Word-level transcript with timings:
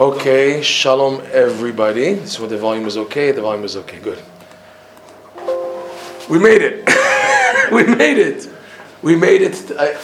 Okay, 0.00 0.62
shalom 0.62 1.20
everybody. 1.30 2.24
So 2.24 2.46
the 2.46 2.56
volume 2.56 2.86
is 2.86 2.96
okay. 2.96 3.32
The 3.32 3.42
volume 3.42 3.64
is 3.64 3.76
okay. 3.76 3.98
Good. 3.98 4.18
We 6.30 6.38
made 6.38 6.62
it. 6.62 6.88
we 7.70 7.84
made 7.84 8.16
it. 8.16 8.48
We 9.02 9.14
made 9.14 9.42
it. 9.42 9.70
I, 9.78 10.00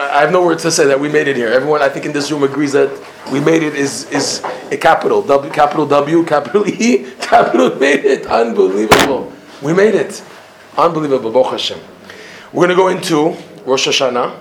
I 0.00 0.22
have 0.22 0.32
no 0.32 0.44
words 0.44 0.62
to 0.64 0.72
say 0.72 0.86
that 0.86 0.98
we 0.98 1.08
made 1.08 1.28
it 1.28 1.36
here. 1.36 1.46
Everyone, 1.46 1.80
I 1.80 1.88
think 1.88 2.06
in 2.06 2.12
this 2.12 2.28
room 2.32 2.42
agrees 2.42 2.72
that 2.72 2.90
we 3.30 3.38
made 3.38 3.62
it 3.62 3.76
is 3.76 4.10
is 4.10 4.42
a 4.72 4.76
capital 4.76 5.22
W, 5.22 5.52
capital 5.52 5.86
W, 5.86 6.24
capital 6.24 6.66
E, 6.66 7.06
capital 7.20 7.76
made 7.76 8.04
it. 8.04 8.26
Unbelievable. 8.26 9.32
We 9.62 9.72
made 9.72 9.94
it. 9.94 10.24
Unbelievable. 10.76 11.30
Baruch 11.30 11.52
Hashem. 11.52 11.78
We're 12.52 12.66
going 12.66 12.70
to 12.70 12.74
go 12.74 12.88
into 12.88 13.36
Rosh 13.64 13.86
Hashanah, 13.86 14.40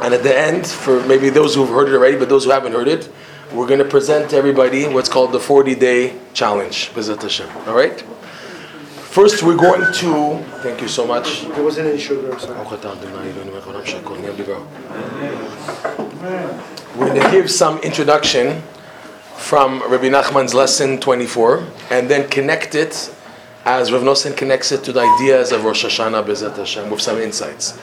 and 0.00 0.14
at 0.14 0.22
the 0.22 0.34
end, 0.34 0.66
for 0.66 1.06
maybe 1.06 1.28
those 1.28 1.54
who've 1.54 1.68
heard 1.68 1.90
it 1.90 1.94
already, 1.94 2.16
but 2.16 2.30
those 2.30 2.44
who 2.44 2.50
haven't 2.50 2.72
heard 2.72 2.88
it, 2.88 3.12
we're 3.54 3.66
going 3.66 3.78
to 3.78 3.84
present 3.88 4.30
to 4.30 4.36
everybody 4.36 4.88
what's 4.88 5.08
called 5.08 5.32
the 5.32 5.38
40-day 5.38 6.16
challenge. 6.32 6.90
Bezat 6.90 7.22
Hashem. 7.22 7.48
All 7.68 7.74
right. 7.74 8.00
First, 9.12 9.42
we're 9.42 9.56
going 9.56 9.82
to. 9.82 10.42
Thank 10.62 10.80
you 10.80 10.88
so 10.88 11.06
much. 11.06 11.42
There 11.42 11.62
wasn't 11.62 11.88
any 11.88 11.98
sugar, 11.98 12.32
I'm 12.32 12.38
sorry. 12.38 12.58
We're 16.96 17.08
going 17.08 17.20
to 17.20 17.30
give 17.30 17.50
some 17.50 17.78
introduction 17.80 18.62
from 19.36 19.82
Rabbi 19.90 20.08
Nachman's 20.08 20.54
lesson 20.54 20.98
24 20.98 21.66
and 21.90 22.08
then 22.08 22.28
connect 22.30 22.74
it 22.74 23.14
as 23.64 23.92
Rav 23.92 24.02
Nosson 24.02 24.36
connects 24.36 24.72
it 24.72 24.82
to 24.84 24.92
the 24.92 25.00
ideas 25.00 25.52
of 25.52 25.64
Rosh 25.64 25.84
Hashanah 25.84 26.24
Bezat 26.24 26.56
Hashem 26.56 26.90
with 26.90 27.02
some 27.02 27.18
insights. 27.18 27.78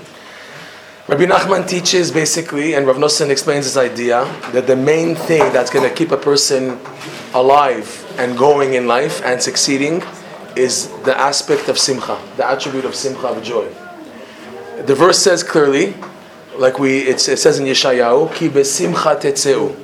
Rabbi 1.10 1.26
Nachman 1.26 1.68
teaches 1.68 2.12
basically, 2.12 2.76
and 2.76 2.86
Rav 2.86 2.98
Nosson 2.98 3.32
explains 3.32 3.66
this 3.66 3.78
idea, 3.78 4.26
that 4.52 4.68
the 4.68 4.76
main 4.76 5.16
thing 5.16 5.40
that's 5.52 5.72
going 5.72 5.90
to 5.90 5.96
keep 5.96 6.12
a 6.12 6.18
person 6.18 6.80
alive 7.34 8.06
and 8.20 8.38
going 8.38 8.76
in 8.76 8.86
life 8.86 9.20
and 9.26 9.42
succeeding 9.42 10.04
is 10.56 10.88
the 11.06 11.20
aspect 11.20 11.68
of 11.68 11.80
simcha, 11.80 12.22
the 12.38 12.46
attribute 12.48 12.86
of 12.86 12.94
simcha, 12.94 13.26
of 13.26 13.42
joy. 13.42 13.68
The 14.86 14.94
verse 14.94 15.18
says 15.18 15.42
clearly, 15.42 15.96
like 16.60 16.78
we, 16.78 17.00
it 17.00 17.20
says 17.20 17.58
in 17.58 17.66
Yeshayahu, 17.66 18.36
ki 18.36 18.50
besimcha 18.50 19.20
tetzeu, 19.20 19.76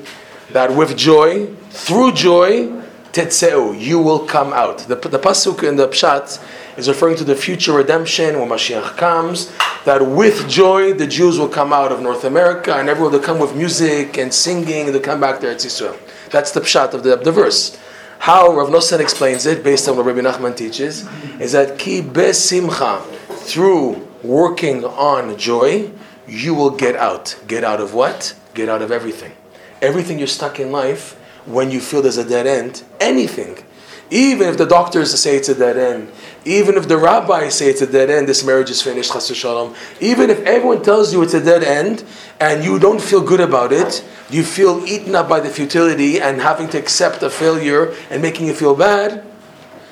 that 0.51 0.75
with 0.75 0.95
joy, 0.95 1.47
through 1.71 2.11
joy, 2.11 2.67
tetzeu, 3.13 3.81
you 3.81 3.97
will 3.97 4.19
come 4.27 4.53
out. 4.53 4.77
The, 4.77 4.93
the 4.93 5.17
pasuk 5.17 5.67
in 5.67 5.75
the 5.75 5.87
pshat 5.87 6.39
is 6.77 6.87
referring 6.87 7.15
to 7.17 7.23
the 7.23 7.35
future 7.35 7.73
redemption 7.73 8.39
when 8.39 8.49
Mashiach 8.49 8.97
comes, 8.97 9.51
that 9.85 10.05
with 10.05 10.47
joy 10.49 10.93
the 10.93 11.07
Jews 11.07 11.39
will 11.39 11.49
come 11.49 11.71
out 11.71 11.91
of 11.91 12.01
North 12.01 12.23
America 12.23 12.75
and 12.75 12.89
everyone 12.89 13.13
will 13.13 13.19
come 13.19 13.39
with 13.39 13.55
music 13.55 14.17
and 14.17 14.33
singing 14.33 14.87
they'll 14.91 14.99
come 15.01 15.19
back 15.19 15.39
to 15.39 15.47
Eretz 15.47 15.65
Yisrael. 15.65 15.97
That's 16.31 16.51
the 16.51 16.61
pshat 16.61 16.93
of 16.93 17.03
the, 17.03 17.15
the 17.15 17.31
verse. 17.31 17.77
How 18.19 18.51
Rav 18.51 18.69
Nosson 18.69 18.99
explains 18.99 19.45
it, 19.45 19.63
based 19.63 19.87
on 19.87 19.97
what 19.97 20.05
Rabbi 20.05 20.21
Nachman 20.21 20.57
teaches, 20.57 21.07
is 21.39 21.51
that 21.51 21.77
ki 21.77 22.01
besimcha, 22.01 23.03
through 23.45 24.07
working 24.23 24.83
on 24.83 25.37
joy, 25.37 25.91
you 26.27 26.55
will 26.55 26.71
get 26.71 26.95
out. 26.95 27.39
Get 27.47 27.63
out 27.63 27.79
of 27.79 27.93
what? 27.93 28.35
Get 28.55 28.67
out 28.67 28.81
of 28.81 28.91
everything. 28.91 29.33
Everything 29.81 30.17
you're 30.17 30.27
stuck 30.27 30.59
in 30.59 30.71
life, 30.71 31.13
when 31.45 31.69
you 31.69 31.79
feel 31.79 32.01
there's 32.01 32.17
a 32.17 32.27
dead 32.27 32.47
end, 32.47 32.83
anything. 32.99 33.63
Even 34.09 34.47
if 34.47 34.57
the 34.57 34.65
doctors 34.65 35.17
say 35.19 35.35
it's 35.35 35.49
a 35.49 35.55
dead 35.55 35.77
end, 35.77 36.11
even 36.45 36.77
if 36.77 36.87
the 36.87 36.97
rabbis 36.97 37.55
say 37.55 37.69
it's 37.69 37.81
a 37.81 37.87
dead 37.87 38.09
end, 38.09 38.27
this 38.29 38.45
marriage 38.45 38.69
is 38.69 38.81
finished, 38.81 39.11
chas 39.11 39.35
shalom. 39.35 39.75
Even 39.99 40.29
if 40.29 40.39
everyone 40.41 40.83
tells 40.83 41.11
you 41.11 41.23
it's 41.23 41.33
a 41.33 41.43
dead 41.43 41.63
end 41.63 42.03
and 42.39 42.63
you 42.63 42.77
don't 42.77 43.01
feel 43.01 43.21
good 43.21 43.41
about 43.41 43.73
it, 43.73 44.05
you 44.29 44.43
feel 44.43 44.85
eaten 44.85 45.15
up 45.15 45.27
by 45.27 45.39
the 45.39 45.49
futility 45.49 46.21
and 46.21 46.39
having 46.39 46.69
to 46.69 46.77
accept 46.77 47.23
a 47.23 47.29
failure 47.29 47.93
and 48.11 48.21
making 48.21 48.45
you 48.45 48.53
feel 48.53 48.75
bad, 48.75 49.25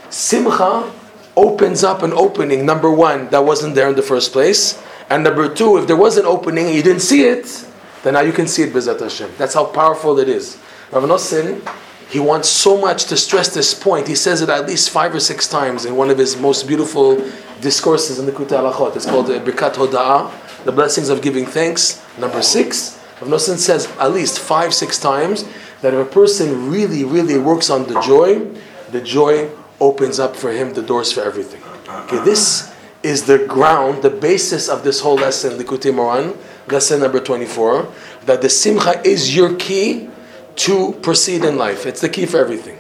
simcha 0.10 0.92
opens 1.36 1.84
up 1.84 2.04
an 2.04 2.14
opening, 2.14 2.66
number 2.66 2.92
one, 2.92 3.28
that 3.30 3.44
wasn't 3.44 3.74
there 3.74 3.90
in 3.90 3.96
the 3.96 4.04
first 4.04 4.32
place. 4.32 4.82
And 5.10 5.24
number 5.24 5.54
two, 5.54 5.78
if 5.78 5.88
there 5.88 5.98
was 5.98 6.18
an 6.18 6.26
opening 6.26 6.68
and 6.68 6.76
you 6.76 6.84
didn't 6.84 7.02
see 7.02 7.24
it, 7.24 7.66
then 8.04 8.14
now 8.14 8.22
you 8.22 8.32
can 8.32 8.48
see 8.48 8.64
it, 8.64 8.74
Bezat 8.74 9.00
Hashem. 9.00 9.32
That's 9.38 9.54
how 9.54 9.66
powerful 9.66 10.20
it 10.20 10.30
is. 10.30 10.58
Rav 10.92 11.04
Nosson, 11.04 11.66
he 12.10 12.20
wants 12.20 12.50
so 12.50 12.78
much 12.80 13.06
to 13.06 13.18
stress 13.18 13.54
this 13.54 13.74
point. 13.74 14.08
He 14.08 14.16
says 14.16 14.42
it 14.42 14.50
at 14.50 14.68
least 14.68 14.90
five 14.90 15.14
or 15.16 15.20
six 15.20 15.48
times 15.48 15.86
in 15.86 15.96
one 15.96 16.10
of 16.10 16.18
his 16.18 16.38
most 16.38 16.68
beautiful 16.68 17.16
discourses 17.62 18.20
in 18.20 18.26
the 18.26 18.32
Kutei 18.32 18.60
Halachot. 18.60 18.96
It's 18.96 19.06
called 19.06 19.28
Birkat 19.28 19.74
Hoda'ah, 19.74 20.64
the 20.66 20.72
blessings 20.72 21.10
of 21.10 21.22
giving 21.22 21.46
thanks. 21.46 22.04
Number 22.18 22.42
six, 22.42 23.00
Rav 23.22 23.30
Nosson 23.30 23.58
says 23.58 23.88
at 24.00 24.12
least 24.12 24.40
five, 24.40 24.74
six 24.74 25.00
times 25.00 25.46
that 25.82 25.94
if 25.94 26.08
a 26.08 26.10
person 26.10 26.70
really, 26.70 27.04
really 27.04 27.38
works 27.38 27.70
on 27.70 27.88
the 27.88 28.00
joy, 28.02 28.46
the 28.92 29.02
joy 29.02 29.50
opens 29.80 30.20
up 30.20 30.36
for 30.36 30.52
him 30.52 30.74
the 30.74 30.82
doors 30.82 31.12
for 31.12 31.22
everything. 31.22 31.62
Okay, 31.88 32.24
this 32.24 32.74
is 33.02 33.26
the 33.26 33.46
ground, 33.48 34.02
the 34.02 34.10
basis 34.10 34.70
of 34.70 34.84
this 34.84 35.02
whole 35.02 35.16
lesson, 35.16 35.60
Likutei 35.60 35.92
Moharan, 35.94 36.38
lesson 36.72 37.02
number 37.02 37.20
24, 37.20 37.92
that 38.26 38.42
the 38.42 38.50
simcha 38.50 39.02
is 39.06 39.36
your 39.36 39.56
key 39.56 40.10
to 40.56 40.94
proceed 41.02 41.44
in 41.44 41.58
life. 41.58 41.86
It's 41.86 42.02
the 42.02 42.10
key 42.10 42.26
for 42.26 42.38
everything. 42.38 42.80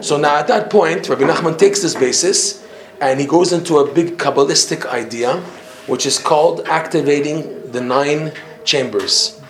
So 0.00 0.16
now 0.16 0.36
at 0.36 0.48
that 0.48 0.70
point, 0.70 1.08
Rabbi 1.08 1.22
Nachman 1.24 1.58
takes 1.58 1.82
this 1.82 1.94
basis 1.94 2.66
and 3.00 3.20
he 3.20 3.26
goes 3.26 3.52
into 3.52 3.78
a 3.78 3.92
big 3.92 4.18
Kabbalistic 4.18 4.86
idea, 4.86 5.40
which 5.86 6.06
is 6.06 6.18
called 6.18 6.62
activating 6.66 7.70
the 7.70 7.80
nine 7.80 8.32
chambers. 8.64 9.40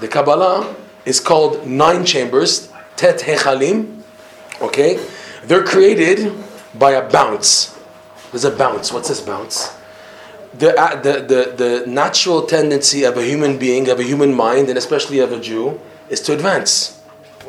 The 0.00 0.08
Kabbalah 0.08 0.74
is 1.04 1.20
called 1.20 1.66
nine 1.66 2.04
chambers, 2.04 2.72
Tet 2.96 3.20
Hechalim. 3.20 4.02
Okay? 4.60 5.04
They're 5.44 5.64
created 5.64 6.32
by 6.74 6.92
a 6.92 7.08
bounce. 7.08 7.78
There's 8.30 8.44
a 8.44 8.50
bounce. 8.50 8.92
What's 8.92 9.08
this 9.08 9.20
bounce? 9.20 9.76
The, 10.54 10.78
uh, 10.78 11.00
the, 11.00 11.12
the, 11.12 11.54
the 11.56 11.86
natural 11.86 12.46
tendency 12.46 13.04
of 13.04 13.16
a 13.16 13.22
human 13.24 13.58
being, 13.58 13.88
of 13.88 13.98
a 13.98 14.04
human 14.04 14.32
mind, 14.32 14.68
and 14.68 14.78
especially 14.78 15.18
of 15.18 15.32
a 15.32 15.40
Jew, 15.40 15.80
is 16.08 16.20
to 16.22 16.32
advance. 16.32 16.93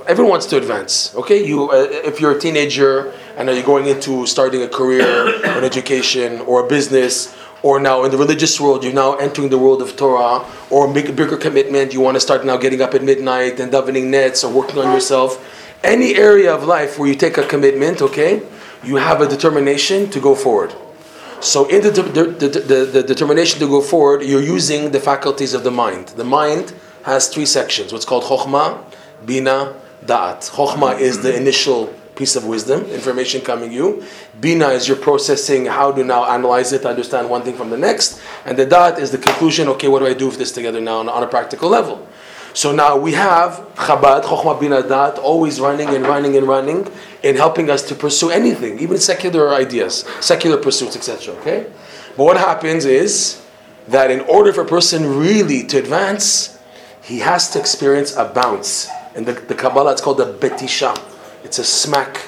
Everyone 0.07 0.29
wants 0.29 0.45
to 0.47 0.57
advance. 0.57 1.15
Okay, 1.15 1.43
you 1.43 1.71
uh, 1.71 1.87
if 1.89 2.21
you're 2.21 2.33
a 2.33 2.39
teenager 2.39 3.11
and 3.37 3.49
you're 3.49 3.63
going 3.63 3.87
into 3.87 4.27
starting 4.27 4.61
a 4.61 4.67
career, 4.67 5.03
or 5.03 5.57
an 5.57 5.63
education, 5.63 6.41
or 6.41 6.63
a 6.65 6.67
business, 6.67 7.35
or 7.63 7.79
now 7.79 8.03
in 8.03 8.11
the 8.11 8.17
religious 8.17 8.59
world, 8.59 8.83
you're 8.83 8.93
now 8.93 9.15
entering 9.15 9.49
the 9.49 9.57
world 9.57 9.81
of 9.81 9.97
Torah, 9.97 10.45
or 10.69 10.93
make 10.93 11.09
a 11.09 11.11
bigger 11.11 11.37
commitment. 11.37 11.91
You 11.91 12.01
want 12.01 12.15
to 12.17 12.21
start 12.21 12.45
now 12.45 12.55
getting 12.55 12.81
up 12.83 12.93
at 12.93 13.01
midnight 13.01 13.59
and 13.59 13.71
davening 13.71 14.11
netz 14.13 14.43
or 14.43 14.53
working 14.53 14.77
on 14.77 14.93
yourself. 14.93 15.41
Any 15.83 16.13
area 16.13 16.53
of 16.53 16.65
life 16.65 16.99
where 16.99 17.09
you 17.09 17.15
take 17.15 17.39
a 17.39 17.47
commitment, 17.47 17.99
okay, 18.03 18.43
you 18.83 18.97
have 18.97 19.21
a 19.21 19.27
determination 19.27 20.11
to 20.11 20.19
go 20.19 20.35
forward. 20.35 20.75
So, 21.39 21.67
in 21.67 21.81
the, 21.81 21.89
the, 21.89 22.47
the, 22.47 22.85
the, 22.85 23.03
determination 23.03 23.59
to 23.59 23.67
go 23.67 23.81
forward, 23.81 24.21
you're 24.23 24.41
using 24.41 24.91
the 24.91 24.99
faculties 24.99 25.55
of 25.55 25.63
the 25.63 25.71
mind. 25.71 26.09
The 26.09 26.23
mind 26.23 26.73
has 27.03 27.27
three 27.27 27.45
sections 27.47 27.91
what's 27.91 28.05
called 28.05 28.23
Chokhmah, 28.23 28.83
Bina, 29.25 29.75
Da'at. 30.05 30.49
Chokhmah 30.49 30.99
is 30.99 31.21
the 31.21 31.35
initial 31.35 31.93
piece 32.15 32.35
of 32.35 32.45
wisdom, 32.45 32.83
information 32.85 33.41
coming 33.41 33.71
you. 33.71 34.03
Bina 34.39 34.69
is 34.69 34.87
your 34.87 34.97
processing, 34.97 35.65
how 35.65 35.91
to 35.91 36.03
now 36.03 36.25
analyze 36.25 36.71
it, 36.71 36.85
understand 36.85 37.29
one 37.29 37.43
thing 37.43 37.55
from 37.55 37.69
the 37.69 37.77
next. 37.77 38.21
And 38.45 38.57
the 38.57 38.65
Da'at 38.65 38.99
is 38.99 39.11
the 39.11 39.17
conclusion, 39.17 39.67
okay, 39.69 39.87
what 39.87 39.99
do 39.99 40.07
I 40.07 40.13
do 40.13 40.27
with 40.27 40.37
this 40.37 40.51
together 40.51 40.79
now 40.79 40.99
on, 40.99 41.09
on 41.09 41.23
a 41.23 41.27
practical 41.27 41.69
level? 41.69 42.07
So 42.53 42.71
now 42.71 42.95
we 42.95 43.11
have 43.11 43.55
Chabad, 43.75 44.23
Chokhmah 44.23 44.59
Bina 44.61 44.81
Dat, 44.81 45.17
always 45.19 45.59
running 45.59 45.89
and 45.89 46.05
running 46.07 46.37
and 46.37 46.47
running 46.47 46.87
in 47.21 47.35
helping 47.35 47.69
us 47.69 47.83
to 47.89 47.95
pursue 47.95 48.29
anything, 48.29 48.79
even 48.79 48.97
secular 48.97 49.53
ideas, 49.53 50.05
secular 50.21 50.55
pursuits, 50.55 50.95
etc. 50.95 51.35
Okay? 51.35 51.67
But 52.15 52.23
what 52.23 52.37
happens 52.37 52.85
is 52.85 53.41
that 53.89 54.09
in 54.09 54.21
order 54.21 54.53
for 54.53 54.61
a 54.61 54.65
person 54.65 55.19
really 55.19 55.63
to 55.67 55.77
advance, 55.77 56.57
he 57.01 57.19
has 57.19 57.49
to 57.51 57.59
experience 57.59 58.15
a 58.15 58.23
bounce. 58.23 58.89
In 59.15 59.23
the, 59.23 59.33
the 59.33 59.55
Kabbalah, 59.55 59.93
it's 59.93 60.01
called 60.01 60.17
the 60.17 60.33
Betisha. 60.33 60.93
It's 61.43 61.59
a 61.59 61.63
smack 61.63 62.19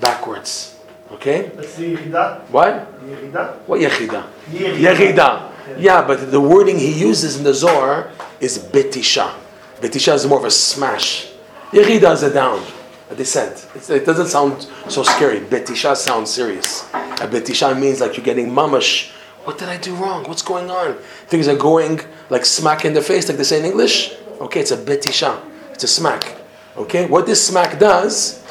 backwards. 0.00 0.76
Okay? 1.12 1.52
That's 1.54 1.76
the 1.76 1.94
Yechida? 1.94 2.40
What? 2.50 3.00
Yechida? 3.04 3.58
What? 3.66 3.80
Yechida. 3.80 4.26
Yechida. 4.50 5.52
Yeah, 5.78 6.04
but 6.04 6.30
the 6.30 6.40
wording 6.40 6.78
he 6.78 6.92
uses 6.92 7.36
in 7.38 7.44
the 7.44 7.54
Zohar 7.54 8.10
is 8.40 8.58
Betisha. 8.58 9.32
Betisha 9.80 10.14
is 10.14 10.26
more 10.26 10.38
of 10.38 10.44
a 10.44 10.50
smash. 10.50 11.30
Yechida 11.70 12.12
is 12.12 12.24
a 12.24 12.32
down, 12.32 12.60
a 13.10 13.14
descent. 13.14 13.68
It's, 13.74 13.88
it 13.88 14.04
doesn't 14.04 14.26
sound 14.26 14.66
so 14.88 15.02
scary. 15.04 15.40
Betisha 15.40 15.94
sounds 15.94 16.30
serious. 16.30 16.82
A 16.92 17.28
Betisha 17.28 17.78
means 17.78 18.00
like 18.00 18.16
you're 18.16 18.24
getting 18.24 18.50
mamash. 18.50 19.12
What 19.44 19.58
did 19.58 19.68
I 19.68 19.76
do 19.76 19.94
wrong? 19.94 20.24
What's 20.24 20.42
going 20.42 20.70
on? 20.70 20.94
Things 21.28 21.46
are 21.46 21.56
going 21.56 22.00
like 22.30 22.44
smack 22.44 22.84
in 22.84 22.94
the 22.94 23.02
face, 23.02 23.28
like 23.28 23.38
they 23.38 23.44
say 23.44 23.60
in 23.60 23.64
English. 23.64 24.14
Okay, 24.40 24.60
it's 24.60 24.72
a 24.72 24.76
Betisha. 24.76 25.40
It's 25.72 25.84
a 25.84 25.88
smack. 25.88 26.36
Okay, 26.76 27.06
what 27.06 27.26
this 27.26 27.46
smack 27.46 27.78
does 27.78 28.42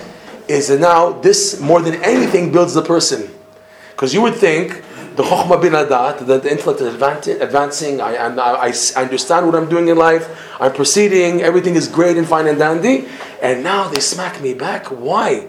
is 0.47 0.68
that 0.68 0.79
now 0.79 1.12
this 1.12 1.59
more 1.59 1.81
than 1.81 1.95
anything 2.03 2.51
builds 2.51 2.73
the 2.73 2.81
person. 2.81 3.29
Because 3.91 4.13
you 4.13 4.21
would 4.21 4.35
think 4.35 4.83
the 5.15 5.23
chokhmah 5.23 5.62
bina 5.62 5.85
da'at, 5.85 6.25
that 6.25 6.44
the 6.44 6.51
intellect 6.51 6.81
is 6.81 7.41
advancing. 7.41 8.01
I, 8.01 8.15
I, 8.15 8.68
I 8.68 9.01
understand 9.01 9.45
what 9.45 9.56
I'm 9.56 9.69
doing 9.69 9.89
in 9.89 9.97
life. 9.97 10.27
I'm 10.59 10.73
proceeding. 10.73 11.41
Everything 11.41 11.75
is 11.75 11.88
great 11.88 12.18
and 12.18 12.27
fine 12.27 12.47
and 12.47 12.57
dandy. 12.57 13.07
And 13.41 13.63
now 13.63 13.88
they 13.88 14.00
smack 14.00 14.41
me 14.41 14.53
back. 14.53 14.88
Why? 14.88 15.47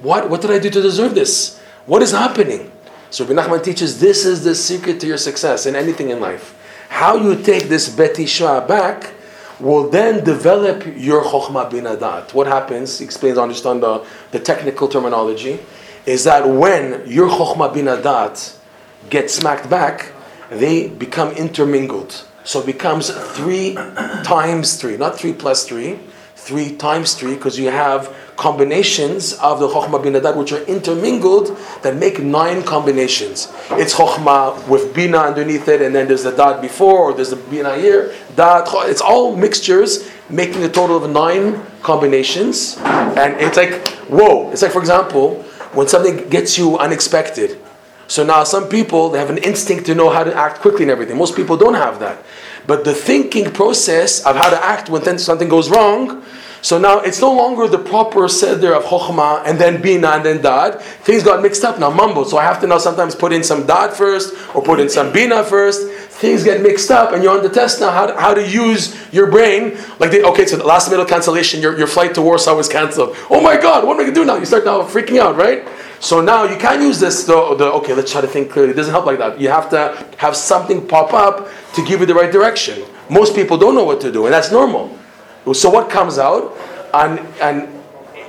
What, 0.00 0.30
what 0.30 0.40
did 0.40 0.50
I 0.50 0.58
do 0.58 0.70
to 0.70 0.82
deserve 0.82 1.14
this? 1.14 1.60
What 1.86 2.02
is 2.02 2.12
happening? 2.12 2.72
So 3.10 3.24
Rabbi 3.26 3.42
Nachman 3.42 3.62
teaches 3.62 4.00
this 4.00 4.24
is 4.24 4.42
the 4.42 4.54
secret 4.54 4.98
to 5.00 5.06
your 5.06 5.18
success 5.18 5.66
in 5.66 5.76
anything 5.76 6.10
in 6.10 6.20
life. 6.20 6.58
How 6.88 7.16
you 7.16 7.40
take 7.42 7.64
this 7.64 7.88
betisha 7.94 8.66
back 8.66 9.12
will 9.62 9.88
then 9.88 10.24
develop 10.24 10.84
your 10.96 11.22
chokhmah 11.22 11.70
bina 11.70 11.96
da'at. 11.96 12.34
What 12.34 12.48
happens? 12.48 12.98
He 12.98 13.04
explains, 13.04 13.38
understand 13.38 13.82
the, 13.82 14.04
the 14.32 14.40
technical 14.40 14.88
terminology, 14.88 15.60
is 16.04 16.24
that 16.24 16.48
when 16.48 17.08
your 17.08 17.28
chokhmah 17.28 17.72
bin 17.72 17.86
adat 17.86 18.56
gets 19.08 19.34
smacked 19.34 19.70
back, 19.70 20.12
they 20.50 20.88
become 20.88 21.30
intermingled. 21.32 22.24
So 22.44 22.60
it 22.60 22.66
becomes 22.66 23.10
three 23.10 23.74
times 24.24 24.80
three, 24.80 24.96
not 24.96 25.16
three 25.16 25.32
plus 25.32 25.64
three, 25.64 26.00
three 26.34 26.74
times 26.74 27.14
three, 27.14 27.34
because 27.34 27.56
you 27.56 27.70
have 27.70 28.14
combinations 28.36 29.34
of 29.34 29.60
the 29.60 29.68
Chokhmah 29.68 30.02
Bina 30.02 30.20
Da'at 30.20 30.36
which 30.36 30.52
are 30.52 30.62
intermingled 30.64 31.56
that 31.82 31.96
make 31.96 32.18
nine 32.20 32.62
combinations. 32.62 33.52
It's 33.72 33.94
Chokhmah 33.94 34.68
with 34.68 34.94
Bina 34.94 35.18
underneath 35.18 35.68
it, 35.68 35.82
and 35.82 35.94
then 35.94 36.08
there's 36.08 36.24
the 36.24 36.32
Dad 36.32 36.60
before, 36.60 37.10
or 37.10 37.14
there's 37.14 37.30
the 37.30 37.36
Bina 37.36 37.76
here, 37.76 38.14
Dad, 38.34 38.64
it's 38.88 39.00
all 39.00 39.36
mixtures 39.36 40.10
making 40.30 40.64
a 40.64 40.68
total 40.68 41.04
of 41.04 41.10
nine 41.10 41.62
combinations. 41.82 42.78
And 42.78 43.40
it's 43.40 43.56
like, 43.56 43.86
whoa. 44.08 44.50
It's 44.50 44.62
like, 44.62 44.72
for 44.72 44.80
example, 44.80 45.42
when 45.72 45.88
something 45.88 46.28
gets 46.28 46.56
you 46.56 46.78
unexpected. 46.78 47.58
So 48.08 48.24
now 48.24 48.44
some 48.44 48.68
people 48.68 49.08
they 49.08 49.18
have 49.18 49.30
an 49.30 49.38
instinct 49.38 49.86
to 49.86 49.94
know 49.94 50.10
how 50.10 50.24
to 50.24 50.34
act 50.34 50.60
quickly 50.60 50.82
and 50.82 50.90
everything. 50.90 51.16
Most 51.16 51.34
people 51.34 51.56
don't 51.56 51.74
have 51.74 51.98
that. 52.00 52.22
But 52.66 52.84
the 52.84 52.94
thinking 52.94 53.50
process 53.52 54.24
of 54.24 54.36
how 54.36 54.50
to 54.50 54.62
act 54.62 54.90
when 54.90 55.18
something 55.18 55.48
goes 55.48 55.70
wrong, 55.70 56.22
so 56.62 56.78
now 56.78 57.00
it's 57.00 57.20
no 57.20 57.32
longer 57.32 57.66
the 57.66 57.78
proper 57.78 58.28
seder 58.28 58.72
of 58.72 58.84
chokhmah 58.84 59.42
and 59.46 59.58
then 59.58 59.82
bina 59.82 60.10
and 60.10 60.24
then 60.24 60.40
dad. 60.40 60.80
Things 61.02 61.24
got 61.24 61.42
mixed 61.42 61.64
up 61.64 61.80
now, 61.80 61.90
mumbled. 61.90 62.30
So 62.30 62.38
I 62.38 62.44
have 62.44 62.60
to 62.60 62.68
now 62.68 62.78
sometimes 62.78 63.16
put 63.16 63.32
in 63.32 63.42
some 63.42 63.66
dad 63.66 63.92
first 63.92 64.32
or 64.54 64.62
put 64.62 64.78
in 64.78 64.88
some 64.88 65.12
bina 65.12 65.42
first. 65.42 65.90
Things 66.22 66.44
get 66.44 66.62
mixed 66.62 66.92
up 66.92 67.12
and 67.12 67.22
you're 67.22 67.36
on 67.36 67.42
the 67.42 67.48
test 67.50 67.80
now 67.80 67.90
how 67.90 68.06
to, 68.06 68.14
how 68.14 68.32
to 68.32 68.48
use 68.48 68.96
your 69.12 69.28
brain. 69.28 69.76
Like, 69.98 70.14
okay, 70.14 70.46
so 70.46 70.56
the 70.56 70.64
last 70.64 70.88
minute 70.88 71.08
cancellation, 71.08 71.60
your, 71.60 71.76
your 71.76 71.88
flight 71.88 72.14
to 72.14 72.22
Warsaw 72.22 72.56
was 72.56 72.68
canceled. 72.68 73.16
Oh 73.28 73.40
my 73.40 73.60
God, 73.60 73.84
what 73.84 73.94
am 73.94 74.00
I 74.00 74.04
going 74.04 74.14
to 74.14 74.20
do 74.20 74.24
now? 74.24 74.36
You 74.36 74.46
start 74.46 74.64
now 74.64 74.82
freaking 74.82 75.18
out, 75.18 75.34
right? 75.34 75.66
So 75.98 76.20
now 76.20 76.44
you 76.44 76.56
can't 76.56 76.80
use 76.80 77.00
this, 77.00 77.24
the, 77.24 77.56
the, 77.56 77.72
okay, 77.72 77.92
let's 77.92 78.12
try 78.12 78.20
to 78.20 78.28
think 78.28 78.52
clearly. 78.52 78.70
It 78.70 78.76
doesn't 78.76 78.92
help 78.92 79.06
like 79.06 79.18
that. 79.18 79.40
You 79.40 79.48
have 79.48 79.68
to 79.70 80.06
have 80.18 80.36
something 80.36 80.86
pop 80.86 81.12
up 81.12 81.48
to 81.74 81.84
give 81.84 81.98
you 81.98 82.06
the 82.06 82.14
right 82.14 82.30
direction. 82.30 82.84
Most 83.10 83.34
people 83.34 83.58
don't 83.58 83.74
know 83.74 83.84
what 83.84 84.00
to 84.02 84.12
do, 84.12 84.26
and 84.26 84.32
that's 84.32 84.52
normal. 84.52 84.96
So 85.52 85.70
what 85.70 85.90
comes 85.90 86.18
out? 86.18 86.56
An, 86.94 87.18
an 87.40 87.82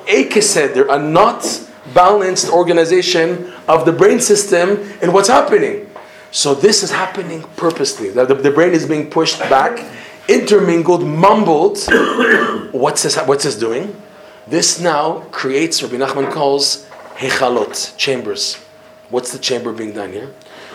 akeseder, 0.06 0.88
a 0.90 1.00
not 1.00 1.46
balanced 1.94 2.50
organization 2.50 3.54
of 3.68 3.86
the 3.86 3.92
brain 3.92 4.20
system 4.20 4.92
and 5.02 5.14
what's 5.14 5.28
happening. 5.28 5.90
So 6.32 6.56
this 6.56 6.82
is 6.82 6.92
happening 6.92 7.44
purposely. 7.56 8.10
The, 8.10 8.26
the, 8.26 8.50
brain 8.50 8.74
is 8.74 8.88
being 8.88 9.10
pushed 9.12 9.40
back, 9.42 9.86
intermingled, 10.28 11.06
mumbled. 11.06 11.78
what's 12.72 13.04
this, 13.04 13.18
what's 13.18 13.44
this 13.44 13.56
doing? 13.56 13.96
This 14.48 14.80
now 14.80 15.20
creates, 15.32 15.84
Rabbi 15.84 15.96
Nachman 15.96 16.32
calls, 16.32 16.90
hechalot, 17.16 17.96
chambers. 17.98 18.56
What's 19.10 19.32
the 19.32 19.38
chamber 19.38 19.72
being 19.72 19.94
done 19.94 20.12
here? 20.12 20.34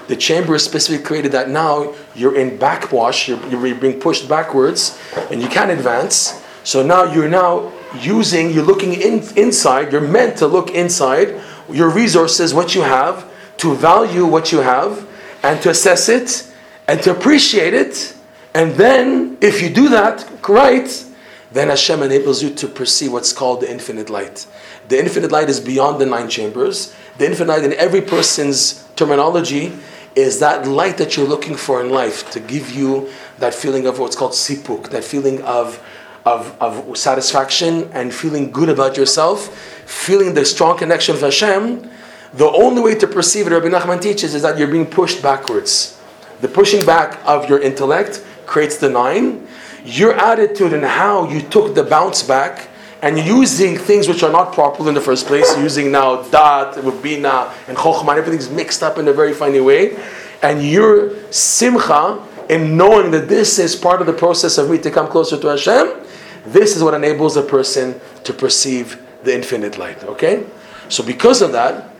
The 0.08 0.16
chamber 0.16 0.54
is 0.54 0.64
specifically 0.64 1.04
created 1.04 1.32
that 1.32 1.50
now 1.50 1.94
you're 2.14 2.34
in 2.34 2.56
backwash, 2.56 3.28
you're, 3.28 3.46
you're 3.48 3.74
being 3.74 4.00
pushed 4.00 4.28
backwards, 4.28 4.98
and 5.30 5.40
you 5.42 5.48
can't 5.48 5.70
advance. 5.70 6.42
So 6.64 6.82
now 6.82 7.04
you're 7.04 7.28
now 7.28 7.72
using, 8.00 8.50
you're 8.50 8.64
looking 8.64 8.94
in, 8.94 9.22
inside, 9.36 9.92
you're 9.92 10.00
meant 10.00 10.38
to 10.38 10.46
look 10.46 10.70
inside 10.70 11.40
your 11.70 11.90
resources, 11.90 12.54
what 12.54 12.74
you 12.74 12.80
have, 12.80 13.30
to 13.58 13.74
value 13.74 14.24
what 14.24 14.50
you 14.50 14.58
have, 14.58 15.06
and 15.42 15.60
to 15.62 15.70
assess 15.70 16.08
it, 16.08 16.50
and 16.86 17.02
to 17.02 17.10
appreciate 17.10 17.74
it. 17.74 18.14
And 18.54 18.72
then, 18.74 19.36
if 19.42 19.60
you 19.60 19.68
do 19.68 19.90
that 19.90 20.26
right, 20.48 21.04
then 21.52 21.68
Hashem 21.68 22.02
enables 22.02 22.42
you 22.42 22.50
to 22.54 22.66
perceive 22.66 23.12
what's 23.12 23.32
called 23.32 23.60
the 23.60 23.70
infinite 23.70 24.10
light. 24.10 24.46
The 24.88 24.98
infinite 24.98 25.32
light 25.32 25.48
is 25.48 25.60
beyond 25.60 26.00
the 26.00 26.06
nine 26.06 26.28
chambers. 26.28 26.94
The 27.18 27.26
infinite 27.26 27.48
light 27.48 27.64
in 27.64 27.72
every 27.74 28.00
person's 28.00 28.84
terminology 28.96 29.72
is 30.18 30.40
that 30.40 30.66
light 30.66 30.98
that 30.98 31.16
you're 31.16 31.28
looking 31.28 31.54
for 31.54 31.80
in 31.80 31.90
life 31.90 32.28
to 32.32 32.40
give 32.40 32.72
you 32.72 33.08
that 33.38 33.54
feeling 33.54 33.86
of 33.86 34.00
what's 34.00 34.16
called 34.16 34.32
sipuk, 34.32 34.90
that 34.90 35.04
feeling 35.04 35.40
of, 35.42 35.80
of, 36.26 36.60
of 36.60 36.98
satisfaction 36.98 37.88
and 37.92 38.12
feeling 38.12 38.50
good 38.50 38.68
about 38.68 38.96
yourself, 38.96 39.56
feeling 39.86 40.34
the 40.34 40.44
strong 40.44 40.76
connection 40.76 41.14
with 41.14 41.22
Hashem. 41.22 41.88
The 42.34 42.50
only 42.50 42.82
way 42.82 42.96
to 42.96 43.06
perceive 43.06 43.46
it, 43.46 43.50
Rabbi 43.50 43.68
Nachman 43.68 44.02
teaches, 44.02 44.34
is 44.34 44.42
that 44.42 44.58
you're 44.58 44.66
being 44.66 44.86
pushed 44.86 45.22
backwards. 45.22 45.96
The 46.40 46.48
pushing 46.48 46.84
back 46.84 47.20
of 47.24 47.48
your 47.48 47.60
intellect 47.60 48.24
creates 48.44 48.76
the 48.76 48.90
nine. 48.90 49.46
Your 49.84 50.14
attitude 50.14 50.72
and 50.72 50.84
how 50.84 51.30
you 51.30 51.42
took 51.42 51.76
the 51.76 51.84
bounce 51.84 52.24
back 52.24 52.68
and 53.02 53.18
using 53.18 53.76
things 53.76 54.08
which 54.08 54.22
are 54.22 54.32
not 54.32 54.52
proper 54.52 54.88
in 54.88 54.94
the 54.94 55.00
first 55.00 55.26
place, 55.26 55.56
using 55.58 55.92
now 55.92 56.22
dat, 56.22 56.74
bina, 57.02 57.52
and 57.68 57.76
chokhmah, 57.76 58.16
everything's 58.16 58.50
mixed 58.50 58.82
up 58.82 58.98
in 58.98 59.06
a 59.08 59.12
very 59.12 59.32
funny 59.32 59.60
way. 59.60 59.96
And 60.42 60.62
your 60.62 61.14
simcha 61.32 62.24
in 62.48 62.76
knowing 62.76 63.10
that 63.10 63.28
this 63.28 63.58
is 63.58 63.76
part 63.76 64.00
of 64.00 64.06
the 64.06 64.12
process 64.12 64.58
of 64.58 64.70
me 64.70 64.78
to 64.78 64.90
come 64.90 65.08
closer 65.08 65.38
to 65.38 65.46
Hashem, 65.48 65.92
this 66.46 66.76
is 66.76 66.82
what 66.82 66.94
enables 66.94 67.36
a 67.36 67.42
person 67.42 68.00
to 68.24 68.32
perceive 68.32 69.00
the 69.22 69.34
infinite 69.34 69.78
light. 69.78 70.02
Okay? 70.04 70.46
So 70.88 71.04
because 71.04 71.42
of 71.42 71.52
that, 71.52 71.90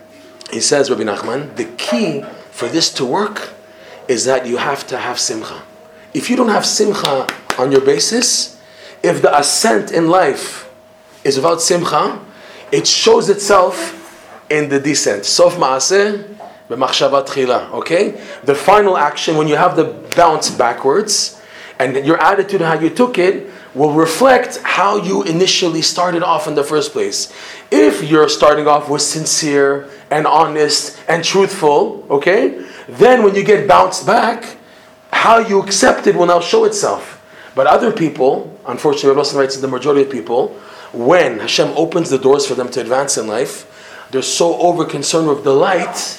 he 0.51 0.61
says, 0.61 0.91
Rabbi 0.91 1.03
Nachman, 1.03 1.55
the 1.57 1.67
key 1.77 2.23
for 2.51 2.69
this 2.69 2.93
to 2.95 3.05
work 3.05 3.51
is 4.09 4.25
that 4.25 4.47
you 4.47 4.57
have 4.57 4.87
to 4.87 4.97
have 4.97 5.19
simcha. 5.19 5.63
If 6.15 6.31
you 6.31 6.37
don't 6.37 6.49
have 6.49 6.65
simcha 6.65 7.27
on 7.59 7.71
your 7.71 7.83
basis, 7.83 8.59
if 9.03 9.21
the 9.21 9.37
ascent 9.39 9.93
in 9.93 10.09
life 10.09 10.68
is 11.29 11.37
without 11.37 11.61
simcha, 11.61 12.19
it 12.73 12.87
shows 12.87 13.29
itself 13.29 13.95
in 14.51 14.69
the 14.69 14.81
descent. 14.81 15.25
Sof 15.25 15.57
ma'aseh 15.57 16.37
b'machshavat 16.69 17.27
tchila. 17.29 17.73
Okay? 17.75 18.21
The 18.45 18.55
final 18.55 18.97
action, 18.97 19.37
when 19.37 19.47
you 19.49 19.57
have 19.57 19.77
the 19.77 19.85
bounce 20.17 20.51
backwards, 20.51 21.41
and 21.79 22.05
your 22.05 22.21
attitude 22.21 22.61
and 22.61 22.69
how 22.69 22.81
you 22.81 22.91
took 22.91 23.19
it, 23.19 23.51
will 23.75 23.93
reflect 23.93 24.59
how 24.65 24.97
you 24.97 25.23
initially 25.23 25.83
started 25.83 26.23
off 26.23 26.49
in 26.49 26.55
the 26.55 26.65
first 26.65 26.93
place. 26.93 27.33
If 27.71 28.03
you're 28.03 28.29
starting 28.29 28.67
off 28.67 28.91
with 28.91 29.03
sincere 29.03 29.89
and 30.11 30.27
honest 30.27 30.99
and 31.09 31.23
truthful, 31.23 32.05
okay, 32.11 32.67
then 32.89 33.23
when 33.23 33.35
you 33.35 33.45
get 33.45 33.69
bounced 33.69 34.07
back, 34.07 34.57
how 35.13 35.39
you 35.39 35.63
accept 35.63 36.07
it 36.07 36.17
will 36.17 36.27
now 36.27 36.41
show 36.41 36.65
itself. 36.65 37.23
But 37.55 37.67
other 37.67 37.93
people, 37.93 38.59
unfortunately, 38.67 39.15
Wilson 39.15 39.39
writes 39.39 39.57
the 39.57 39.69
majority 39.69 40.03
of 40.03 40.11
people, 40.11 40.59
when 40.93 41.41
Hashem 41.41 41.69
opens 41.77 42.11
the 42.11 42.19
doors 42.19 42.47
for 42.47 42.55
them 42.55 42.71
to 42.71 42.81
advance 42.81 43.19
in 43.19 43.27
life, 43.27 43.65
they're 44.11 44.23
so 44.23 44.59
over 44.59 44.85
concerned 44.85 45.29
with 45.29 45.45
the 45.45 45.53
light, 45.53 46.19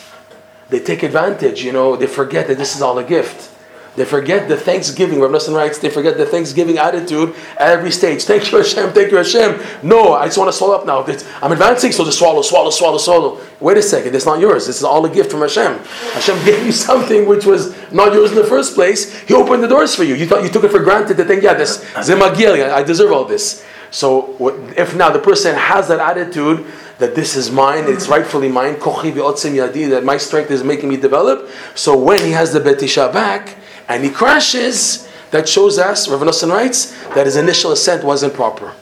they 0.69 0.79
take 0.79 1.03
advantage, 1.03 1.63
you 1.63 1.71
know, 1.71 1.95
they 1.95 2.07
forget 2.07 2.47
that 2.47 2.57
this 2.57 2.75
is 2.75 2.81
all 2.81 2.97
a 2.99 3.03
gift. 3.03 3.49
They 3.95 4.05
forget 4.05 4.47
the 4.47 4.55
thanksgiving. 4.55 5.19
Rabbi 5.19 5.33
Nosson 5.33 5.55
writes, 5.55 5.79
they 5.79 5.89
forget 5.89 6.15
the 6.15 6.25
thanksgiving 6.25 6.77
attitude 6.77 7.35
at 7.57 7.69
every 7.69 7.91
stage. 7.91 8.23
Thank 8.31 8.49
you, 8.49 8.59
Hashem. 8.59 8.93
Thank 8.93 9.11
you, 9.11 9.17
Hashem. 9.17 9.59
No, 9.83 10.13
I 10.13 10.25
just 10.27 10.37
want 10.37 10.49
to 10.49 10.57
swallow 10.57 10.75
up 10.75 10.85
now. 10.85 11.03
I'm 11.41 11.51
advancing, 11.51 11.91
so 11.91 12.05
just 12.05 12.19
swallow, 12.19 12.41
swallow, 12.41 12.69
swallow, 12.69 12.97
swallow. 12.97 13.41
Wait 13.59 13.77
a 13.77 13.81
second, 13.81 14.15
it's 14.15 14.25
not 14.25 14.39
yours. 14.39 14.67
This 14.67 14.77
is 14.77 14.83
all 14.83 15.05
a 15.05 15.09
gift 15.09 15.31
from 15.31 15.41
Hashem. 15.41 15.79
Hashem 16.13 16.45
gave 16.45 16.65
you 16.65 16.71
something 16.71 17.27
which 17.27 17.45
was 17.45 17.75
not 17.91 18.13
yours 18.13 18.29
in 18.29 18.37
the 18.37 18.45
first 18.45 18.73
place. 18.75 19.19
He 19.21 19.33
opened 19.33 19.63
the 19.63 19.67
doors 19.67 19.95
for 19.95 20.05
you. 20.05 20.15
You 20.15 20.27
thought 20.27 20.43
you 20.43 20.49
took 20.49 20.63
it 20.63 20.71
for 20.71 20.79
granted 20.79 21.17
to 21.17 21.25
think, 21.25 21.43
yeah, 21.43 21.55
this 21.55 21.83
I 21.97 22.83
deserve 22.83 23.11
all 23.11 23.25
this. 23.25 23.65
So 23.91 24.35
if 24.77 24.95
now 24.95 25.09
the 25.09 25.19
person 25.19 25.55
has 25.55 25.87
that 25.87 25.99
attitude 25.99 26.65
that 26.99 27.15
this 27.15 27.35
is 27.35 27.49
mine, 27.49 27.85
it's 27.87 28.07
rightfully 28.07 28.49
mine, 28.49 28.75
that 28.75 30.01
my 30.03 30.17
strength 30.17 30.51
is 30.51 30.63
making 30.63 30.89
me 30.89 30.97
develop. 30.97 31.49
So 31.75 31.97
when 31.97 32.21
he 32.23 32.31
has 32.31 32.53
the 32.53 32.59
betisha 32.59 33.11
back 33.11 33.57
and 33.87 34.03
he 34.03 34.09
crashes, 34.09 35.07
that 35.31 35.47
shows 35.47 35.77
us, 35.77 36.09
Rav 36.09 36.21
Nosson 36.21 36.51
writes, 36.51 36.91
that 37.09 37.25
his 37.25 37.35
initial 37.35 37.71
ascent 37.71 38.03
wasn't 38.03 38.33
proper. 38.33 38.73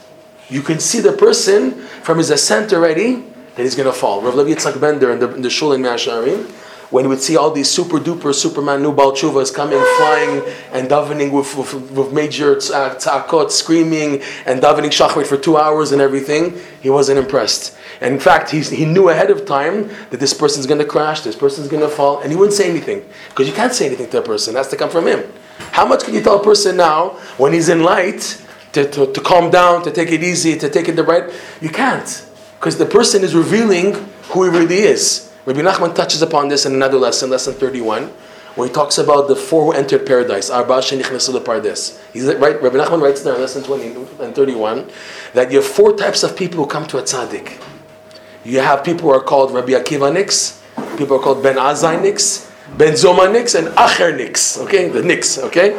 You 0.48 0.62
can 0.62 0.80
see 0.80 1.00
the 1.00 1.12
person 1.12 1.72
from 2.02 2.18
his 2.18 2.30
ascent 2.30 2.72
already 2.72 3.24
that 3.54 3.62
he's 3.62 3.74
going 3.74 3.86
to 3.86 3.92
fall. 3.92 4.22
Rav 4.22 4.34
Levi 4.34 4.54
Yitzhak 4.58 4.80
Bender 4.80 5.12
in 5.12 5.18
the, 5.18 5.34
in 5.34 5.42
the 5.42 5.50
shul 5.50 5.72
in 5.72 5.82
Mea 5.82 5.90
Shearim, 5.90 6.50
when 6.90 7.04
he 7.04 7.08
would 7.08 7.20
see 7.20 7.36
all 7.36 7.50
these 7.50 7.70
super 7.70 7.98
duper 7.98 8.34
Superman 8.34 8.82
new 8.82 8.92
Baal 8.92 9.12
Tshuvas 9.12 9.54
coming, 9.54 9.78
flying 9.98 10.42
and 10.72 10.88
davening 10.88 11.32
with, 11.32 11.54
with, 11.56 11.90
with 11.90 12.12
major 12.12 12.56
tzakot, 12.56 13.32
uh, 13.32 13.46
uh, 13.46 13.48
screaming 13.48 14.22
and 14.46 14.62
davening 14.62 14.90
shachrit 14.90 15.26
for 15.26 15.36
two 15.36 15.56
hours 15.56 15.92
and 15.92 16.00
everything, 16.00 16.58
he 16.80 16.88
wasn't 16.88 17.18
impressed. 17.18 17.76
And 18.00 18.14
in 18.14 18.20
fact, 18.20 18.50
he, 18.50 18.60
he 18.60 18.84
knew 18.84 19.08
ahead 19.08 19.30
of 19.30 19.44
time 19.44 19.90
that 20.10 20.20
this 20.20 20.32
person's 20.32 20.66
going 20.66 20.78
to 20.78 20.86
crash, 20.86 21.20
this 21.20 21.36
person's 21.36 21.68
going 21.68 21.82
to 21.82 21.88
fall, 21.88 22.20
and 22.20 22.30
he 22.30 22.36
wouldn't 22.36 22.54
say 22.54 22.70
anything. 22.70 23.04
Because 23.28 23.48
you 23.48 23.54
can't 23.54 23.74
say 23.74 23.86
anything 23.86 24.08
to 24.10 24.18
a 24.18 24.22
person, 24.22 24.54
it 24.54 24.58
has 24.58 24.68
to 24.68 24.76
come 24.76 24.90
from 24.90 25.06
him. 25.06 25.30
How 25.72 25.86
much 25.86 26.04
can 26.04 26.14
you 26.14 26.22
tell 26.22 26.40
a 26.40 26.44
person 26.44 26.76
now 26.76 27.10
when 27.36 27.52
he's 27.52 27.68
in 27.68 27.82
light 27.82 28.42
to, 28.72 28.88
to, 28.90 29.12
to 29.12 29.20
calm 29.20 29.50
down, 29.50 29.82
to 29.82 29.90
take 29.90 30.10
it 30.10 30.22
easy, 30.22 30.56
to 30.56 30.70
take 30.70 30.88
it 30.88 30.92
the 30.96 31.02
right? 31.02 31.30
You 31.60 31.68
can't. 31.68 32.24
Because 32.58 32.78
the 32.78 32.86
person 32.86 33.22
is 33.22 33.34
revealing 33.34 33.94
who 34.30 34.44
he 34.44 34.50
really 34.50 34.78
is. 34.78 35.27
Rabbi 35.48 35.60
Nachman 35.60 35.94
touches 35.94 36.20
upon 36.20 36.48
this 36.48 36.66
in 36.66 36.74
another 36.74 36.98
lesson, 36.98 37.30
lesson 37.30 37.54
31, 37.54 38.08
where 38.54 38.68
he 38.68 38.74
talks 38.74 38.98
about 38.98 39.28
the 39.28 39.34
four 39.34 39.64
who 39.64 39.72
entered 39.72 40.04
paradise. 40.04 40.50
Arba 40.50 40.74
pardes. 40.74 41.98
He's 42.12 42.26
right. 42.26 42.60
Rabbi 42.60 42.76
Nachman 42.76 43.00
writes 43.00 43.22
there 43.22 43.34
in 43.34 43.40
lesson 43.40 43.62
20 43.62 43.94
and 44.22 44.34
31 44.34 44.90
that 45.32 45.50
you 45.50 45.62
have 45.62 45.66
four 45.66 45.96
types 45.96 46.22
of 46.22 46.36
people 46.36 46.64
who 46.64 46.68
come 46.68 46.86
to 46.88 46.98
a 46.98 47.02
tzaddik. 47.02 47.58
You 48.44 48.60
have 48.60 48.84
people 48.84 49.08
who 49.08 49.14
are 49.14 49.22
called 49.22 49.54
Rabbi 49.54 49.70
Akiva 49.72 50.12
Nix, 50.12 50.62
people 50.98 51.16
are 51.16 51.22
called 51.22 51.42
Ben 51.42 51.56
Azai 51.56 52.02
Nix, 52.02 52.52
Ben 52.76 52.92
Zoma 52.92 53.32
Nix, 53.32 53.54
and 53.54 53.68
Acher 53.68 54.14
Nix. 54.14 54.58
Okay, 54.58 54.90
the 54.90 55.02
Nix. 55.02 55.38
Okay, 55.38 55.70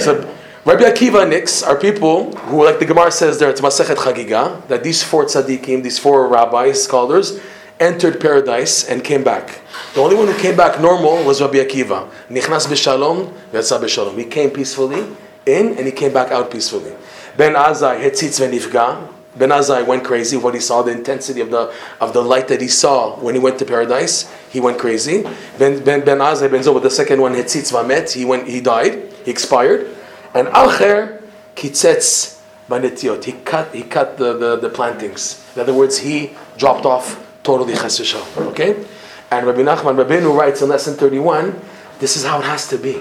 so 0.00 0.36
Rabbi 0.66 0.82
Akiva 0.82 1.26
Nix 1.26 1.62
are 1.62 1.80
people 1.80 2.36
who, 2.36 2.62
like 2.62 2.78
the 2.78 2.84
Gemara 2.84 3.10
says 3.10 3.38
there, 3.38 3.48
it's 3.48 3.62
Masechet 3.62 3.96
Chagiga, 3.96 4.68
that 4.68 4.84
these 4.84 5.02
four 5.02 5.24
tzaddikim, 5.24 5.82
these 5.82 5.98
four 5.98 6.28
rabbis, 6.28 6.84
scholars, 6.84 7.40
entered 7.80 8.20
paradise 8.20 8.88
and 8.88 9.02
came 9.04 9.22
back. 9.22 9.60
The 9.94 10.00
only 10.00 10.16
one 10.16 10.26
who 10.26 10.38
came 10.38 10.56
back 10.56 10.80
normal 10.80 11.24
was 11.24 11.40
Rabbi 11.40 11.58
Akiva. 11.58 12.10
Nichnas 12.28 12.66
b'shalom, 12.66 13.32
yatsa 13.52 13.80
b'shalom. 13.80 14.16
He 14.18 14.24
came 14.24 14.50
peacefully 14.50 15.06
in 15.46 15.76
and 15.76 15.86
he 15.86 15.92
came 15.92 16.12
back 16.12 16.32
out 16.32 16.50
peacefully. 16.50 16.94
Ben 17.36 17.54
Azai 17.54 18.02
hetzitz 18.02 18.40
v'nifga. 18.40 19.14
Ben 19.36 19.50
Azai 19.50 19.86
went 19.86 20.04
crazy 20.04 20.36
when 20.36 20.54
he 20.54 20.60
saw 20.60 20.82
the 20.82 20.90
intensity 20.90 21.40
of 21.40 21.50
the 21.50 21.72
of 22.00 22.12
the 22.12 22.22
light 22.22 22.48
that 22.48 22.60
he 22.60 22.68
saw 22.68 23.16
when 23.16 23.34
he 23.34 23.40
went 23.40 23.58
to 23.60 23.64
paradise. 23.64 24.30
He 24.50 24.58
went 24.58 24.78
crazy. 24.78 25.22
Ben 25.58 25.84
Ben, 25.84 26.04
ben 26.04 26.18
Azai 26.18 26.50
Ben 26.50 26.62
Zoma, 26.62 26.82
the 26.82 26.90
second 26.90 27.20
one 27.20 27.34
hetzitz 27.34 27.72
v'met. 27.72 28.12
He 28.12 28.24
went. 28.24 28.48
He 28.48 28.60
died. 28.60 29.12
He 29.24 29.30
expired. 29.30 29.94
And 30.34 30.48
Acher 30.48 31.22
kitzetz 31.54 32.40
banetiot. 32.68 33.24
He 33.24 33.32
cut. 33.32 33.72
He 33.74 33.82
cut 33.82 34.18
the, 34.18 34.36
the, 34.36 34.56
the 34.56 34.68
plantings. 34.68 35.44
In 35.54 35.62
other 35.62 35.74
words, 35.74 35.98
he 35.98 36.32
dropped 36.56 36.84
off 36.84 37.24
totally 37.48 37.72
chas 37.72 38.14
Okay? 38.36 38.76
And 39.30 39.46
Rabbi 39.46 39.62
Nachman 39.62 39.96
Rabbeinu 39.96 40.36
writes 40.36 40.60
in 40.60 40.68
lesson 40.68 40.94
31, 40.96 41.58
this 41.98 42.14
is 42.14 42.24
how 42.24 42.40
it 42.40 42.44
has 42.44 42.68
to 42.68 42.76
be. 42.76 43.00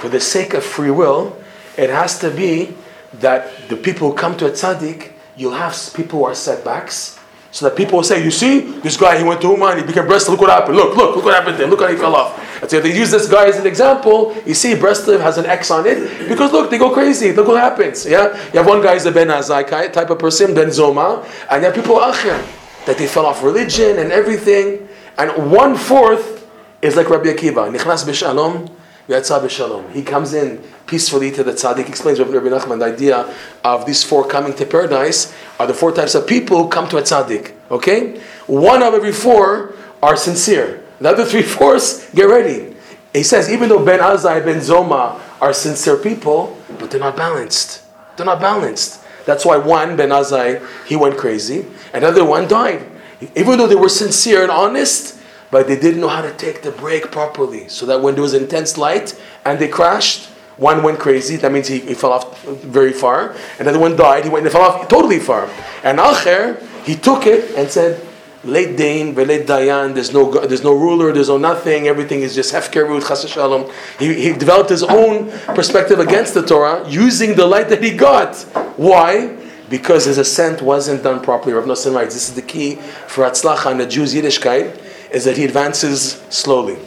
For 0.00 0.08
the 0.08 0.18
sake 0.18 0.54
of 0.54 0.64
free 0.64 0.90
will, 0.90 1.36
it 1.76 1.88
has 1.90 2.18
to 2.18 2.30
be 2.30 2.74
that 3.14 3.68
the 3.68 3.76
people 3.76 4.10
who 4.10 4.16
come 4.16 4.36
to 4.38 4.46
a 4.46 4.50
tzaddik, 4.50 5.12
you'll 5.36 5.54
have 5.54 5.74
people 5.94 6.18
who 6.18 6.24
are 6.24 6.34
setbacks, 6.34 7.20
so 7.52 7.68
that 7.68 7.76
people 7.76 7.98
will 7.98 8.04
say, 8.04 8.22
you 8.22 8.32
see, 8.32 8.80
this 8.82 8.96
guy, 8.96 9.16
he 9.16 9.24
went 9.24 9.40
to 9.42 9.48
Uman, 9.48 9.78
he 9.78 9.84
became 9.84 10.06
breast, 10.06 10.28
look 10.28 10.40
what 10.40 10.50
happened, 10.50 10.76
look, 10.76 10.96
look, 10.96 11.14
look 11.16 11.24
what 11.24 11.34
happened 11.34 11.58
him, 11.58 11.70
look 11.70 11.80
how 11.80 11.88
he 11.88 11.96
fell 11.96 12.14
off. 12.14 12.36
And 12.60 12.68
so 12.68 12.80
they 12.80 12.94
use 12.94 13.10
this 13.12 13.28
guy 13.28 13.46
as 13.46 13.58
an 13.58 13.66
example, 13.66 14.36
you 14.44 14.54
see 14.54 14.74
Breslev 14.74 15.20
has 15.20 15.38
an 15.38 15.46
X 15.46 15.70
on 15.70 15.86
it, 15.86 16.28
because 16.28 16.52
look, 16.52 16.68
they 16.68 16.78
go 16.78 16.92
crazy, 16.92 17.32
look 17.32 17.46
what 17.46 17.60
happens, 17.60 18.04
yeah? 18.04 18.36
You 18.52 18.58
have 18.58 18.66
one 18.66 18.82
guy 18.82 18.94
who's 18.94 19.06
a 19.06 19.12
Ben 19.12 19.28
Azai 19.28 19.92
type 19.92 20.10
of 20.10 20.18
person, 20.18 20.52
Ben 20.52 20.68
Zoma, 20.68 21.24
and 21.50 21.62
you 21.62 21.66
have 21.66 21.74
people 21.74 21.96
Acher 21.96 22.57
that 22.88 22.96
they 22.96 23.06
fell 23.06 23.26
off 23.26 23.42
religion 23.42 23.98
and 23.98 24.10
everything. 24.10 24.88
And 25.18 25.52
one 25.52 25.76
fourth 25.76 26.48
is 26.80 26.96
like 26.96 27.10
Rabbi 27.10 27.26
Akiva. 27.26 27.70
Nichnas 27.70 28.06
b'shalom, 28.06 28.70
yatsa 29.06 29.42
b'shalom. 29.42 29.92
He 29.92 30.02
comes 30.02 30.32
in 30.32 30.62
peacefully 30.86 31.30
to 31.32 31.44
the 31.44 31.52
tzaddik. 31.52 31.86
Explains 31.86 32.18
Rabbi 32.18 32.48
Nachman 32.48 32.78
the 32.78 32.86
idea 32.86 33.36
of 33.62 33.84
these 33.84 34.02
four 34.02 34.26
coming 34.26 34.54
to 34.54 34.64
paradise 34.64 35.34
are 35.60 35.66
the 35.66 35.74
four 35.74 35.92
types 35.92 36.14
of 36.14 36.26
people 36.26 36.62
who 36.62 36.70
come 36.70 36.88
to 36.88 36.96
a 36.96 37.02
tzaddik. 37.02 37.52
Okay, 37.70 38.22
one 38.46 38.82
of 38.82 38.94
every 38.94 39.12
four 39.12 39.74
are 40.02 40.16
sincere. 40.16 40.82
The 40.98 41.10
other 41.10 41.26
three 41.26 41.42
fourths 41.56 42.10
get 42.14 42.24
ready. 42.24 42.74
He 43.12 43.22
says 43.22 43.52
even 43.52 43.68
though 43.68 43.84
Ben 43.84 44.00
Azai, 44.00 44.36
and 44.36 44.46
Ben 44.46 44.60
Zoma 44.60 45.20
are 45.42 45.52
sincere 45.52 45.98
people, 45.98 46.56
but 46.78 46.90
they're 46.90 47.00
not 47.00 47.16
balanced. 47.16 47.82
They're 48.16 48.24
not 48.24 48.40
balanced. 48.40 49.04
That's 49.28 49.44
why 49.44 49.58
one, 49.58 49.94
Ben 49.94 50.08
Azai, 50.08 50.66
he 50.86 50.96
went 50.96 51.18
crazy. 51.18 51.66
Another 51.92 52.24
one 52.24 52.48
died. 52.48 52.82
Even 53.36 53.58
though 53.58 53.66
they 53.66 53.74
were 53.74 53.90
sincere 53.90 54.40
and 54.40 54.50
honest, 54.50 55.20
but 55.50 55.68
they 55.68 55.78
didn't 55.78 56.00
know 56.00 56.08
how 56.08 56.22
to 56.22 56.32
take 56.32 56.62
the 56.62 56.70
brake 56.70 57.12
properly. 57.12 57.68
So 57.68 57.84
that 57.84 58.00
when 58.00 58.14
there 58.14 58.22
was 58.22 58.32
intense 58.32 58.78
light 58.78 59.20
and 59.44 59.58
they 59.58 59.68
crashed, 59.68 60.30
one 60.56 60.82
went 60.82 60.98
crazy, 60.98 61.36
that 61.36 61.52
means 61.52 61.68
he, 61.68 61.80
he 61.80 61.92
fell 61.92 62.12
off 62.12 62.42
very 62.44 62.94
far. 62.94 63.36
Another 63.58 63.78
one 63.78 63.96
died, 63.96 64.24
he 64.24 64.30
went 64.30 64.46
and 64.46 64.52
fell 64.52 64.62
off 64.62 64.88
totally 64.88 65.18
far. 65.18 65.44
And 65.84 65.98
Acher, 65.98 66.58
he 66.86 66.96
took 66.96 67.26
it 67.26 67.54
and 67.54 67.70
said, 67.70 68.00
late 68.48 68.76
Dain, 68.76 69.14
late 69.14 69.46
Dayan, 69.46 69.94
there's 69.94 70.12
no, 70.12 70.30
there's 70.30 70.64
no 70.64 70.72
ruler, 70.74 71.12
there's 71.12 71.28
no 71.28 71.38
nothing, 71.38 71.86
everything 71.86 72.22
is 72.22 72.34
just 72.34 72.52
hefkerut, 72.52 73.06
chas 73.06 73.28
shalom. 73.28 73.70
He, 73.98 74.14
he 74.14 74.32
developed 74.32 74.70
his 74.70 74.82
own 74.82 75.30
perspective 75.54 75.98
against 75.98 76.34
the 76.34 76.42
Torah 76.42 76.88
using 76.88 77.34
the 77.34 77.46
light 77.46 77.68
that 77.68 77.82
he 77.82 77.96
got. 77.96 78.36
Why? 78.76 79.36
Because 79.68 80.06
his 80.06 80.18
ascent 80.18 80.62
wasn't 80.62 81.02
done 81.02 81.22
properly. 81.22 81.52
Rav 81.52 81.64
Nosson 81.64 81.94
writes, 81.94 82.14
this 82.14 82.28
is 82.28 82.34
the 82.34 82.42
key 82.42 82.76
for 83.06 83.24
Atzlacha 83.24 83.70
and 83.70 83.80
the 83.80 83.86
Jew's 83.86 84.14
Yiddishkeit, 84.14 84.80
is 85.12 85.24
that 85.24 85.36
he 85.36 85.44
advances 85.44 86.22
slowly. 86.30 86.78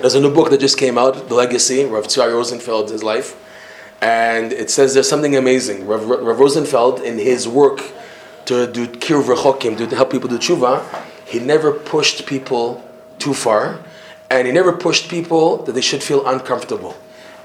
There's 0.00 0.14
a 0.14 0.20
new 0.20 0.32
book 0.32 0.50
that 0.50 0.60
just 0.60 0.78
came 0.78 0.96
out, 0.96 1.28
The 1.28 1.34
Legacy, 1.34 1.84
Rav 1.84 2.06
Tzvi 2.06 2.32
Rosenfeld, 2.32 2.90
his 2.90 3.02
life. 3.02 3.36
And 4.02 4.52
it 4.52 4.70
says 4.70 4.94
there's 4.94 5.08
something 5.08 5.36
amazing. 5.36 5.86
Rav, 5.86 6.06
Rav 6.06 6.38
Rosenfeld, 6.38 7.00
in 7.00 7.18
his 7.18 7.46
work, 7.46 7.82
to 8.50 8.66
do 8.66 8.88
kiruv 8.88 9.34
rechokim, 9.34 9.78
to 9.78 9.94
help 9.94 10.10
people 10.10 10.28
do 10.28 10.36
tshuva, 10.36 10.82
he 11.24 11.38
never 11.38 11.72
pushed 11.72 12.26
people 12.26 12.82
too 13.20 13.32
far, 13.32 13.78
and 14.28 14.46
he 14.46 14.52
never 14.52 14.72
pushed 14.72 15.08
people 15.08 15.58
that 15.64 15.72
they 15.72 15.80
should 15.80 16.02
feel 16.02 16.26
uncomfortable. 16.26 16.96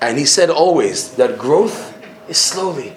And 0.02 0.18
he 0.18 0.26
said 0.26 0.50
always 0.50 1.16
that 1.16 1.38
growth 1.38 1.94
is 2.28 2.40
slowly. 2.40 2.94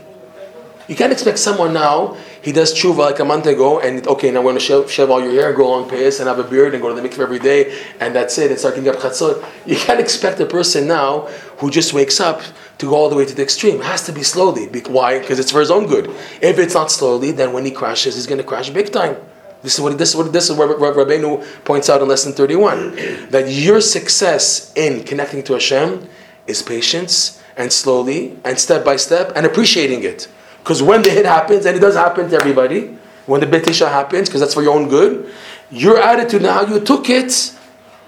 You 0.88 0.96
can't 0.96 1.12
expect 1.12 1.38
someone 1.38 1.74
now, 1.74 2.16
he 2.40 2.50
does 2.50 2.72
tshuva 2.72 2.96
like 2.96 3.18
a 3.18 3.24
month 3.26 3.44
ago, 3.44 3.78
and 3.80 4.06
okay, 4.06 4.30
now 4.30 4.40
we're 4.40 4.52
going 4.52 4.54
to 4.54 4.60
shave, 4.60 4.90
shave 4.90 5.10
all 5.10 5.22
your 5.22 5.32
hair, 5.32 5.52
go 5.52 5.70
on 5.70 5.86
pace, 5.86 6.18
and 6.18 6.28
have 6.28 6.38
a 6.38 6.44
beard, 6.44 6.72
and 6.72 6.82
go 6.82 6.88
to 6.88 6.98
the 6.98 7.06
mikveh 7.06 7.18
every 7.18 7.38
day, 7.38 7.78
and 8.00 8.14
that's 8.14 8.38
it, 8.38 8.50
and 8.50 8.58
start 8.58 8.74
getting 8.74 8.88
up 8.88 8.96
chatzot. 8.96 9.44
You 9.66 9.76
can't 9.76 10.00
expect 10.00 10.40
a 10.40 10.46
person 10.46 10.86
now 10.86 11.26
who 11.58 11.70
just 11.70 11.92
wakes 11.92 12.20
up 12.20 12.40
to 12.78 12.86
go 12.86 12.94
all 12.94 13.08
the 13.08 13.16
way 13.16 13.24
to 13.24 13.34
the 13.34 13.42
extreme. 13.42 13.80
It 13.80 13.84
has 13.84 14.04
to 14.06 14.12
be 14.12 14.22
slowly. 14.22 14.66
Why? 14.66 15.18
Because 15.18 15.38
it's 15.38 15.50
for 15.50 15.60
his 15.60 15.70
own 15.70 15.86
good. 15.86 16.08
If 16.40 16.58
it's 16.58 16.74
not 16.74 16.90
slowly, 16.90 17.32
then 17.32 17.52
when 17.52 17.64
he 17.64 17.70
crashes, 17.70 18.14
he's 18.14 18.26
going 18.26 18.38
to 18.38 18.44
crash 18.44 18.70
big 18.70 18.92
time. 18.92 19.16
This 19.62 19.74
is 19.74 19.80
what 19.80 19.98
this 19.98 20.10
is 20.10 20.16
what 20.16 20.32
this 20.32 20.50
is 20.50 20.56
what 20.56 20.68
Rabbeinu 20.78 21.64
points 21.64 21.90
out 21.90 22.00
in 22.00 22.06
lesson 22.06 22.32
thirty 22.32 22.54
one 22.54 22.94
that 23.30 23.50
your 23.50 23.80
success 23.80 24.72
in 24.76 25.02
connecting 25.02 25.42
to 25.44 25.54
Hashem 25.54 26.08
is 26.46 26.62
patience 26.62 27.42
and 27.56 27.72
slowly 27.72 28.38
and 28.44 28.56
step 28.56 28.84
by 28.84 28.94
step 28.94 29.32
and 29.34 29.44
appreciating 29.44 30.04
it. 30.04 30.28
Because 30.60 30.80
when 30.80 31.02
the 31.02 31.10
hit 31.10 31.26
happens, 31.26 31.66
and 31.66 31.76
it 31.76 31.80
does 31.80 31.96
happen 31.96 32.30
to 32.30 32.36
everybody, 32.36 32.96
when 33.26 33.40
the 33.40 33.46
betisha 33.46 33.88
happens, 33.88 34.28
because 34.28 34.40
that's 34.40 34.54
for 34.54 34.62
your 34.62 34.74
own 34.74 34.88
good, 34.88 35.28
your 35.70 35.98
attitude 35.98 36.42
and 36.42 36.50
how 36.50 36.64
you 36.64 36.78
took 36.78 37.10
it 37.10 37.52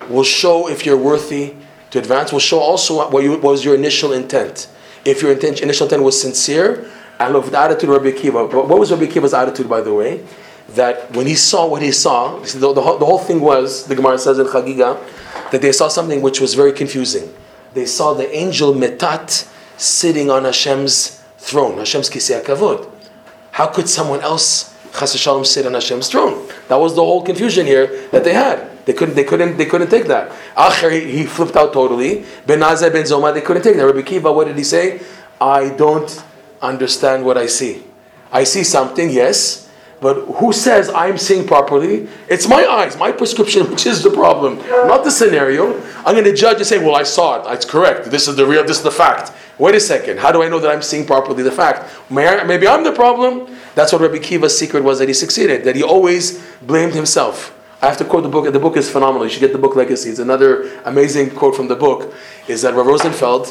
will 0.09 0.25
show 0.25 0.69
if 0.69 0.87
you're 0.87 0.97
worthy 0.97 1.55
to 1.91 1.99
advance, 1.99 2.33
will 2.33 2.39
show 2.39 2.59
also 2.61 3.09
what, 3.11 3.23
you, 3.23 3.33
what 3.33 3.43
was 3.43 3.65
your 3.65 3.75
initial 3.75 4.13
intent. 4.13 4.69
If 5.05 5.23
your 5.23 5.33
intent, 5.33 5.61
initial 5.61 5.87
intent 5.87 6.03
was 6.03 6.21
sincere, 6.21 6.91
and 7.19 7.37
of 7.37 7.51
the 7.51 7.59
attitude 7.59 7.91
of 7.91 8.03
Rabbi 8.03 8.17
Akiva. 8.17 8.53
What 8.53 8.79
was 8.79 8.91
Rabbi 8.91 9.05
Akiva's 9.05 9.35
attitude, 9.35 9.69
by 9.69 9.83
the 9.83 9.93
way? 9.93 10.25
That 10.71 11.15
when 11.15 11.27
he 11.27 11.35
saw 11.35 11.67
what 11.67 11.83
he 11.83 11.93
saw, 11.93 12.39
the, 12.39 12.59
the, 12.59 12.75
the 12.75 12.81
whole 12.81 13.19
thing 13.19 13.41
was, 13.41 13.87
the 13.87 13.95
Gemara 13.95 14.19
says 14.19 14.39
in 14.39 14.47
Chagiga, 14.47 14.99
that 15.51 15.61
they 15.61 15.73
saw 15.73 15.89
something 15.89 16.23
which 16.23 16.41
was 16.41 16.55
very 16.55 16.73
confusing. 16.73 17.33
They 17.75 17.87
saw 17.87 18.15
the 18.15 18.35
angel 18.35 18.73
Metat 18.73 19.49
sitting 19.77 20.31
on 20.31 20.45
Hashem's 20.45 21.23
throne, 21.39 21.79
Hashem's 21.79 22.09
Kisei 22.09 22.43
Kavod. 22.43 22.91
How 23.53 23.67
could 23.67 23.89
someone 23.89 24.21
else, 24.21 24.75
Chas 24.99 25.17
Shalom, 25.17 25.45
sit 25.45 25.67
on 25.67 25.75
Hashem's 25.75 26.09
throne? 26.09 26.49
That 26.69 26.77
was 26.77 26.95
the 26.95 27.03
whole 27.03 27.23
confusion 27.23 27.67
here 27.67 28.09
that 28.11 28.25
they 28.25 28.33
had. 28.33 28.71
They 28.91 28.97
couldn't, 28.97 29.15
they 29.15 29.23
couldn't, 29.23 29.57
they 29.57 29.67
couldn't 29.67 29.89
take 29.89 30.07
that. 30.07 30.33
Acher, 30.57 30.91
he 30.91 31.25
flipped 31.25 31.55
out 31.55 31.73
totally. 31.73 32.25
Ben 32.45 32.59
Azai, 32.59 32.93
Ben 32.93 33.05
Zoma, 33.05 33.33
they 33.33 33.41
couldn't 33.41 33.63
take 33.63 33.77
that. 33.77 33.87
Rabbi 33.87 34.03
Kiva, 34.03 34.33
what 34.33 34.49
did 34.49 34.59
he 34.59 34.65
say? 34.65 35.01
I 35.41 35.69
don't 35.69 36.11
understand 36.61 37.25
what 37.25 37.39
I 37.39 37.47
see. 37.47 37.85
I 38.33 38.43
see 38.43 38.65
something, 38.65 39.09
yes, 39.09 39.71
but 40.01 40.25
who 40.25 40.53
says 40.53 40.91
I'm 40.91 41.19
seeing 41.19 41.47
properly? 41.47 42.09
It's 42.29 42.49
my 42.49 42.67
eyes, 42.67 42.97
my 42.97 43.13
prescription, 43.13 43.71
which 43.71 43.87
is 43.87 44.03
the 44.03 44.11
problem, 44.11 44.57
not 44.89 45.05
the 45.05 45.13
scenario. 45.13 45.81
I'm 45.99 46.17
going 46.17 46.25
to 46.25 46.35
judge 46.35 46.57
and 46.57 46.67
say, 46.67 46.85
well, 46.85 46.97
I 46.97 47.05
saw 47.05 47.49
it. 47.49 47.55
It's 47.55 47.65
correct. 47.65 48.11
This 48.11 48.27
is 48.27 48.35
the 48.35 48.45
real. 48.45 48.65
This 48.65 48.79
is 48.79 48.83
the 48.83 48.91
fact. 48.91 49.31
Wait 49.57 49.77
a 49.77 49.81
second. 49.81 50.19
How 50.19 50.33
do 50.33 50.43
I 50.43 50.49
know 50.49 50.59
that 50.59 50.73
I'm 50.73 50.83
seeing 50.83 51.07
properly 51.07 51.45
the 51.45 51.53
fact? 51.53 51.89
Maybe 52.11 52.67
I'm 52.67 52.83
the 52.83 52.91
problem. 52.91 53.57
That's 53.77 53.93
what 53.93 54.03
Rabbi 54.03 54.19
Kiva's 54.19 54.59
secret 54.59 54.83
was 54.83 54.99
that 54.99 55.07
he 55.07 55.15
succeeded. 55.15 55.63
That 55.63 55.77
he 55.77 55.85
always 55.85 56.45
blamed 56.63 56.95
himself. 56.95 57.57
I 57.83 57.87
have 57.87 57.97
to 57.97 58.05
quote 58.05 58.25
the 58.25 58.29
book. 58.29 58.53
The 58.53 58.59
book 58.59 58.77
is 58.77 58.91
phenomenal. 58.91 59.25
You 59.25 59.31
should 59.31 59.41
get 59.41 59.53
the 59.53 59.59
book 59.59 59.75
Legacy. 59.75 60.11
It's 60.11 60.19
another 60.19 60.71
amazing 60.85 61.31
quote 61.31 61.57
from 61.57 61.69
the 61.69 61.77
book. 61.77 62.13
Is 62.47 62.61
that 62.63 62.75
Rav 62.75 62.87
Rosenfeld, 62.87 63.49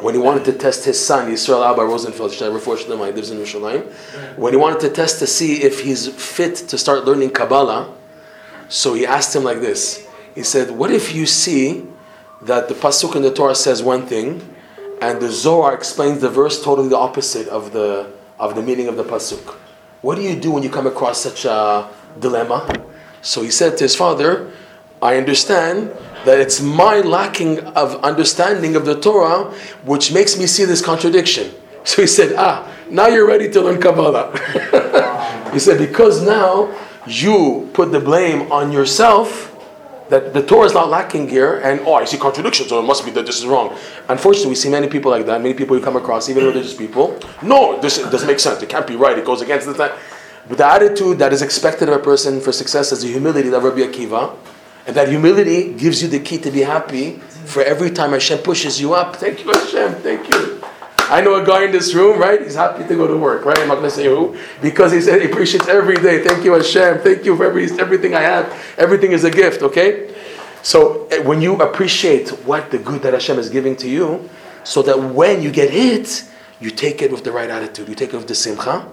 when 0.00 0.14
he 0.14 0.20
wanted 0.20 0.44
to 0.46 0.52
test 0.52 0.84
his 0.84 1.04
son, 1.04 1.30
Yisrael 1.30 1.64
Abba 1.64 1.82
Rosenfeld, 1.82 2.32
he 2.32 2.44
lives 2.44 3.30
in 3.30 3.38
Yerushalayim, 3.38 3.92
when 4.36 4.52
he 4.52 4.56
wanted 4.56 4.80
to 4.80 4.88
test 4.88 5.20
to 5.20 5.26
see 5.28 5.62
if 5.62 5.82
he's 5.82 6.08
fit 6.08 6.56
to 6.56 6.76
start 6.76 7.04
learning 7.04 7.30
Kabbalah, 7.30 7.94
so 8.68 8.94
he 8.94 9.06
asked 9.06 9.36
him 9.36 9.44
like 9.44 9.60
this. 9.60 10.04
He 10.34 10.42
said, 10.42 10.72
"What 10.72 10.90
if 10.90 11.14
you 11.14 11.24
see 11.24 11.86
that 12.42 12.68
the 12.68 12.74
pasuk 12.74 13.14
in 13.14 13.22
the 13.22 13.30
Torah 13.30 13.54
says 13.54 13.84
one 13.84 14.04
thing, 14.04 14.42
and 15.00 15.20
the 15.20 15.30
Zohar 15.30 15.74
explains 15.74 16.20
the 16.20 16.28
verse 16.28 16.60
totally 16.60 16.88
the 16.88 16.98
opposite 16.98 17.46
of 17.46 17.72
the 17.72 18.06
of 18.36 18.56
the 18.56 18.62
meaning 18.62 18.88
of 18.88 18.96
the 18.96 19.04
pasuk? 19.04 19.54
What 20.02 20.16
do 20.16 20.22
you 20.22 20.34
do 20.34 20.50
when 20.50 20.64
you 20.64 20.70
come 20.70 20.88
across 20.88 21.20
such 21.20 21.44
a 21.44 21.88
dilemma?" 22.18 22.66
So 23.24 23.42
he 23.42 23.50
said 23.50 23.76
to 23.78 23.84
his 23.84 23.96
father, 23.96 24.50
"I 25.02 25.16
understand." 25.16 25.90
That 26.24 26.40
it's 26.40 26.62
my 26.62 27.00
lacking 27.00 27.60
of 27.76 28.02
understanding 28.02 28.76
of 28.76 28.86
the 28.86 28.98
Torah 28.98 29.52
which 29.84 30.10
makes 30.10 30.38
me 30.38 30.46
see 30.46 30.64
this 30.64 30.80
contradiction. 30.80 31.52
So 31.84 32.00
he 32.00 32.08
said, 32.08 32.32
Ah, 32.38 32.66
now 32.88 33.08
you're 33.08 33.26
ready 33.26 33.50
to 33.50 33.60
learn 33.60 33.78
Kabbalah. 33.78 34.32
he 35.52 35.58
said, 35.58 35.76
Because 35.76 36.22
now 36.24 36.72
you 37.06 37.68
put 37.74 37.92
the 37.92 38.00
blame 38.00 38.50
on 38.50 38.72
yourself 38.72 39.54
that 40.08 40.32
the 40.32 40.42
Torah 40.42 40.66
is 40.66 40.74
not 40.74 40.88
lacking 40.88 41.28
here, 41.28 41.60
and 41.60 41.80
oh, 41.80 41.94
I 41.94 42.04
see 42.04 42.18
contradictions, 42.18 42.68
so 42.68 42.78
it 42.78 42.82
must 42.82 43.04
be 43.04 43.10
that 43.12 43.26
this 43.26 43.38
is 43.38 43.46
wrong. 43.46 43.76
Unfortunately, 44.08 44.50
we 44.50 44.54
see 44.54 44.70
many 44.70 44.88
people 44.88 45.10
like 45.10 45.26
that, 45.26 45.40
many 45.40 45.54
people 45.54 45.76
you 45.76 45.82
come 45.82 45.96
across, 45.96 46.28
even 46.28 46.44
religious 46.44 46.74
people. 46.74 47.18
No, 47.42 47.80
this 47.80 47.98
doesn't 47.98 48.26
make 48.26 48.40
sense. 48.40 48.62
It 48.62 48.68
can't 48.68 48.86
be 48.86 48.96
right. 48.96 49.18
It 49.18 49.24
goes 49.24 49.40
against 49.40 49.66
the 49.66 49.72
That. 49.74 49.98
But 50.48 50.58
the 50.58 50.66
attitude 50.66 51.18
that 51.18 51.32
is 51.32 51.42
expected 51.42 51.88
of 51.88 51.94
a 51.94 52.02
person 52.02 52.40
for 52.40 52.52
success 52.52 52.92
is 52.92 53.02
the 53.02 53.08
humility 53.08 53.48
that 53.48 53.62
Rabbi 53.62 53.80
Akiva, 53.80 54.36
and 54.86 54.94
that 54.94 55.08
humility 55.08 55.72
gives 55.72 56.02
you 56.02 56.08
the 56.08 56.20
key 56.20 56.38
to 56.38 56.50
be 56.50 56.60
happy 56.60 57.12
for 57.46 57.62
every 57.62 57.90
time 57.90 58.12
Hashem 58.12 58.38
pushes 58.38 58.80
you 58.80 58.92
up. 58.94 59.16
Thank 59.16 59.44
you, 59.44 59.52
Hashem. 59.52 59.94
Thank 59.96 60.28
you. 60.28 60.62
I 61.10 61.20
know 61.20 61.34
a 61.42 61.44
guy 61.44 61.64
in 61.64 61.72
this 61.72 61.94
room, 61.94 62.18
right? 62.18 62.40
He's 62.40 62.54
happy 62.54 62.86
to 62.86 62.94
go 62.94 63.06
to 63.06 63.16
work, 63.16 63.44
right? 63.44 63.58
I'm 63.58 63.68
not 63.68 63.76
going 63.76 63.90
to 63.90 63.94
say 63.94 64.06
who, 64.06 64.36
because 64.62 64.90
he 64.92 65.00
said 65.00 65.20
he 65.20 65.30
appreciates 65.30 65.68
every 65.68 65.96
day. 65.96 66.24
Thank 66.24 66.44
you, 66.44 66.54
Hashem. 66.54 67.00
Thank 67.00 67.24
you 67.24 67.36
for 67.36 67.44
every, 67.44 67.70
everything 67.78 68.14
I 68.14 68.22
have. 68.22 68.74
Everything 68.78 69.12
is 69.12 69.24
a 69.24 69.30
gift, 69.30 69.62
okay? 69.62 70.14
So 70.62 71.06
eh, 71.08 71.18
when 71.18 71.42
you 71.42 71.56
appreciate 71.56 72.30
what 72.46 72.70
the 72.70 72.78
good 72.78 73.02
that 73.02 73.12
Hashem 73.12 73.38
is 73.38 73.50
giving 73.50 73.76
to 73.76 73.88
you, 73.88 74.28
so 74.64 74.80
that 74.82 74.98
when 74.98 75.42
you 75.42 75.50
get 75.50 75.70
hit, 75.70 76.24
you 76.58 76.70
take 76.70 77.02
it 77.02 77.12
with 77.12 77.22
the 77.22 77.32
right 77.32 77.50
attitude. 77.50 77.88
You 77.88 77.94
take 77.94 78.14
it 78.14 78.16
with 78.16 78.28
the 78.28 78.34
simcha, 78.34 78.88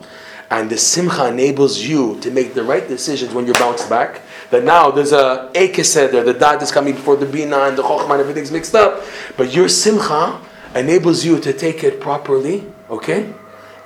and 0.51 0.70
the 0.70 0.77
simcha 0.77 1.29
enables 1.29 1.79
you 1.79 2.20
to 2.20 2.29
make 2.29 2.53
the 2.53 2.63
right 2.63 2.86
decisions 2.88 3.34
when 3.34 3.48
you 3.48 3.53
bounce 3.53 3.86
back. 3.88 4.22
That 4.51 4.65
now 4.65 4.91
there's 4.91 5.13
a 5.13 5.50
ekesed 5.55 6.12
there, 6.12 6.25
the 6.25 6.34
dad 6.34 6.62
is 6.62 6.72
coming 6.72 6.93
before 6.93 7.15
the 7.15 7.25
bina 7.25 7.58
and 7.60 7.77
the 7.77 7.84
chokhmah 7.84 8.12
and 8.12 8.20
everything's 8.20 8.51
mixed 8.51 8.75
up, 8.75 9.01
but 9.38 9.53
your 9.53 9.70
simcha 9.70 10.41
enables 10.75 11.24
you 11.24 11.39
to 11.39 11.53
take 11.53 11.86
it 11.86 12.01
properly, 12.01 12.65
okay? 12.89 13.34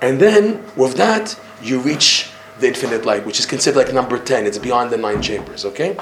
And 0.02 0.20
then 0.20 0.64
with 0.76 0.96
that, 0.96 1.38
you 1.62 1.78
reach 1.78 2.30
the 2.58 2.66
infinite 2.66 3.06
light, 3.06 3.24
which 3.24 3.38
is 3.38 3.46
considered 3.46 3.78
like 3.78 3.94
number 3.94 4.18
10. 4.18 4.44
It's 4.44 4.58
beyond 4.58 4.90
the 4.90 4.96
nine 4.96 5.22
chambers, 5.22 5.64
okay? 5.64 5.96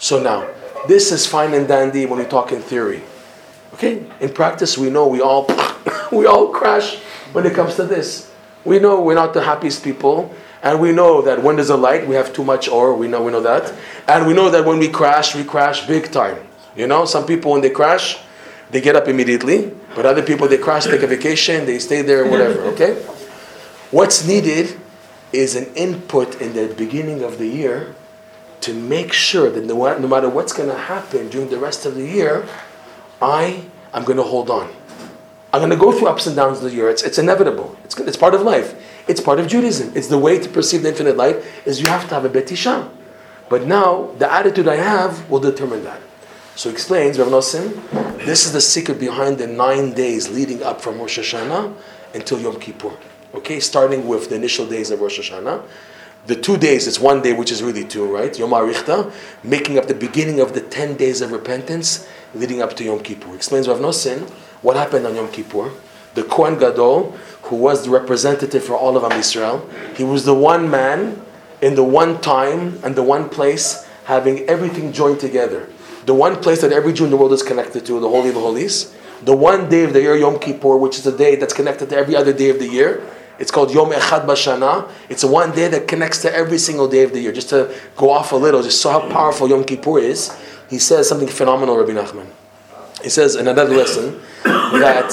So 0.00 0.20
now, 0.20 0.48
this 0.88 1.12
is 1.12 1.28
fine 1.28 1.54
and 1.54 1.68
dandy 1.68 2.06
when 2.06 2.18
we 2.18 2.24
talk 2.24 2.50
in 2.50 2.60
theory. 2.60 3.02
Okay? 3.74 4.04
In 4.20 4.30
practice, 4.30 4.76
we 4.76 4.90
know 4.90 5.06
we 5.06 5.20
all 5.20 5.46
we 6.12 6.26
all 6.26 6.48
crash 6.48 6.96
when 7.32 7.46
it 7.46 7.54
comes 7.54 7.76
to 7.76 7.84
this. 7.84 8.31
We 8.64 8.78
know 8.78 9.00
we're 9.00 9.14
not 9.14 9.34
the 9.34 9.42
happiest 9.42 9.82
people, 9.82 10.32
and 10.62 10.80
we 10.80 10.92
know 10.92 11.22
that 11.22 11.42
when 11.42 11.56
there's 11.56 11.70
a 11.70 11.76
light, 11.76 12.06
we 12.06 12.14
have 12.14 12.32
too 12.32 12.44
much 12.44 12.68
ore. 12.68 12.94
We 12.94 13.08
know 13.08 13.22
we 13.22 13.32
know 13.32 13.40
that, 13.40 13.72
and 14.06 14.26
we 14.26 14.34
know 14.34 14.50
that 14.50 14.64
when 14.64 14.78
we 14.78 14.88
crash, 14.88 15.34
we 15.34 15.44
crash 15.44 15.86
big 15.86 16.12
time. 16.12 16.38
You 16.76 16.86
know, 16.86 17.04
some 17.04 17.26
people 17.26 17.52
when 17.52 17.60
they 17.60 17.70
crash, 17.70 18.18
they 18.70 18.80
get 18.80 18.96
up 18.96 19.08
immediately, 19.08 19.72
but 19.94 20.06
other 20.06 20.22
people 20.22 20.48
they 20.48 20.58
crash, 20.58 20.84
take 20.84 21.02
a 21.02 21.06
vacation, 21.06 21.66
they 21.66 21.78
stay 21.78 22.02
there, 22.02 22.26
whatever. 22.30 22.62
Okay. 22.72 22.94
What's 23.90 24.26
needed 24.26 24.78
is 25.32 25.56
an 25.56 25.66
input 25.74 26.40
in 26.40 26.54
the 26.54 26.72
beginning 26.74 27.22
of 27.22 27.38
the 27.38 27.46
year 27.46 27.94
to 28.62 28.72
make 28.72 29.12
sure 29.12 29.50
that 29.50 29.64
no, 29.64 29.98
no 29.98 30.06
matter 30.08 30.28
what's 30.28 30.52
going 30.52 30.68
to 30.68 30.78
happen 30.78 31.28
during 31.28 31.50
the 31.50 31.58
rest 31.58 31.84
of 31.84 31.94
the 31.94 32.06
year, 32.06 32.46
I 33.20 33.64
am 33.92 34.04
going 34.04 34.18
to 34.18 34.22
hold 34.22 34.50
on. 34.50 34.72
I'm 35.52 35.60
going 35.60 35.70
to 35.70 35.76
go 35.76 35.92
through 35.92 36.08
ups 36.08 36.26
and 36.26 36.34
downs 36.34 36.58
of 36.58 36.64
the 36.64 36.74
year. 36.74 36.88
It's, 36.88 37.02
it's 37.02 37.18
inevitable. 37.18 37.76
It's, 37.84 37.98
it's 37.98 38.16
part 38.16 38.34
of 38.34 38.40
life. 38.40 38.74
It's 39.06 39.20
part 39.20 39.38
of 39.38 39.48
Judaism. 39.48 39.92
It's 39.94 40.08
the 40.08 40.18
way 40.18 40.38
to 40.38 40.48
perceive 40.48 40.82
the 40.82 40.88
infinite 40.88 41.16
light 41.16 41.36
is 41.66 41.80
you 41.80 41.88
have 41.88 42.08
to 42.08 42.14
have 42.14 42.24
a 42.24 42.30
betisha. 42.30 42.88
But 43.50 43.66
now, 43.66 44.12
the 44.16 44.32
attitude 44.32 44.66
I 44.66 44.76
have 44.76 45.28
will 45.28 45.40
determine 45.40 45.84
that. 45.84 46.00
So 46.54 46.70
explains, 46.70 47.18
Rav 47.18 47.28
Nosson, 47.28 48.16
this 48.24 48.46
is 48.46 48.52
the 48.52 48.60
secret 48.62 48.98
behind 48.98 49.38
the 49.38 49.46
nine 49.46 49.92
days 49.92 50.30
leading 50.30 50.62
up 50.62 50.80
from 50.80 50.98
Rosh 50.98 51.18
Hashanah 51.18 51.74
until 52.14 52.40
Yom 52.40 52.58
Kippur. 52.58 52.92
Okay, 53.34 53.60
starting 53.60 54.06
with 54.06 54.30
the 54.30 54.36
initial 54.36 54.66
days 54.66 54.90
of 54.90 55.00
Rosh 55.00 55.18
Hashanah. 55.18 55.62
The 56.26 56.36
two 56.36 56.56
days, 56.56 56.86
it's 56.86 57.00
one 57.00 57.20
day, 57.20 57.32
which 57.32 57.50
is 57.50 57.62
really 57.62 57.84
two, 57.84 58.06
right? 58.14 58.38
Yom 58.38 58.50
Arichta, 58.50 59.12
making 59.42 59.78
up 59.78 59.86
the 59.86 59.94
beginning 59.94 60.40
of 60.40 60.54
the 60.54 60.60
ten 60.60 60.96
days 60.96 61.20
of 61.20 61.32
repentance 61.32 62.06
leading 62.34 62.62
up 62.62 62.76
to 62.76 62.84
Yom 62.84 63.00
Kippur. 63.00 63.34
Explains 63.34 63.66
Rav 63.66 63.78
Nosson 63.78 64.30
what 64.62 64.76
happened 64.76 65.06
on 65.06 65.14
Yom 65.14 65.30
Kippur. 65.30 65.70
The 66.14 66.24
Kohen 66.24 66.58
Gadol, 66.58 67.12
who 67.42 67.56
was 67.56 67.84
the 67.84 67.90
representative 67.90 68.64
for 68.64 68.74
all 68.74 68.96
of 68.96 69.04
Am 69.04 69.12
Yisrael, 69.12 69.62
he 69.96 70.04
was 70.04 70.24
the 70.24 70.34
one 70.34 70.70
man 70.70 71.22
in 71.60 71.74
the 71.74 71.84
one 71.84 72.20
time 72.20 72.78
and 72.84 72.94
the 72.94 73.02
one 73.02 73.28
place 73.28 73.88
having 74.04 74.40
everything 74.48 74.92
joined 74.92 75.20
together 75.20 75.68
the 76.06 76.14
one 76.14 76.36
place 76.36 76.60
that 76.62 76.72
every 76.72 76.92
Jew 76.92 77.04
in 77.04 77.10
the 77.10 77.16
world 77.16 77.32
is 77.32 77.42
connected 77.42 77.86
to, 77.86 78.00
the 78.00 78.08
Holy 78.08 78.30
of 78.30 78.34
Holies, 78.34 78.94
the 79.22 79.36
one 79.36 79.68
day 79.68 79.84
of 79.84 79.92
the 79.92 80.00
year, 80.00 80.16
Yom 80.16 80.38
Kippur, 80.38 80.76
which 80.76 80.98
is 80.98 81.06
a 81.06 81.16
day 81.16 81.36
that's 81.36 81.54
connected 81.54 81.90
to 81.90 81.96
every 81.96 82.16
other 82.16 82.32
day 82.32 82.50
of 82.50 82.58
the 82.58 82.68
year. 82.68 83.02
It's 83.38 83.50
called 83.50 83.72
Yom 83.72 83.90
Echad 83.90 84.26
Bashana. 84.26 84.90
It's 85.08 85.24
one 85.24 85.52
day 85.52 85.68
that 85.68 85.88
connects 85.88 86.22
to 86.22 86.34
every 86.34 86.58
single 86.58 86.88
day 86.88 87.02
of 87.02 87.12
the 87.12 87.20
year. 87.20 87.32
Just 87.32 87.50
to 87.50 87.74
go 87.96 88.10
off 88.10 88.32
a 88.32 88.36
little, 88.36 88.62
just 88.62 88.80
so 88.80 88.90
how 88.90 89.08
powerful 89.10 89.48
Yom 89.48 89.64
Kippur 89.64 89.98
is, 89.98 90.36
he 90.68 90.78
says 90.78 91.08
something 91.08 91.28
phenomenal, 91.28 91.76
Rabbi 91.76 91.92
Nachman. 91.92 92.26
He 93.02 93.08
says 93.08 93.34
in 93.34 93.48
another 93.48 93.74
lesson 93.74 94.20
that 94.44 95.10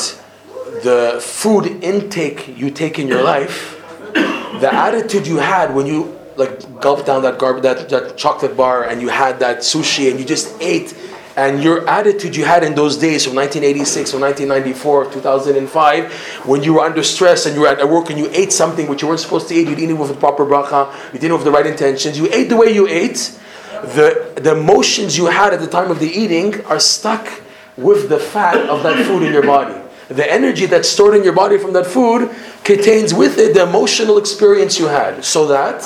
the 0.83 1.19
food 1.21 1.83
intake 1.83 2.57
you 2.57 2.69
take 2.69 2.99
in 2.99 3.07
your 3.07 3.23
life, 3.23 3.81
the 4.13 4.69
attitude 4.71 5.25
you 5.25 5.37
had 5.37 5.73
when 5.73 5.87
you 5.87 6.17
like 6.35 6.79
gulped 6.79 7.05
down 7.05 7.21
that 7.23 7.37
garbage, 7.37 7.63
that, 7.63 7.89
that 7.89 8.17
chocolate 8.17 8.55
bar, 8.55 8.85
and 8.85 9.01
you 9.01 9.09
had 9.09 9.39
that 9.39 9.57
sushi, 9.57 10.09
and 10.09 10.19
you 10.19 10.25
just 10.25 10.55
ate, 10.61 10.95
and 11.35 11.61
your 11.61 11.87
attitude 11.89 12.35
you 12.35 12.45
had 12.45 12.63
in 12.63 12.75
those 12.75 12.97
days 12.97 13.25
from 13.25 13.35
1986 13.35 14.13
or 14.13 14.19
1994, 14.19 15.11
2005, 15.11 16.13
when 16.45 16.63
you 16.63 16.75
were 16.75 16.81
under 16.81 17.03
stress 17.03 17.45
and 17.45 17.55
you 17.55 17.61
were 17.61 17.67
at 17.67 17.89
work 17.89 18.09
and 18.09 18.17
you 18.17 18.29
ate 18.31 18.53
something 18.53 18.87
which 18.87 19.01
you 19.01 19.07
weren't 19.07 19.19
supposed 19.19 19.49
to 19.49 19.53
eat, 19.53 19.67
you 19.67 19.75
didn't 19.75 19.91
eat 19.91 19.99
with 19.99 20.09
the 20.09 20.15
proper 20.15 20.45
bracha, 20.45 20.93
you 21.13 21.19
didn't 21.19 21.33
with 21.33 21.43
the 21.43 21.51
right 21.51 21.65
intentions, 21.65 22.17
you 22.17 22.31
ate 22.31 22.49
the 22.49 22.57
way 22.57 22.73
you 22.73 22.87
ate. 22.87 23.37
The, 23.79 24.33
the 24.35 24.57
emotions 24.57 25.17
you 25.17 25.27
had 25.27 25.53
at 25.53 25.61
the 25.61 25.67
time 25.67 25.89
of 25.91 25.99
the 25.99 26.07
eating 26.07 26.65
are 26.65 26.79
stuck 26.79 27.29
with 27.79 28.09
the 28.09 28.19
fat 28.19 28.69
of 28.69 28.83
that 28.83 29.05
food 29.05 29.23
in 29.23 29.33
your 29.33 29.43
body. 29.45 29.79
The 30.09 30.31
energy 30.31 30.65
that's 30.65 30.89
stored 30.89 31.15
in 31.15 31.23
your 31.23 31.33
body 31.33 31.57
from 31.57 31.73
that 31.73 31.85
food 31.85 32.31
contains 32.63 33.13
with 33.13 33.37
it 33.37 33.53
the 33.53 33.63
emotional 33.63 34.17
experience 34.17 34.79
you 34.79 34.87
had. 34.87 35.23
So 35.23 35.47
that 35.47 35.83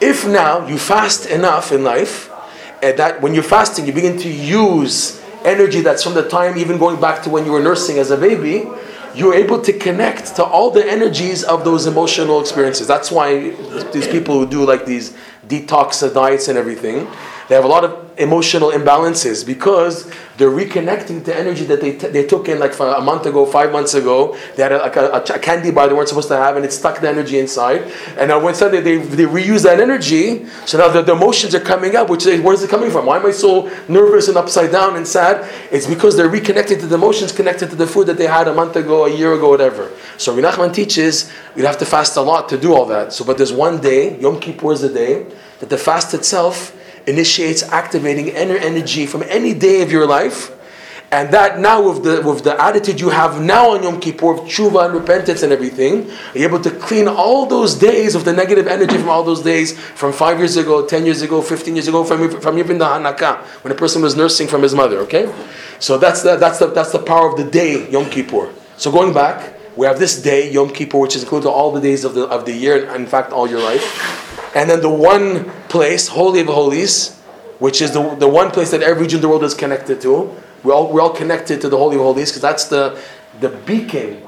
if 0.00 0.26
now 0.26 0.66
you 0.66 0.78
fast 0.78 1.26
enough 1.26 1.70
in 1.70 1.84
life, 1.84 2.30
and 2.82 2.98
that 2.98 3.22
when 3.22 3.34
you're 3.34 3.44
fasting, 3.44 3.86
you 3.86 3.92
begin 3.92 4.18
to 4.18 4.28
use 4.28 5.22
energy 5.44 5.80
that's 5.80 6.02
from 6.02 6.14
the 6.14 6.28
time 6.28 6.58
even 6.58 6.78
going 6.78 7.00
back 7.00 7.22
to 7.22 7.30
when 7.30 7.44
you 7.46 7.52
were 7.52 7.62
nursing 7.62 7.98
as 7.98 8.10
a 8.10 8.16
baby, 8.16 8.68
you're 9.14 9.34
able 9.34 9.60
to 9.60 9.72
connect 9.72 10.34
to 10.36 10.44
all 10.44 10.70
the 10.70 10.84
energies 10.84 11.44
of 11.44 11.64
those 11.64 11.86
emotional 11.86 12.40
experiences. 12.40 12.86
That's 12.86 13.10
why 13.10 13.50
these 13.92 14.08
people 14.08 14.40
who 14.40 14.46
do 14.46 14.64
like 14.64 14.86
these 14.86 15.16
detox 15.46 16.12
diets 16.12 16.48
and 16.48 16.58
everything, 16.58 17.06
they 17.48 17.54
have 17.54 17.64
a 17.64 17.68
lot 17.68 17.84
of 17.84 18.01
emotional 18.18 18.70
imbalances 18.70 19.44
because 19.44 20.10
they're 20.36 20.50
reconnecting 20.50 21.24
to 21.24 21.36
energy 21.36 21.64
that 21.64 21.80
they, 21.80 21.96
t- 21.96 22.08
they 22.08 22.26
took 22.26 22.48
in 22.48 22.58
like 22.58 22.78
a 22.78 23.00
month 23.00 23.26
ago, 23.26 23.44
five 23.46 23.70
months 23.70 23.94
ago. 23.94 24.36
They 24.56 24.62
had 24.62 24.72
a, 24.72 24.78
like 24.78 24.96
a, 24.96 25.10
a, 25.10 25.38
candy 25.38 25.70
bar 25.70 25.88
they 25.88 25.94
weren't 25.94 26.08
supposed 26.08 26.28
to 26.28 26.36
have, 26.36 26.56
and 26.56 26.64
it 26.64 26.72
stuck 26.72 27.00
the 27.00 27.08
energy 27.08 27.38
inside. 27.38 27.82
And 28.18 28.28
now 28.28 28.40
when 28.40 28.54
suddenly 28.54 28.82
they, 28.82 29.04
they 29.04 29.24
reuse 29.24 29.62
that 29.64 29.78
energy, 29.78 30.46
so 30.66 30.78
now 30.78 30.88
the, 30.88 31.02
the 31.02 31.12
emotions 31.12 31.54
are 31.54 31.60
coming 31.60 31.96
up. 31.96 32.08
Which 32.10 32.26
is 32.26 32.40
where's 32.40 32.62
it 32.62 32.70
coming 32.70 32.90
from? 32.90 33.06
Why 33.06 33.18
am 33.18 33.26
I 33.26 33.30
so 33.30 33.70
nervous 33.88 34.28
and 34.28 34.36
upside 34.36 34.72
down 34.72 34.96
and 34.96 35.06
sad? 35.06 35.48
It's 35.70 35.86
because 35.86 36.16
they're 36.16 36.30
reconnecting 36.30 36.80
to 36.80 36.86
the 36.86 36.94
emotions 36.94 37.32
connected 37.32 37.70
to 37.70 37.76
the 37.76 37.86
food 37.86 38.06
that 38.08 38.16
they 38.16 38.26
had 38.26 38.48
a 38.48 38.54
month 38.54 38.76
ago, 38.76 39.06
a 39.06 39.14
year 39.14 39.34
ago, 39.34 39.50
whatever. 39.50 39.90
So 40.18 40.34
Rinachman 40.34 40.74
teaches 40.74 41.30
you 41.56 41.66
have 41.66 41.78
to 41.78 41.86
fast 41.86 42.16
a 42.16 42.22
lot 42.22 42.48
to 42.48 42.58
do 42.58 42.74
all 42.74 42.86
that. 42.86 43.12
So, 43.12 43.24
but 43.24 43.36
there's 43.36 43.52
one 43.52 43.80
day, 43.80 44.18
Yom 44.18 44.40
Kippur 44.40 44.72
is 44.72 44.80
the 44.80 44.88
day 44.88 45.26
that 45.60 45.68
the 45.70 45.78
fast 45.78 46.14
itself 46.14 46.76
initiates 47.06 47.62
activating 47.62 48.28
inner 48.28 48.56
energy 48.56 49.06
from 49.06 49.22
any 49.24 49.54
day 49.54 49.82
of 49.82 49.90
your 49.90 50.06
life. 50.06 50.50
And 51.10 51.30
that 51.34 51.60
now 51.60 51.86
with 51.86 52.04
the 52.04 52.22
with 52.22 52.42
the 52.42 52.58
attitude 52.58 52.98
you 52.98 53.10
have 53.10 53.38
now 53.38 53.72
on 53.72 53.82
Yom 53.82 54.00
Kippur 54.00 54.32
of 54.32 54.40
tshuva 54.48 54.86
and 54.86 54.94
repentance 54.94 55.42
and 55.42 55.52
everything, 55.52 56.10
you're 56.34 56.48
able 56.48 56.60
to 56.60 56.70
clean 56.70 57.06
all 57.06 57.44
those 57.44 57.74
days 57.74 58.14
of 58.14 58.24
the 58.24 58.32
negative 58.32 58.66
energy 58.66 58.96
from 58.96 59.10
all 59.10 59.22
those 59.22 59.42
days 59.42 59.78
from 59.78 60.10
five 60.14 60.38
years 60.38 60.56
ago, 60.56 60.86
ten 60.86 61.04
years 61.04 61.20
ago, 61.20 61.42
fifteen 61.42 61.76
years 61.76 61.86
ago, 61.86 62.02
from 62.02 62.40
from 62.40 62.56
even 62.56 62.78
the 62.78 62.86
Hanukkah 62.86 63.42
when 63.62 63.72
a 63.72 63.74
person 63.74 64.00
was 64.00 64.16
nursing 64.16 64.48
from 64.48 64.62
his 64.62 64.74
mother. 64.74 65.00
Okay, 65.00 65.30
so 65.78 65.98
that's 65.98 66.22
the 66.22 66.36
that's 66.36 66.58
the 66.58 66.68
that's 66.68 66.92
the 66.92 66.98
power 66.98 67.28
of 67.28 67.36
the 67.36 67.44
day 67.44 67.90
Yom 67.90 68.08
Kippur. 68.08 68.48
So 68.78 68.90
going 68.90 69.12
back, 69.12 69.52
we 69.76 69.84
have 69.84 69.98
this 69.98 70.16
day 70.22 70.50
Yom 70.50 70.70
Kippur, 70.70 70.96
which 70.96 71.14
is 71.14 71.24
included 71.24 71.50
all 71.50 71.72
the 71.72 71.80
days 71.82 72.04
of 72.04 72.14
the 72.14 72.24
of 72.24 72.46
the 72.46 72.54
year, 72.54 72.88
in 72.88 73.04
fact 73.04 73.32
all 73.32 73.46
your 73.46 73.60
life, 73.60 74.56
and 74.56 74.70
then 74.70 74.80
the 74.80 74.88
one 74.88 75.52
place, 75.72 76.06
Holy 76.06 76.40
of 76.40 76.48
Holies, 76.48 77.18
which 77.58 77.80
is 77.80 77.92
the 77.92 78.14
the 78.16 78.28
one 78.28 78.50
place 78.50 78.70
that 78.70 78.82
every 78.82 79.06
Jew 79.06 79.16
in 79.16 79.22
the 79.22 79.28
world 79.28 79.42
is 79.42 79.54
connected 79.54 80.00
to. 80.02 80.30
We're 80.62 80.74
all, 80.74 80.92
we're 80.92 81.00
all 81.00 81.16
connected 81.22 81.60
to 81.62 81.68
the 81.68 81.78
Holy 81.78 81.96
of 81.96 82.02
Holies 82.02 82.30
because 82.30 82.42
that's 82.42 82.66
the, 82.66 83.00
the 83.40 83.48
beacon, 83.48 84.22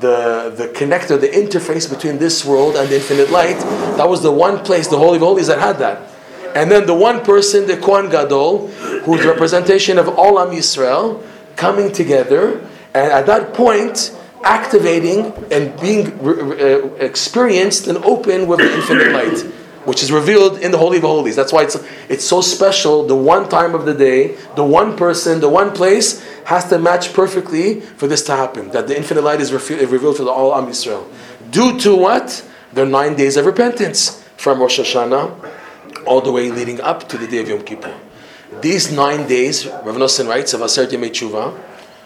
the, 0.00 0.54
the 0.56 0.68
connector, 0.68 1.20
the 1.20 1.28
interface 1.28 1.90
between 1.90 2.18
this 2.18 2.44
world 2.44 2.76
and 2.76 2.88
the 2.88 2.94
infinite 2.94 3.30
light. 3.30 3.58
That 3.98 4.08
was 4.08 4.22
the 4.22 4.32
one 4.32 4.64
place, 4.64 4.88
the 4.88 4.96
Holy 4.96 5.16
of 5.16 5.22
Holies, 5.22 5.48
that 5.48 5.58
had 5.58 5.76
that. 5.78 6.10
And 6.54 6.70
then 6.70 6.86
the 6.86 6.94
one 6.94 7.22
person, 7.22 7.66
the 7.66 7.76
Kohen 7.76 8.08
Gadol, 8.08 8.68
who's 9.04 9.26
representation 9.26 9.98
of 9.98 10.08
all 10.16 10.38
Am 10.38 10.50
Yisrael, 10.56 11.22
coming 11.56 11.92
together, 11.92 12.60
and 12.94 13.12
at 13.12 13.26
that 13.26 13.52
point, 13.52 14.16
activating 14.44 15.32
and 15.50 15.78
being 15.80 16.06
uh, 16.20 16.94
experienced 17.00 17.88
and 17.88 17.98
open 17.98 18.46
with 18.46 18.60
the 18.60 18.72
infinite 18.72 19.12
light 19.12 19.44
which 19.84 20.02
is 20.02 20.10
revealed 20.10 20.58
in 20.58 20.70
the 20.70 20.78
Holy 20.78 20.98
of 20.98 21.02
Holies. 21.02 21.36
That's 21.36 21.52
why 21.52 21.64
it's, 21.64 21.76
it's 22.08 22.24
so 22.24 22.40
special. 22.40 23.06
The 23.06 23.16
one 23.16 23.48
time 23.48 23.74
of 23.74 23.84
the 23.84 23.94
day, 23.94 24.36
the 24.56 24.64
one 24.64 24.96
person, 24.96 25.40
the 25.40 25.48
one 25.48 25.72
place 25.72 26.24
has 26.44 26.68
to 26.68 26.78
match 26.78 27.12
perfectly 27.12 27.80
for 27.80 28.06
this 28.06 28.22
to 28.24 28.32
happen. 28.32 28.70
That 28.70 28.88
the 28.88 28.96
infinite 28.96 29.22
light 29.22 29.40
is 29.40 29.52
revealed 29.52 30.16
to 30.16 30.24
the 30.24 30.30
all 30.30 30.54
Am 30.54 30.66
Yisrael. 30.66 31.06
Due 31.50 31.78
to 31.80 31.94
what? 31.94 32.44
The 32.72 32.84
nine 32.84 33.14
days 33.14 33.36
of 33.36 33.46
repentance 33.46 34.22
from 34.36 34.60
Rosh 34.60 34.80
Hashanah 34.80 35.52
all 36.06 36.20
the 36.20 36.32
way 36.32 36.50
leading 36.50 36.80
up 36.80 37.08
to 37.08 37.18
the 37.18 37.26
day 37.26 37.38
of 37.38 37.48
Yom 37.48 37.62
Kippur. 37.62 37.94
These 38.60 38.92
nine 38.92 39.26
days, 39.26 39.66
Rav 39.66 39.96
Nosson 39.96 40.28
writes 40.28 40.54
of 40.54 40.60
Aseret 40.60 40.88
Yemei 40.88 41.10
Tshuva, 41.10 41.58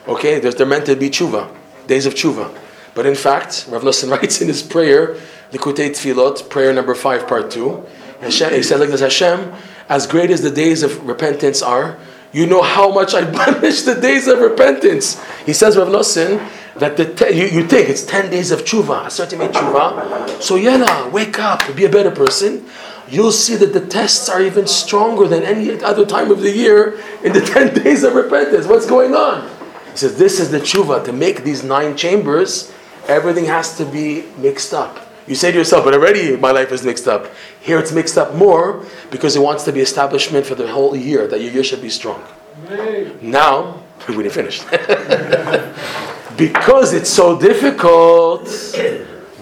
okay, 0.06 0.40
they're, 0.40 0.52
they're 0.52 0.66
meant 0.66 0.86
to 0.86 0.96
be 0.96 1.10
Tshuva, 1.10 1.54
days 1.86 2.06
of 2.06 2.14
Tshuva. 2.14 2.56
But 2.94 3.06
in 3.06 3.14
fact, 3.14 3.66
Rav 3.68 3.82
Nosson 3.82 4.10
writes 4.16 4.40
in 4.40 4.48
his 4.48 4.62
prayer, 4.62 5.16
Likutei 5.52 5.90
Tfilot, 5.90 6.48
prayer 6.50 6.72
number 6.72 6.94
five, 6.94 7.26
part 7.26 7.50
two. 7.50 7.84
Hashem, 8.20 8.52
he 8.52 8.62
says 8.62 8.80
like 8.80 8.90
this: 8.90 9.00
Hashem, 9.00 9.52
as 9.88 10.06
great 10.06 10.30
as 10.30 10.42
the 10.42 10.50
days 10.50 10.82
of 10.82 11.06
repentance 11.06 11.62
are, 11.62 11.98
you 12.32 12.46
know 12.46 12.62
how 12.62 12.92
much 12.92 13.14
I 13.14 13.24
punish 13.44 13.82
the 13.82 13.94
days 13.94 14.26
of 14.28 14.40
repentance. 14.40 15.22
He 15.46 15.52
says, 15.52 15.76
Rav 15.76 15.88
Nosson, 15.88 16.46
that 16.76 16.96
the 16.96 17.12
te- 17.14 17.32
you, 17.32 17.46
you 17.46 17.66
think 17.66 17.88
it's 17.88 18.04
10 18.04 18.30
days 18.30 18.50
of 18.50 18.64
tshuva, 18.64 19.06
a 19.06 19.10
certain 19.10 19.40
amount 19.40 19.54
tshuva. 19.54 20.42
So, 20.42 20.56
yalla, 20.56 21.08
wake 21.10 21.38
up, 21.38 21.62
be 21.74 21.84
a 21.84 21.88
better 21.88 22.10
person. 22.10 22.66
You'll 23.08 23.32
see 23.32 23.56
that 23.56 23.72
the 23.72 23.84
tests 23.86 24.28
are 24.28 24.42
even 24.42 24.66
stronger 24.66 25.26
than 25.26 25.42
any 25.42 25.82
other 25.82 26.04
time 26.04 26.30
of 26.30 26.42
the 26.42 26.50
year 26.50 27.00
in 27.24 27.32
the 27.32 27.40
10 27.54 27.82
days 27.82 28.04
of 28.04 28.14
repentance. 28.14 28.66
What's 28.66 28.86
going 28.86 29.14
on? 29.14 29.48
He 29.92 29.96
says, 29.96 30.18
This 30.18 30.38
is 30.38 30.50
the 30.50 30.58
tshuva. 30.60 31.04
To 31.06 31.12
make 31.12 31.44
these 31.44 31.64
nine 31.64 31.96
chambers, 31.96 32.70
everything 33.06 33.46
has 33.46 33.76
to 33.78 33.86
be 33.86 34.26
mixed 34.36 34.74
up. 34.74 35.07
You 35.28 35.34
say 35.34 35.52
to 35.52 35.58
yourself, 35.58 35.84
but 35.84 35.92
already 35.92 36.36
my 36.36 36.52
life 36.52 36.72
is 36.72 36.82
mixed 36.84 37.06
up. 37.06 37.30
Here 37.60 37.78
it's 37.78 37.92
mixed 37.92 38.16
up 38.16 38.34
more 38.34 38.84
because 39.10 39.36
it 39.36 39.40
wants 39.40 39.64
to 39.64 39.72
be 39.72 39.80
establishment 39.80 40.46
for 40.46 40.54
the 40.54 40.68
whole 40.68 40.96
year, 40.96 41.26
that 41.28 41.40
your 41.40 41.52
year 41.52 41.64
should 41.64 41.82
be 41.82 41.90
strong. 41.90 42.24
Now, 43.20 43.82
we 44.08 44.22
didn't 44.22 44.32
finish. 44.32 44.64
because 46.36 46.94
it's 46.94 47.10
so 47.10 47.38
difficult, 47.38 48.46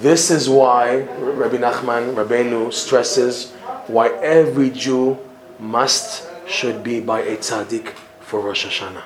this 0.01 0.31
is 0.31 0.49
why 0.49 1.03
Rabbi 1.19 1.59
Nachman, 1.59 2.15
Rabbeinu 2.15 2.73
stresses 2.73 3.53
why 3.87 4.09
every 4.09 4.71
Jew 4.71 5.19
must, 5.61 6.29
should 6.49 6.83
be 6.83 7.01
by 7.01 7.21
a 7.21 7.37
tzaddik 7.37 7.89
for 8.21 8.41
Rosh 8.41 8.67
Hashanah. 8.67 9.03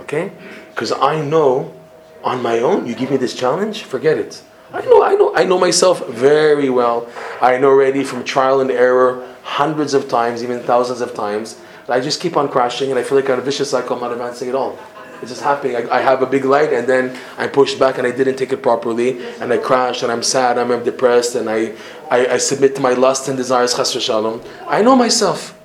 Okay? 0.00 0.32
Because 0.70 0.92
I 0.92 1.20
know 1.22 1.72
on 2.24 2.42
my 2.42 2.58
own, 2.58 2.86
you 2.86 2.94
give 2.94 3.10
me 3.10 3.16
this 3.16 3.34
challenge, 3.34 3.84
forget 3.84 4.18
it. 4.18 4.42
I 4.72 4.84
know, 4.84 5.02
I 5.02 5.14
know, 5.14 5.34
I 5.34 5.44
know 5.44 5.58
myself 5.58 6.06
very 6.08 6.70
well. 6.70 7.08
I 7.40 7.58
know 7.58 7.68
already 7.68 8.04
from 8.04 8.22
trial 8.22 8.60
and 8.60 8.70
error, 8.70 9.26
hundreds 9.42 9.94
of 9.94 10.08
times, 10.08 10.42
even 10.42 10.60
thousands 10.60 11.00
of 11.00 11.14
times. 11.14 11.60
I 11.88 12.00
just 12.00 12.20
keep 12.20 12.36
on 12.36 12.48
crashing, 12.48 12.90
and 12.90 12.98
I 12.98 13.02
feel 13.02 13.18
like 13.18 13.28
I'm 13.28 13.40
a 13.40 13.42
vicious 13.42 13.70
cycle. 13.70 13.96
I'm 13.96 14.02
not 14.02 14.12
advancing 14.12 14.48
at 14.48 14.54
all. 14.54 14.78
It's 15.20 15.30
just 15.30 15.42
happening. 15.42 15.76
I, 15.76 15.98
I, 15.98 16.00
have 16.00 16.22
a 16.22 16.26
big 16.26 16.44
light, 16.44 16.72
and 16.72 16.86
then 16.86 17.18
I 17.36 17.48
push 17.48 17.74
back, 17.74 17.98
and 17.98 18.06
I 18.06 18.12
didn't 18.12 18.36
take 18.36 18.52
it 18.52 18.62
properly, 18.62 19.26
and 19.40 19.52
I 19.52 19.58
crash, 19.58 20.02
and 20.04 20.12
I'm 20.12 20.22
sad, 20.22 20.56
and 20.56 20.72
I'm 20.72 20.84
depressed, 20.84 21.34
and 21.34 21.50
I, 21.50 21.74
I, 22.08 22.34
I 22.34 22.36
submit 22.36 22.76
to 22.76 22.80
my 22.80 22.92
lust 22.92 23.28
and 23.28 23.36
desires. 23.36 23.74
Chas 23.74 23.92
shalom. 24.00 24.40
I 24.68 24.82
know 24.82 24.94
myself. 24.94 25.56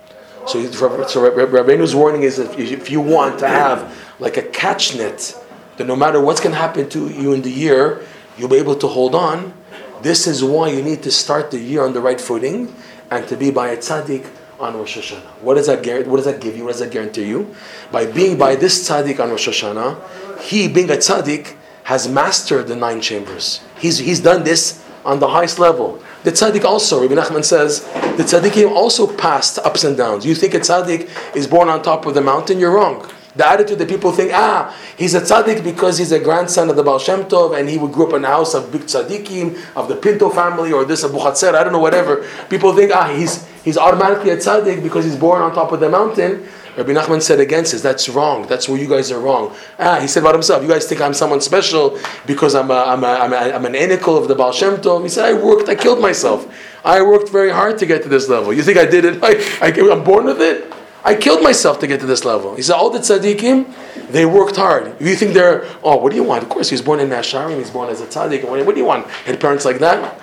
So, 0.47 0.63
so 0.71 1.31
Rabbeinu's 1.31 1.95
warning 1.95 2.23
is 2.23 2.39
if, 2.39 2.57
if 2.59 2.91
you 2.91 3.01
want 3.01 3.39
to 3.39 3.47
have 3.47 3.95
like 4.19 4.37
a 4.37 4.43
catch 4.43 4.95
net, 4.95 5.35
that 5.77 5.87
no 5.87 5.95
matter 5.95 6.19
what's 6.21 6.39
going 6.39 6.53
to 6.53 6.59
happen 6.59 6.89
to 6.89 7.09
you 7.09 7.33
in 7.33 7.41
the 7.41 7.51
year, 7.51 8.05
you'll 8.37 8.49
be 8.49 8.57
able 8.57 8.75
to 8.75 8.87
hold 8.87 9.15
on. 9.15 9.53
This 10.01 10.27
is 10.27 10.43
why 10.43 10.69
you 10.69 10.81
need 10.81 11.03
to 11.03 11.11
start 11.11 11.51
the 11.51 11.59
year 11.59 11.83
on 11.83 11.93
the 11.93 12.01
right 12.01 12.19
footing 12.19 12.75
and 13.11 13.27
to 13.27 13.37
be 13.37 13.51
by 13.51 13.69
a 13.69 13.77
tzaddik 13.77 14.29
on 14.59 14.75
Rosh 14.75 14.97
Hashanah. 14.97 15.41
What 15.41 15.55
does 15.55 15.67
that 15.67 15.85
what 16.07 16.17
does 16.17 16.25
that 16.25 16.41
give 16.41 16.55
you? 16.55 16.63
What 16.63 16.71
does 16.71 16.79
that 16.79 16.91
guarantee 16.91 17.27
you? 17.27 17.55
By 17.91 18.05
being 18.05 18.37
by 18.37 18.55
this 18.55 18.87
tzaddik 18.87 19.19
on 19.19 19.29
Rosh 19.29 19.47
Hashanah, 19.47 20.41
he 20.41 20.67
being 20.67 20.89
a 20.89 20.93
tzaddik 20.93 21.55
has 21.85 22.07
mastered 22.07 22.67
the 22.67 22.75
nine 22.75 22.99
chambers. 22.99 23.61
He's, 23.77 23.99
he's 23.99 24.19
done 24.19 24.43
this 24.43 24.83
on 25.05 25.19
the 25.19 25.27
highest 25.27 25.59
level. 25.59 26.01
The 26.23 26.31
tzaddik 26.31 26.63
also, 26.63 26.99
Rabbi 26.99 27.13
Nachman 27.13 27.45
says, 27.45 27.83
the 28.17 28.23
tzaddikim 28.23 28.71
also 28.71 29.05
passed 29.15 29.59
ups 29.59 29.83
and 29.83 29.95
downs. 29.95 30.25
You 30.25 30.33
think 30.33 30.55
a 30.55 30.59
tzaddik 30.59 31.35
is 31.35 31.45
born 31.45 31.69
on 31.69 31.83
top 31.83 32.07
of 32.07 32.15
the 32.15 32.21
mountain? 32.21 32.59
You're 32.59 32.71
wrong. 32.71 33.07
The 33.35 33.45
attitude 33.45 33.79
that 33.79 33.89
people 33.89 34.11
think, 34.13 34.31
ah, 34.33 34.75
he's 34.97 35.13
a 35.13 35.21
tzaddik 35.21 35.63
because 35.63 35.97
he's 35.97 36.13
a 36.13 36.19
grandson 36.19 36.69
of 36.69 36.77
the 36.77 36.83
Baal 36.83 36.99
Shem 36.99 37.25
Tov 37.25 37.57
and 37.57 37.67
he 37.67 37.77
would 37.77 37.91
grow 37.91 38.07
up 38.07 38.13
in 38.13 38.23
a 38.23 38.27
house 38.27 38.53
of 38.53 38.71
big 38.71 38.83
tzaddikim, 38.83 39.59
of 39.75 39.89
the 39.89 39.95
Pinto 39.95 40.29
family 40.29 40.71
or 40.71 40.85
this 40.85 41.03
Abuhatzeira, 41.03 41.55
I 41.55 41.63
don't 41.63 41.73
know, 41.73 41.79
whatever. 41.79 42.25
People 42.49 42.73
think, 42.73 42.91
ah, 42.93 43.13
he's, 43.13 43.45
he's 43.65 43.77
automatically 43.77 44.29
a 44.29 44.37
tzaddik 44.37 44.81
because 44.81 45.03
he's 45.03 45.17
born 45.17 45.41
on 45.41 45.53
top 45.53 45.73
of 45.73 45.81
the 45.81 45.89
mountain. 45.89 46.47
Rabbi 46.77 46.91
Nachman 46.91 47.21
said 47.21 47.39
against 47.39 47.71
this, 47.71 47.81
that's 47.81 48.09
wrong. 48.09 48.47
That's 48.47 48.67
where 48.67 48.77
you 48.77 48.87
guys 48.87 49.11
are 49.11 49.19
wrong. 49.19 49.55
Ah, 49.79 49.99
he 49.99 50.07
said 50.07 50.23
about 50.23 50.35
himself, 50.35 50.61
you 50.61 50.69
guys 50.69 50.87
think 50.87 51.01
I'm 51.01 51.13
someone 51.13 51.39
special 51.39 51.97
because 52.25 52.53
I'm, 52.53 52.69
a, 52.69 52.73
I'm, 52.73 53.03
a, 53.03 53.07
I'm, 53.07 53.33
a, 53.33 53.35
I'm 53.35 53.65
an 53.65 53.73
einikel 53.73 54.21
of 54.21 54.27
the 54.27 54.35
Baal 54.35 54.51
Shem 54.51 54.77
Tov. 54.77 55.03
He 55.03 55.09
said, 55.09 55.25
I 55.25 55.33
worked, 55.33 55.69
I 55.69 55.75
killed 55.75 56.01
myself. 56.01 56.53
I 56.83 57.01
worked 57.01 57.29
very 57.29 57.49
hard 57.49 57.77
to 57.79 57.85
get 57.85 58.03
to 58.03 58.09
this 58.09 58.27
level. 58.27 58.53
You 58.53 58.61
think 58.61 58.77
I 58.77 58.85
did 58.85 59.05
it? 59.05 59.19
I, 59.23 59.35
I, 59.65 59.91
I'm 59.91 60.03
born 60.03 60.25
with 60.25 60.41
it? 60.41 60.74
I 61.05 61.13
killed 61.13 61.43
myself 61.43 61.79
to 61.81 61.87
get 61.87 61.99
to 61.99 62.07
this 62.07 62.25
level. 62.25 62.55
He 62.55 62.63
said, 62.63 62.73
all 62.73 62.89
the 62.89 62.97
tzaddikim, 62.97 64.09
they 64.09 64.25
worked 64.25 64.55
hard. 64.55 64.99
You 64.99 65.15
think 65.15 65.35
they're, 65.35 65.63
oh, 65.83 65.97
what 65.97 66.09
do 66.09 66.15
you 66.15 66.23
want? 66.23 66.41
Of 66.41 66.49
course, 66.49 66.69
he 66.69 66.73
was 66.73 66.81
born 66.81 66.99
in 66.99 67.09
Nasharim, 67.09 67.59
he's 67.59 67.69
born 67.69 67.89
as 67.89 68.01
a 68.01 68.07
tzaddik. 68.07 68.43
What 68.43 68.73
do 68.73 68.81
you 68.81 68.87
want? 68.87 69.05
Had 69.07 69.39
parents 69.39 69.65
like 69.65 69.77
that? 69.79 70.19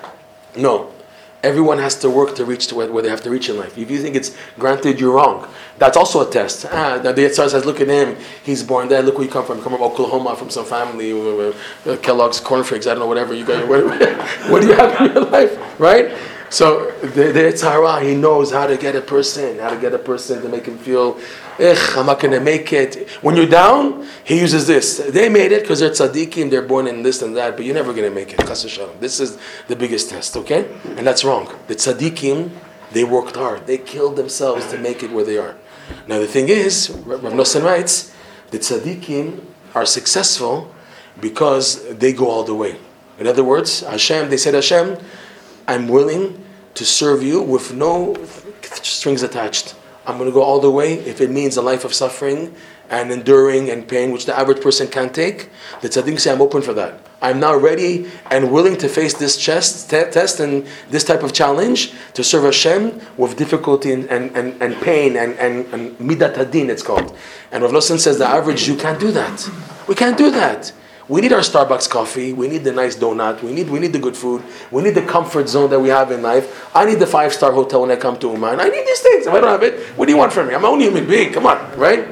No. 0.57 0.91
Everyone 1.41 1.77
has 1.77 1.95
to 1.99 2.09
work 2.09 2.35
to 2.35 2.43
reach 2.45 2.67
to 2.67 2.75
where, 2.75 3.01
they 3.01 3.09
have 3.09 3.21
to 3.21 3.29
reach 3.29 3.47
in 3.47 3.57
life. 3.57 3.77
If 3.77 3.89
you 3.89 3.99
think 3.99 4.17
it's 4.17 4.35
granted, 4.59 4.99
you're 4.99 5.13
wrong. 5.13 5.47
That's 5.77 5.95
also 5.95 6.27
a 6.27 6.31
test. 6.31 6.65
Ah, 6.69 6.97
the 6.97 7.13
Yitzhar 7.13 7.49
says, 7.49 7.65
look 7.65 7.79
at 7.79 7.87
him. 7.87 8.17
He's 8.43 8.61
born 8.61 8.89
there. 8.89 9.01
Look 9.01 9.15
where 9.15 9.25
you 9.25 9.31
come 9.31 9.45
from. 9.45 9.61
Come 9.61 9.73
from 9.73 9.83
Oklahoma, 9.83 10.35
from 10.35 10.49
some 10.49 10.65
family, 10.65 11.11
uh, 11.13 11.53
uh, 11.85 11.97
Kellogg's 11.97 12.41
cornflakes. 12.41 12.87
I 12.87 12.91
don't 12.91 12.99
know, 12.99 13.07
whatever. 13.07 13.33
You 13.33 13.45
got, 13.45 13.67
what, 13.69 13.83
what 14.49 14.61
do 14.61 14.67
you 14.67 14.73
have 14.73 15.01
in 15.01 15.13
your 15.13 15.25
life, 15.25 15.79
right? 15.79 16.11
So 16.53 16.91
the, 17.01 17.31
the 17.31 17.99
he 18.03 18.13
knows 18.13 18.51
how 18.51 18.67
to 18.67 18.77
get 18.77 18.95
a 18.95 19.01
person, 19.01 19.57
how 19.57 19.71
to 19.71 19.81
get 19.81 19.91
a 19.91 19.97
person 19.97 20.39
to 20.43 20.49
make 20.49 20.67
him 20.67 20.77
feel, 20.77 21.19
I'm 21.57 22.05
not 22.05 22.19
going 22.19 22.31
to 22.31 22.39
make 22.39 22.71
it. 22.71 23.09
When 23.23 23.35
you're 23.35 23.47
down, 23.47 24.07
he 24.23 24.39
uses 24.39 24.67
this. 24.67 24.97
They 24.99 25.29
made 25.29 25.51
it 25.51 25.63
because 25.63 25.79
they're 25.79 25.89
tzaddikim, 25.89 26.51
they're 26.51 26.61
born 26.61 26.85
in 26.85 27.01
this 27.01 27.23
and 27.23 27.35
that, 27.37 27.55
but 27.55 27.65
you're 27.65 27.73
never 27.73 27.91
going 27.91 28.07
to 28.07 28.13
make 28.13 28.33
it. 28.33 28.37
This 28.99 29.19
is 29.19 29.39
the 29.67 29.75
biggest 29.75 30.11
test, 30.11 30.37
okay? 30.37 30.71
And 30.95 31.07
that's 31.07 31.23
wrong. 31.23 31.51
The 31.65 31.73
tzaddikim, 31.73 32.51
they 32.91 33.03
worked 33.03 33.35
hard. 33.35 33.65
They 33.65 33.79
killed 33.79 34.15
themselves 34.15 34.69
to 34.71 34.77
make 34.77 35.01
it 35.01 35.09
where 35.09 35.25
they 35.25 35.39
are. 35.39 35.55
Now 36.07 36.19
the 36.19 36.27
thing 36.27 36.49
is, 36.49 36.91
Rav 36.91 37.21
Nosson 37.21 37.63
writes, 37.63 38.13
the 38.51 38.59
tzaddikim 38.59 39.43
are 39.73 39.87
successful 39.87 40.71
because 41.19 41.83
they 41.97 42.13
go 42.13 42.29
all 42.29 42.43
the 42.43 42.53
way. 42.53 42.77
In 43.17 43.25
other 43.25 43.43
words, 43.43 43.79
Hashem, 43.79 44.29
they 44.29 44.37
said 44.37 44.53
Hashem, 44.53 44.97
I'm 45.67 45.87
willing 45.87 46.43
to 46.75 46.85
serve 46.85 47.23
you 47.23 47.41
with 47.41 47.73
no 47.73 48.15
strings 48.61 49.23
attached. 49.23 49.75
I'm 50.05 50.17
going 50.17 50.29
to 50.29 50.33
go 50.33 50.43
all 50.43 50.59
the 50.59 50.71
way 50.71 50.95
if 50.95 51.21
it 51.21 51.29
means 51.29 51.55
a 51.55 51.61
life 51.61 51.85
of 51.85 51.93
suffering 51.93 52.53
and 52.89 53.11
enduring 53.11 53.69
and 53.69 53.87
pain, 53.87 54.11
which 54.11 54.25
the 54.25 54.37
average 54.37 54.61
person 54.61 54.87
can't 54.87 55.13
take. 55.13 55.49
The 55.81 55.89
tzaddik 55.89 56.19
say, 56.19 56.31
I'm 56.31 56.41
open 56.41 56.61
for 56.61 56.73
that. 56.73 56.99
I'm 57.21 57.39
now 57.39 57.55
ready 57.55 58.11
and 58.29 58.51
willing 58.51 58.75
to 58.77 58.89
face 58.89 59.13
this 59.13 59.37
chest, 59.37 59.89
te- 59.89 60.11
test 60.11 60.41
and 60.41 60.67
this 60.89 61.05
type 61.05 61.23
of 61.23 61.31
challenge 61.31 61.93
to 62.15 62.23
serve 62.23 62.43
Hashem 62.43 62.99
with 63.15 63.37
difficulty 63.37 63.93
and, 63.93 64.05
and, 64.09 64.35
and, 64.35 64.61
and 64.61 64.75
pain 64.81 65.15
and, 65.15 65.33
and, 65.39 65.65
and 65.73 65.97
midat 65.99 66.35
hadin, 66.35 66.67
it's 66.67 66.83
called. 66.83 67.15
And 67.51 67.63
Rav 67.63 67.71
Nosson 67.71 67.97
says 67.97 68.19
the 68.19 68.27
average 68.27 68.63
Jew 68.63 68.75
can't 68.75 68.99
do 68.99 69.11
that. 69.11 69.49
We 69.87 69.95
can't 69.95 70.17
do 70.17 70.31
that. 70.31 70.73
We 71.09 71.19
need 71.19 71.33
our 71.33 71.41
Starbucks 71.41 71.89
coffee. 71.89 72.31
We 72.31 72.47
need 72.47 72.63
the 72.63 72.71
nice 72.71 72.95
donut. 72.95 73.43
We 73.43 73.51
need, 73.51 73.69
we 73.69 73.79
need 73.79 73.91
the 73.91 73.99
good 73.99 74.15
food. 74.15 74.41
We 74.71 74.83
need 74.83 74.95
the 74.95 75.05
comfort 75.05 75.49
zone 75.49 75.69
that 75.71 75.79
we 75.79 75.89
have 75.89 76.11
in 76.11 76.21
life. 76.21 76.69
I 76.73 76.85
need 76.85 76.99
the 76.99 77.07
five 77.07 77.33
star 77.33 77.51
hotel 77.51 77.81
when 77.81 77.91
I 77.91 77.97
come 77.97 78.17
to 78.19 78.31
Uman. 78.31 78.59
I 78.59 78.69
need 78.69 78.85
these 78.87 79.01
things. 79.01 79.27
If 79.27 79.33
I 79.33 79.41
don't 79.41 79.49
have 79.49 79.63
it, 79.63 79.79
what 79.97 80.05
do 80.05 80.13
you 80.13 80.17
want 80.17 80.31
from 80.31 80.47
me? 80.47 80.55
I'm 80.55 80.63
only 80.63 80.85
human 80.85 81.05
being. 81.05 81.33
Come 81.33 81.45
on, 81.45 81.77
right? 81.77 82.07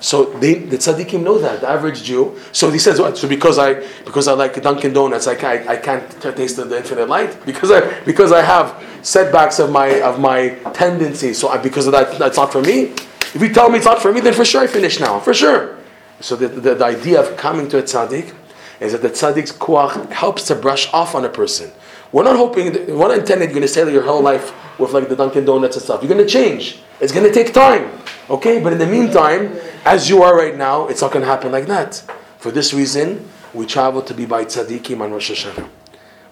So 0.00 0.24
they, 0.24 0.54
the 0.54 0.76
tzaddikim 0.76 1.22
know 1.22 1.38
that 1.38 1.60
the 1.60 1.68
average 1.68 2.02
Jew. 2.02 2.36
So 2.50 2.70
he 2.70 2.80
says, 2.80 3.00
what? 3.00 3.16
so 3.16 3.28
because 3.28 3.56
I 3.58 3.74
because 4.04 4.26
I 4.26 4.32
like 4.32 4.60
Dunkin' 4.60 4.92
Donuts, 4.92 5.28
I, 5.28 5.34
I, 5.34 5.74
I 5.74 5.76
can't 5.76 6.10
taste 6.36 6.56
the 6.56 6.76
infinite 6.76 7.08
light 7.08 7.46
because 7.46 7.70
I 7.70 8.00
because 8.02 8.32
I 8.32 8.42
have 8.42 8.84
setbacks 9.02 9.60
of 9.60 9.70
my 9.70 10.00
of 10.02 10.18
my 10.18 10.58
tendencies. 10.74 11.38
So 11.38 11.48
I, 11.48 11.58
because 11.58 11.86
of 11.86 11.92
that, 11.92 12.18
that's 12.18 12.36
not 12.36 12.50
for 12.50 12.60
me. 12.60 12.94
If 13.34 13.40
you 13.40 13.54
tell 13.54 13.70
me 13.70 13.76
it's 13.78 13.86
not 13.86 14.02
for 14.02 14.12
me, 14.12 14.20
then 14.20 14.34
for 14.34 14.44
sure 14.44 14.62
I 14.62 14.66
finish 14.66 14.98
now, 14.98 15.20
for 15.20 15.32
sure. 15.32 15.78
So 16.22 16.36
the, 16.36 16.46
the, 16.46 16.76
the 16.76 16.84
idea 16.84 17.20
of 17.20 17.36
coming 17.36 17.68
to 17.70 17.78
a 17.78 17.82
tzaddik 17.82 18.32
is 18.78 18.92
that 18.92 19.02
the 19.02 19.10
tzaddik's 19.10 19.50
kuach 19.50 20.10
helps 20.12 20.46
to 20.46 20.54
brush 20.54 20.92
off 20.94 21.16
on 21.16 21.24
a 21.24 21.28
person. 21.28 21.70
We're 22.12 22.22
not 22.22 22.36
hoping, 22.36 22.72
we're 22.96 23.08
not 23.08 23.18
intending 23.18 23.48
you're 23.48 23.54
going 23.54 23.62
to 23.62 23.68
stay 23.68 23.90
your 23.92 24.04
whole 24.04 24.22
life 24.22 24.52
with 24.78 24.92
like 24.92 25.08
the 25.08 25.16
Dunkin' 25.16 25.44
Donuts 25.44 25.76
and 25.76 25.84
stuff. 25.84 26.00
You're 26.00 26.12
going 26.12 26.24
to 26.24 26.30
change. 26.30 26.78
It's 27.00 27.12
going 27.12 27.26
to 27.26 27.32
take 27.32 27.52
time. 27.52 27.90
Okay? 28.30 28.62
But 28.62 28.72
in 28.72 28.78
the 28.78 28.86
meantime, 28.86 29.58
as 29.84 30.08
you 30.08 30.22
are 30.22 30.36
right 30.36 30.56
now, 30.56 30.86
it's 30.86 31.00
not 31.00 31.10
going 31.10 31.24
to 31.24 31.28
happen 31.28 31.50
like 31.50 31.66
that. 31.66 31.96
For 32.38 32.52
this 32.52 32.72
reason, 32.72 33.28
we 33.52 33.66
travel 33.66 34.00
to 34.02 34.14
be 34.14 34.24
by 34.24 34.44
tzaddikim 34.44 35.00
on 35.00 35.10
Rosh 35.10 35.32
Hashanah. 35.32 35.68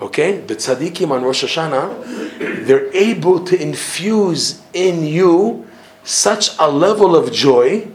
Okay? 0.01 0.39
The 0.39 0.55
tzaddikim 0.55 1.11
on 1.11 1.25
Rosh 1.25 1.43
Hashanah, 1.43 2.65
they're 2.65 2.95
able 2.95 3.45
to 3.45 3.61
infuse 3.61 4.63
in 4.73 5.05
you 5.05 5.67
such 6.05 6.57
a 6.61 6.71
level 6.71 7.17
of 7.17 7.33
joy 7.33 7.89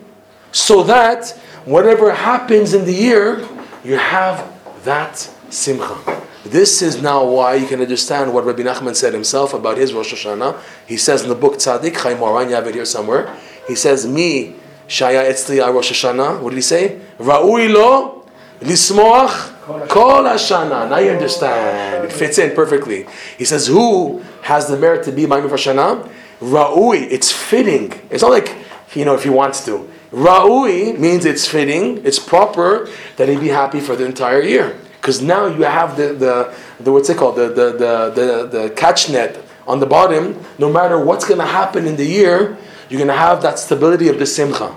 so 0.51 0.83
that 0.83 1.37
whatever 1.65 2.13
happens 2.13 2.73
in 2.73 2.85
the 2.85 2.93
year, 2.93 3.47
you 3.83 3.97
have 3.97 4.51
that 4.83 5.17
simcha. 5.49 6.21
This 6.45 6.83
is 6.83 7.01
now 7.01 7.25
why 7.25 7.55
you 7.55 7.65
can 7.65 7.81
understand 7.81 8.31
what 8.31 8.45
Rabbi 8.45 8.61
Nachman 8.61 8.95
said 8.95 9.13
himself 9.13 9.53
about 9.53 9.77
his 9.77 9.93
Rosh 9.93 10.13
Hashanah. 10.13 10.61
He 10.85 10.95
says 10.95 11.23
in 11.23 11.29
the 11.29 11.35
book 11.35 11.55
Tzaddik, 11.55 11.93
Chayei 11.93 12.17
Moharan, 12.17 12.49
you 12.49 12.55
have 12.55 12.67
it 12.67 12.75
here 12.75 12.85
somewhere. 12.85 13.35
He 13.67 13.73
says, 13.73 14.05
Me, 14.05 14.55
Shaya 14.87 15.27
Etzli 15.27 15.59
Rosh 15.73 15.91
Hashanah. 15.91 16.41
What 16.41 16.51
did 16.51 16.57
he 16.57 16.61
say? 16.61 17.01
Ra'ui 17.17 17.73
lo 17.73 18.27
lismoach 18.59 19.87
kol 19.89 20.23
Hashanah. 20.23 20.87
Now 20.87 20.99
you 20.99 21.09
understand. 21.09 22.05
It 22.05 22.13
fits 22.13 22.37
in 22.37 22.55
perfectly. 22.55 23.07
He 23.39 23.45
says, 23.45 23.65
Who 23.65 24.19
has 24.43 24.67
the 24.67 24.77
merit 24.77 25.03
to 25.05 25.11
be 25.11 25.25
my 25.25 25.39
Rosh 25.39 25.67
Hashanah? 25.67 26.07
Ra'ui. 26.41 27.11
It's 27.11 27.31
fitting. 27.31 27.91
It's 28.11 28.21
not 28.21 28.29
like, 28.29 28.55
you 28.93 29.03
know, 29.03 29.15
if 29.15 29.23
he 29.23 29.31
wants 29.31 29.65
to. 29.65 29.89
Ra'ui 30.15 30.97
means 30.97 31.25
it's 31.25 31.45
fitting, 31.45 32.05
it's 32.05 32.19
proper 32.19 32.89
that 33.17 33.27
he 33.27 33.35
be 33.35 33.49
happy 33.49 33.81
for 33.81 33.97
the 33.97 34.05
entire 34.05 34.41
year. 34.41 34.79
Because 35.01 35.21
now 35.21 35.47
you 35.47 35.63
have 35.63 35.97
the, 35.97 36.13
the, 36.13 36.55
the 36.79 36.91
what's 36.93 37.09
it 37.09 37.17
called, 37.17 37.35
the, 37.35 37.49
the, 37.49 37.71
the, 37.73 38.11
the, 38.15 38.47
the 38.47 38.69
catch 38.75 39.09
net 39.09 39.43
on 39.67 39.81
the 39.81 39.85
bottom. 39.85 40.41
No 40.57 40.71
matter 40.71 40.97
what's 40.97 41.27
going 41.27 41.41
to 41.41 41.45
happen 41.45 41.85
in 41.85 41.97
the 41.97 42.05
year, 42.05 42.57
you're 42.89 42.97
going 42.97 43.09
to 43.09 43.13
have 43.13 43.41
that 43.41 43.59
stability 43.59 44.07
of 44.07 44.17
the 44.17 44.25
simcha. 44.25 44.73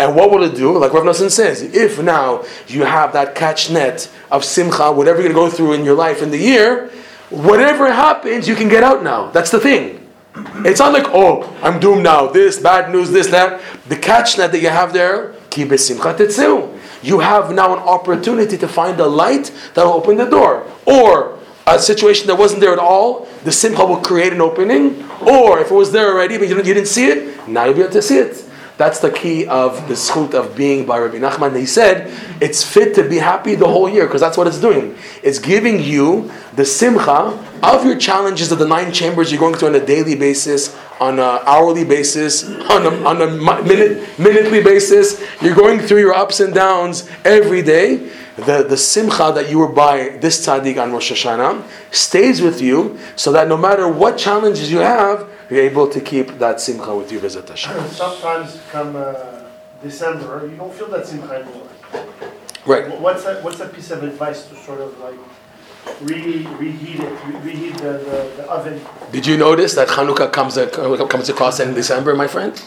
And 0.00 0.16
what 0.16 0.32
will 0.32 0.42
it 0.42 0.56
do? 0.56 0.76
Like 0.76 0.92
Rav 0.92 1.04
Nosson 1.04 1.30
says, 1.30 1.62
if 1.62 2.02
now 2.02 2.44
you 2.66 2.82
have 2.82 3.12
that 3.12 3.36
catch 3.36 3.70
net 3.70 4.10
of 4.32 4.44
simcha, 4.44 4.90
whatever 4.90 5.22
you're 5.22 5.32
going 5.32 5.50
to 5.50 5.50
go 5.50 5.56
through 5.56 5.74
in 5.74 5.84
your 5.84 5.94
life 5.94 6.20
in 6.20 6.32
the 6.32 6.38
year, 6.38 6.90
whatever 7.28 7.92
happens, 7.92 8.48
you 8.48 8.56
can 8.56 8.68
get 8.68 8.82
out 8.82 9.04
now. 9.04 9.30
That's 9.30 9.52
the 9.52 9.60
thing. 9.60 9.99
It's 10.64 10.78
not 10.78 10.92
like, 10.92 11.06
oh, 11.08 11.42
I'm 11.62 11.80
doomed 11.80 12.04
now. 12.04 12.26
This, 12.26 12.58
bad 12.58 12.92
news, 12.92 13.10
this, 13.10 13.26
that. 13.28 13.60
The 13.88 13.96
catch 13.96 14.38
net 14.38 14.52
that 14.52 14.60
you 14.60 14.68
have 14.68 14.92
there. 14.92 15.34
You 17.02 17.18
have 17.20 17.52
now 17.52 17.72
an 17.72 17.80
opportunity 17.80 18.56
to 18.58 18.68
find 18.68 19.00
a 19.00 19.06
light 19.06 19.52
that 19.74 19.84
will 19.84 19.94
open 19.94 20.16
the 20.16 20.26
door. 20.26 20.66
Or 20.86 21.38
a 21.66 21.78
situation 21.78 22.26
that 22.28 22.36
wasn't 22.36 22.60
there 22.60 22.72
at 22.72 22.78
all, 22.78 23.26
the 23.44 23.52
simcha 23.52 23.84
will 23.84 24.00
create 24.00 24.32
an 24.32 24.40
opening. 24.40 25.02
Or 25.20 25.58
if 25.58 25.70
it 25.70 25.74
was 25.74 25.90
there 25.92 26.12
already, 26.12 26.38
but 26.38 26.48
you 26.48 26.62
didn't 26.62 26.86
see 26.86 27.06
it, 27.06 27.48
now 27.48 27.64
you'll 27.64 27.74
be 27.74 27.80
able 27.82 27.92
to 27.92 28.02
see 28.02 28.18
it. 28.18 28.44
That's 28.80 28.98
the 28.98 29.10
key 29.10 29.46
of 29.46 29.88
the 29.88 29.92
zchut 29.92 30.32
of 30.32 30.56
being 30.56 30.86
by 30.86 31.00
Rabbi 31.00 31.18
Nachman. 31.18 31.54
He 31.54 31.66
said 31.66 32.10
it's 32.40 32.64
fit 32.64 32.94
to 32.94 33.06
be 33.06 33.18
happy 33.18 33.54
the 33.54 33.66
whole 33.68 33.90
year 33.90 34.06
because 34.06 34.22
that's 34.22 34.38
what 34.38 34.46
it's 34.46 34.58
doing. 34.58 34.96
It's 35.22 35.38
giving 35.38 35.82
you 35.82 36.32
the 36.56 36.64
simcha 36.64 37.38
of 37.62 37.84
your 37.84 37.98
challenges 37.98 38.50
of 38.52 38.58
the 38.58 38.66
nine 38.66 38.90
chambers 38.90 39.30
you're 39.30 39.38
going 39.38 39.54
through 39.54 39.68
on 39.68 39.74
a 39.74 39.84
daily 39.84 40.14
basis, 40.14 40.74
on 40.98 41.18
an 41.18 41.40
hourly 41.44 41.84
basis, 41.84 42.48
on 42.48 42.86
a, 42.86 43.04
on 43.04 43.20
a 43.20 43.62
minute, 43.62 44.18
minutely 44.18 44.62
basis. 44.62 45.22
You're 45.42 45.54
going 45.54 45.80
through 45.80 46.00
your 46.00 46.14
ups 46.14 46.40
and 46.40 46.54
downs 46.54 47.06
every 47.26 47.60
day. 47.60 48.08
The, 48.36 48.64
the 48.66 48.78
simcha 48.78 49.30
that 49.34 49.50
you 49.50 49.58
were 49.58 49.68
by 49.68 50.16
this 50.22 50.46
tzaddik 50.46 50.82
on 50.82 50.90
Rosh 50.90 51.12
Hashanah 51.12 51.68
stays 51.90 52.40
with 52.40 52.62
you 52.62 52.98
so 53.14 53.30
that 53.32 53.46
no 53.46 53.58
matter 53.58 53.86
what 53.86 54.16
challenges 54.16 54.72
you 54.72 54.78
have, 54.78 55.28
you're 55.50 55.62
able 55.62 55.88
to 55.88 56.00
keep 56.00 56.38
that 56.38 56.60
simcha 56.60 56.94
with 56.94 57.10
you, 57.10 57.18
Bezat 57.18 57.48
Hashem. 57.48 57.88
Sometimes 57.90 58.60
come 58.70 58.96
uh, 58.96 59.42
December, 59.82 60.46
you 60.46 60.56
don't 60.56 60.72
feel 60.72 60.88
that 60.88 61.06
simcha 61.06 61.32
anymore. 61.32 61.68
Right. 62.66 63.00
What's 63.00 63.24
that, 63.24 63.42
what's 63.42 63.58
that 63.58 63.72
piece 63.72 63.90
of 63.90 64.02
advice 64.02 64.46
to 64.46 64.56
sort 64.56 64.80
of 64.80 64.98
like 65.00 65.18
re, 66.02 66.46
reheat 66.58 67.00
it, 67.00 67.24
reheat 67.42 67.74
the, 67.78 67.92
the, 67.92 68.32
the 68.36 68.50
oven? 68.50 68.80
Did 69.12 69.26
you 69.26 69.36
notice 69.36 69.74
that 69.74 69.88
Hanukkah 69.88 70.32
comes, 70.32 70.58
uh, 70.58 70.68
comes 71.06 71.28
across 71.28 71.58
in 71.60 71.74
December, 71.74 72.14
my 72.14 72.26
friend? 72.26 72.62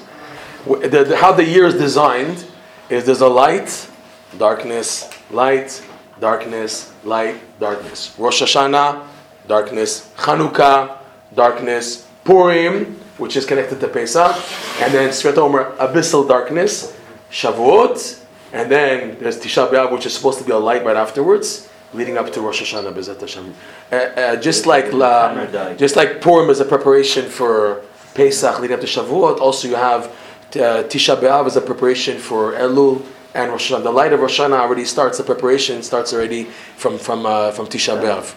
The, 0.66 1.04
the, 1.04 1.18
how 1.18 1.32
the 1.32 1.44
year 1.44 1.66
is 1.66 1.76
designed 1.76 2.46
is 2.90 3.06
there's 3.06 3.22
a 3.22 3.28
light, 3.28 3.90
darkness, 4.38 5.10
light, 5.30 5.84
darkness, 6.20 6.92
light, 7.04 7.36
darkness. 7.60 8.16
Rosh 8.18 8.42
Hashanah, 8.42 9.06
darkness. 9.48 10.12
Hanukkah, 10.18 10.98
darkness. 11.36 12.08
Purim, 12.24 12.96
which 13.18 13.36
is 13.36 13.46
connected 13.46 13.80
to 13.80 13.88
Pesach. 13.88 14.36
And 14.82 14.94
then 14.94 15.10
Svet 15.10 15.38
Omer, 15.38 15.76
abyssal 15.78 16.28
darkness. 16.28 16.98
Shavuot. 17.32 18.24
And 18.54 18.70
then 18.70 19.18
there's 19.20 19.40
Tisha 19.40 19.70
B'Av, 19.70 19.92
which 19.92 20.06
is 20.06 20.14
supposed 20.14 20.38
to 20.38 20.46
be 20.46 20.52
a 20.52 20.58
light 20.58 20.86
right 20.86 20.96
afterwards, 20.96 21.68
leading 21.94 22.20
up 22.20 22.32
to 22.34 22.42
Rosh 22.42 22.62
Hashanah, 22.62 23.20
Hashem. 23.20 23.54
Uh, 23.92 23.96
uh, 23.96 24.36
just 24.36 24.68
like 24.68 24.94
la, 24.94 25.46
just 25.74 25.96
like 25.96 26.22
Purim 26.22 26.52
is 26.52 26.60
a 26.60 26.66
preparation 26.66 27.28
for 27.28 27.82
Pesach, 28.14 28.60
leading 28.60 28.76
up 28.76 28.82
to 28.82 28.88
Shavuot. 28.88 29.40
Also, 29.40 29.68
you 29.68 29.76
have 29.76 30.06
uh, 30.06 30.84
Tisha 30.84 31.20
B'Av 31.20 31.48
as 31.48 31.56
a 31.56 31.62
preparation 31.62 32.20
for 32.20 32.54
Elul 32.54 33.04
and 33.34 33.52
Rosh 33.52 33.72
Hashanah. 33.72 33.84
The 33.84 33.92
light 33.92 34.14
of 34.14 34.20
Rosh 34.20 34.40
Hashanah 34.40 34.60
already 34.60 34.86
starts. 34.86 35.18
The 35.18 35.24
preparation 35.24 35.82
starts 35.82 36.14
already 36.14 36.44
from 36.78 37.00
from 37.00 37.26
uh, 37.26 37.52
from 37.52 37.66
Tisha 37.66 38.00
B'Av. 38.00 38.36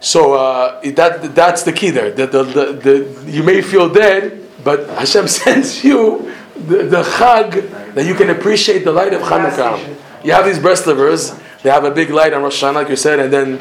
So 0.00 0.32
uh, 0.32 0.80
that 0.80 1.34
that's 1.34 1.62
the 1.62 1.72
key 1.72 1.90
there. 1.90 2.10
The, 2.10 2.26
the, 2.26 2.42
the, 2.42 2.72
the, 2.72 3.30
you 3.30 3.42
may 3.42 3.60
feel 3.60 3.92
dead, 3.92 4.46
but 4.64 4.88
Hashem 4.88 5.28
sends 5.40 5.84
you 5.84 6.34
the, 6.54 6.84
the 6.84 7.02
chag 7.02 7.94
that 7.94 8.06
you 8.06 8.14
can 8.14 8.30
appreciate 8.30 8.84
the 8.84 8.92
light 8.92 9.12
of 9.12 9.20
Hanukkah. 9.22 9.96
You 10.24 10.32
have 10.32 10.44
these 10.44 10.58
Breslovers, 10.58 11.38
they 11.62 11.70
have 11.70 11.84
a 11.84 11.90
big 11.90 12.10
light 12.10 12.32
on 12.32 12.42
Rosh 12.42 12.62
Hashanah, 12.62 12.74
like 12.74 12.88
you 12.88 12.96
said, 12.96 13.20
and 13.20 13.32
then 13.32 13.58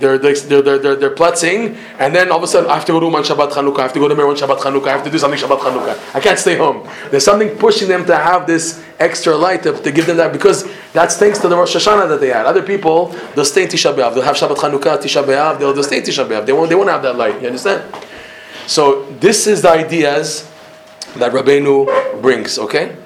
they're, 0.00 0.18
they're, 0.18 0.62
they're, 0.62 0.96
they're, 0.96 1.14
plutzing, 1.14 1.76
and 1.98 2.14
then 2.14 2.30
all 2.30 2.38
of 2.38 2.42
a 2.42 2.46
sudden 2.46 2.70
I 2.70 2.74
have 2.74 2.84
to 2.86 2.92
go 2.92 3.00
to 3.00 3.06
Uman 3.06 3.22
Shabbat 3.22 3.50
Chanukah, 3.50 3.78
I 3.78 3.82
have 3.82 3.92
to 3.92 4.00
go 4.00 4.08
to 4.08 4.14
Meron 4.14 4.36
Shabbat 4.36 4.58
Chanukah, 4.58 4.88
I 4.88 4.92
have 4.92 5.04
to 5.04 5.10
do 5.10 5.18
something 5.18 5.38
Shabbat 5.38 5.58
Chanukah. 5.58 6.14
I 6.14 6.20
can't 6.20 6.38
stay 6.38 6.56
home. 6.56 6.88
There's 7.10 7.24
something 7.24 7.56
pushing 7.58 7.88
them 7.88 8.04
to 8.06 8.16
have 8.16 8.46
this 8.46 8.82
extra 8.98 9.36
light 9.36 9.62
to, 9.62 9.72
to 9.72 9.92
give 9.92 10.06
them 10.06 10.16
that 10.16 10.32
because 10.32 10.68
that's 10.92 11.16
thanks 11.16 11.38
to 11.40 11.48
the 11.48 11.56
Rosh 11.56 11.76
Hashanah 11.76 12.08
that 12.08 12.20
they 12.20 12.28
had. 12.28 12.46
Other 12.46 12.62
people, 12.62 13.08
they'll 13.34 13.44
stay 13.44 13.64
in 13.64 13.68
Tisha 13.68 13.94
B'Av, 13.94 14.14
they'll 14.14 14.22
have 14.22 14.36
Shabbat 14.36 14.56
Chanukah, 14.56 14.98
Tisha 14.98 15.22
B'Av, 15.24 15.58
they'll, 15.58 15.72
they'll 15.72 15.84
stay 15.84 15.98
in 15.98 16.04
Tisha 16.04 16.26
B'Av. 16.26 16.46
They 16.46 16.52
won't, 16.52 16.68
they 16.68 16.74
won't 16.74 16.90
have 16.90 17.02
that 17.02 17.16
light. 17.16 17.40
You 17.40 17.48
understand? 17.48 17.94
So 18.66 19.04
this 19.20 19.46
is 19.46 19.62
the 19.62 19.70
ideas 19.70 20.50
that 21.16 21.32
Rabbeinu 21.32 22.22
brings, 22.22 22.58
okay? 22.58 22.96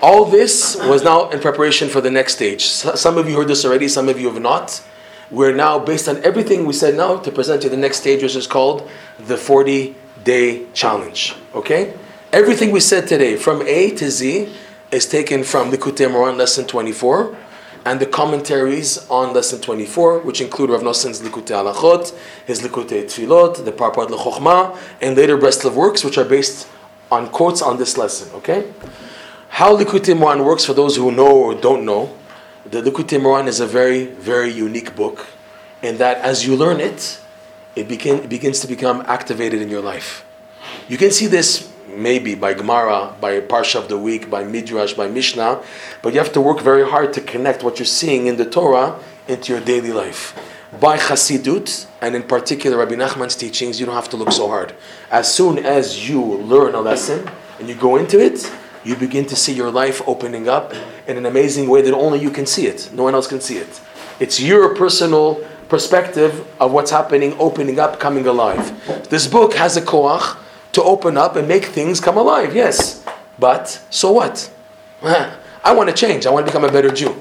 All 0.00 0.24
this 0.24 0.76
was 0.76 1.04
now 1.04 1.30
in 1.30 1.38
preparation 1.38 1.88
for 1.88 2.00
the 2.00 2.10
next 2.10 2.34
stage. 2.34 2.64
Some 2.66 3.18
of 3.18 3.28
you 3.28 3.36
heard 3.36 3.48
this 3.48 3.64
already, 3.64 3.88
some 3.88 4.08
of 4.08 4.18
you 4.18 4.32
have 4.32 4.42
not. 4.42 4.82
We're 5.32 5.54
now, 5.54 5.78
based 5.78 6.10
on 6.10 6.22
everything 6.22 6.66
we 6.66 6.74
said 6.74 6.94
now, 6.94 7.16
to 7.16 7.32
present 7.32 7.64
you 7.64 7.70
the 7.70 7.76
next 7.78 8.00
stage, 8.00 8.22
which 8.22 8.36
is 8.36 8.46
called 8.46 8.86
the 9.18 9.38
40 9.38 9.96
day 10.22 10.66
challenge. 10.74 11.34
Okay? 11.54 11.94
Everything 12.34 12.70
we 12.70 12.80
said 12.80 13.08
today, 13.08 13.36
from 13.36 13.62
A 13.66 13.92
to 13.92 14.10
Z, 14.10 14.54
is 14.90 15.06
taken 15.06 15.42
from 15.42 15.70
Likutei 15.72 16.06
Moharan, 16.06 16.36
lesson 16.36 16.66
24, 16.66 17.34
and 17.86 17.98
the 17.98 18.04
commentaries 18.04 19.08
on 19.08 19.32
lesson 19.32 19.58
24, 19.62 20.18
which 20.18 20.42
include 20.42 20.68
Rav 20.68 20.82
Nosson's 20.82 21.22
Likutei 21.22 21.56
Halachot, 21.64 22.14
his 22.46 22.60
Likutei 22.60 23.04
Tfilot, 23.04 23.64
the 23.64 23.72
Parpat 23.72 24.08
Lechochma, 24.08 24.76
and 25.00 25.16
later 25.16 25.38
Breslov 25.38 25.72
works, 25.72 26.04
which 26.04 26.18
are 26.18 26.26
based 26.26 26.68
on 27.10 27.30
quotes 27.30 27.62
on 27.62 27.78
this 27.78 27.96
lesson, 27.96 28.30
okay? 28.34 28.70
How 29.48 29.74
Likutei 29.78 30.14
Moharan 30.14 30.44
works 30.44 30.66
for 30.66 30.74
those 30.74 30.96
who 30.96 31.10
know 31.10 31.34
or 31.34 31.54
don't 31.54 31.86
know, 31.86 32.14
the 32.64 32.80
Likutei 32.80 33.20
Moharan 33.20 33.48
is 33.48 33.60
a 33.60 33.66
very, 33.66 34.06
very 34.06 34.50
unique 34.50 34.94
book 34.94 35.26
in 35.82 35.98
that 35.98 36.18
as 36.18 36.46
you 36.46 36.56
learn 36.56 36.80
it, 36.80 37.18
it, 37.74 37.88
begin, 37.88 38.18
it 38.24 38.28
begins 38.28 38.60
to 38.60 38.68
become 38.68 39.02
activated 39.06 39.60
in 39.60 39.68
your 39.68 39.82
life. 39.82 40.24
You 40.88 40.96
can 40.96 41.10
see 41.10 41.26
this 41.26 41.72
maybe 41.88 42.34
by 42.34 42.54
Gemara, 42.54 43.14
by 43.20 43.40
Parsha 43.40 43.76
of 43.76 43.88
the 43.88 43.98
week, 43.98 44.30
by 44.30 44.44
Midrash, 44.44 44.94
by 44.94 45.08
Mishnah, 45.08 45.62
but 46.02 46.12
you 46.12 46.20
have 46.20 46.32
to 46.32 46.40
work 46.40 46.60
very 46.60 46.88
hard 46.88 47.12
to 47.14 47.20
connect 47.20 47.62
what 47.62 47.78
you're 47.78 47.86
seeing 47.86 48.26
in 48.26 48.36
the 48.36 48.46
Torah 48.46 48.98
into 49.28 49.52
your 49.52 49.60
daily 49.60 49.92
life. 49.92 50.38
By 50.80 50.96
Chassidut, 50.96 51.86
and 52.00 52.14
in 52.14 52.22
particular 52.22 52.78
Rabbi 52.78 52.94
Nachman's 52.94 53.36
teachings, 53.36 53.78
you 53.78 53.86
don't 53.86 53.94
have 53.94 54.08
to 54.10 54.16
look 54.16 54.32
so 54.32 54.48
hard. 54.48 54.74
As 55.10 55.32
soon 55.32 55.58
as 55.58 56.08
you 56.08 56.22
learn 56.22 56.74
a 56.74 56.80
lesson 56.80 57.28
and 57.58 57.68
you 57.68 57.74
go 57.74 57.96
into 57.96 58.18
it, 58.18 58.50
you 58.84 58.96
begin 58.96 59.26
to 59.26 59.36
see 59.36 59.52
your 59.52 59.70
life 59.70 60.02
opening 60.06 60.48
up 60.48 60.72
in 61.06 61.16
an 61.16 61.26
amazing 61.26 61.68
way 61.68 61.82
that 61.82 61.94
only 61.94 62.18
you 62.20 62.30
can 62.30 62.46
see 62.46 62.66
it. 62.66 62.90
No 62.92 63.04
one 63.04 63.14
else 63.14 63.26
can 63.26 63.40
see 63.40 63.58
it. 63.58 63.80
It's 64.20 64.40
your 64.40 64.74
personal 64.74 65.44
perspective 65.68 66.46
of 66.60 66.72
what's 66.72 66.90
happening, 66.90 67.34
opening 67.38 67.78
up, 67.78 67.98
coming 67.98 68.26
alive. 68.26 69.08
This 69.08 69.26
book 69.26 69.54
has 69.54 69.76
a 69.76 69.82
koach 69.82 70.36
to 70.72 70.82
open 70.82 71.16
up 71.16 71.36
and 71.36 71.48
make 71.48 71.66
things 71.66 72.00
come 72.00 72.16
alive, 72.16 72.54
yes. 72.54 73.04
But 73.38 73.80
so 73.90 74.12
what? 74.12 74.50
I 75.02 75.72
want 75.72 75.88
to 75.88 75.94
change. 75.94 76.26
I 76.26 76.30
want 76.30 76.46
to 76.46 76.52
become 76.52 76.64
a 76.64 76.72
better 76.72 76.90
Jew. 76.90 77.14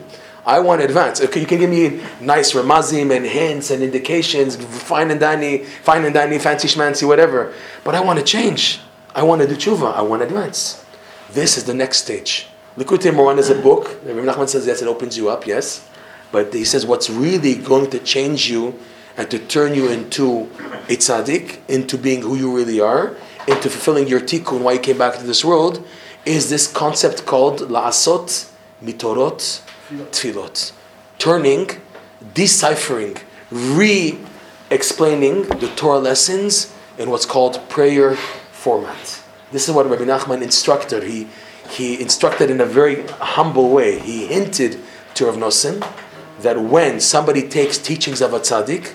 I 0.46 0.60
want 0.60 0.82
to 0.82 0.86
advance. 0.86 1.22
Okay, 1.22 1.40
you 1.40 1.46
can 1.46 1.60
give 1.60 1.70
me 1.70 2.02
nice 2.20 2.54
ramazim 2.54 3.16
and 3.16 3.26
hints 3.26 3.70
and 3.70 3.84
indications, 3.84 4.56
fine 4.56 5.12
and 5.12 5.20
dandy, 5.20 5.60
fine 5.64 6.04
and 6.04 6.14
dandy, 6.14 6.40
fancy 6.40 6.68
schmancy, 6.68 7.08
whatever. 7.08 7.54
But 7.84 7.94
I 7.94 8.02
want 8.02 8.18
to 8.20 8.26
change. 8.26 8.80
I 9.14 9.24
want 9.24 9.42
to 9.42 9.48
do 9.48 9.56
tshuva. 9.56 9.94
I 9.94 10.02
want 10.02 10.22
to 10.22 10.28
advance. 10.28 10.81
This 11.34 11.58
is 11.58 11.64
the 11.64 11.74
next 11.74 12.00
stage. 12.00 12.48
Likutei 12.78 13.12
Moharan 13.12 13.38
is 13.38 13.50
a 13.50 13.56
book. 13.56 13.98
Rabbi 14.04 14.20
Nachman 14.20 14.50
says 14.50 14.68
yes, 14.68 14.82
it 14.82 14.88
opens 14.88 15.18
you 15.18 15.30
up, 15.30 15.48
yes. 15.48 15.88
But 16.32 16.54
he 16.54 16.66
says 16.66 16.86
what's 16.86 17.10
really 17.10 17.56
going 17.56 17.90
to 17.92 18.00
change 18.00 18.50
you 18.50 18.78
and 19.16 19.30
to 19.32 19.40
turn 19.40 19.74
you 19.74 19.90
into 19.90 20.50
a 20.90 20.98
tzaddik, 20.98 21.60
into 21.70 21.98
being 21.98 22.22
who 22.22 22.36
you 22.36 22.54
really 22.54 22.80
are, 22.82 23.16
into 23.48 23.70
fulfilling 23.70 24.08
your 24.08 24.20
tikkun, 24.20 24.62
why 24.62 24.74
you 24.74 24.80
came 24.80 24.98
back 24.98 25.18
to 25.20 25.24
this 25.24 25.44
world, 25.44 25.86
is 26.26 26.50
this 26.50 26.72
concept 26.72 27.26
called 27.26 27.60
la'asot 27.62 28.50
mitorot 28.84 29.62
tfilot. 30.12 30.74
Turning, 31.18 31.70
deciphering, 32.34 33.18
re-explaining 33.52 35.44
the 35.44 35.72
Torah 35.76 36.00
lessons 36.00 36.74
in 36.98 37.10
what's 37.10 37.26
called 37.26 37.62
prayer 37.70 38.16
format. 38.52 39.21
This 39.52 39.68
is 39.68 39.76
what 39.76 39.90
Rabbi 39.90 40.04
Nachman 40.04 40.42
instructed. 40.42 41.04
He, 41.04 41.28
he 41.70 42.02
instructed 42.02 42.50
in 42.50 42.62
a 42.62 42.66
very 42.66 43.06
humble 43.08 43.70
way. 43.70 44.00
He 44.00 44.28
hinted 44.28 44.80
to 45.16 45.26
Rav 45.26 45.36
Nosson 45.36 45.86
that 46.40 46.60
when 46.60 47.00
somebody 47.00 47.48
takes 47.48 47.78
teachings 47.78 48.22
of 48.22 48.34
a 48.34 48.40
tzaddik 48.40 48.94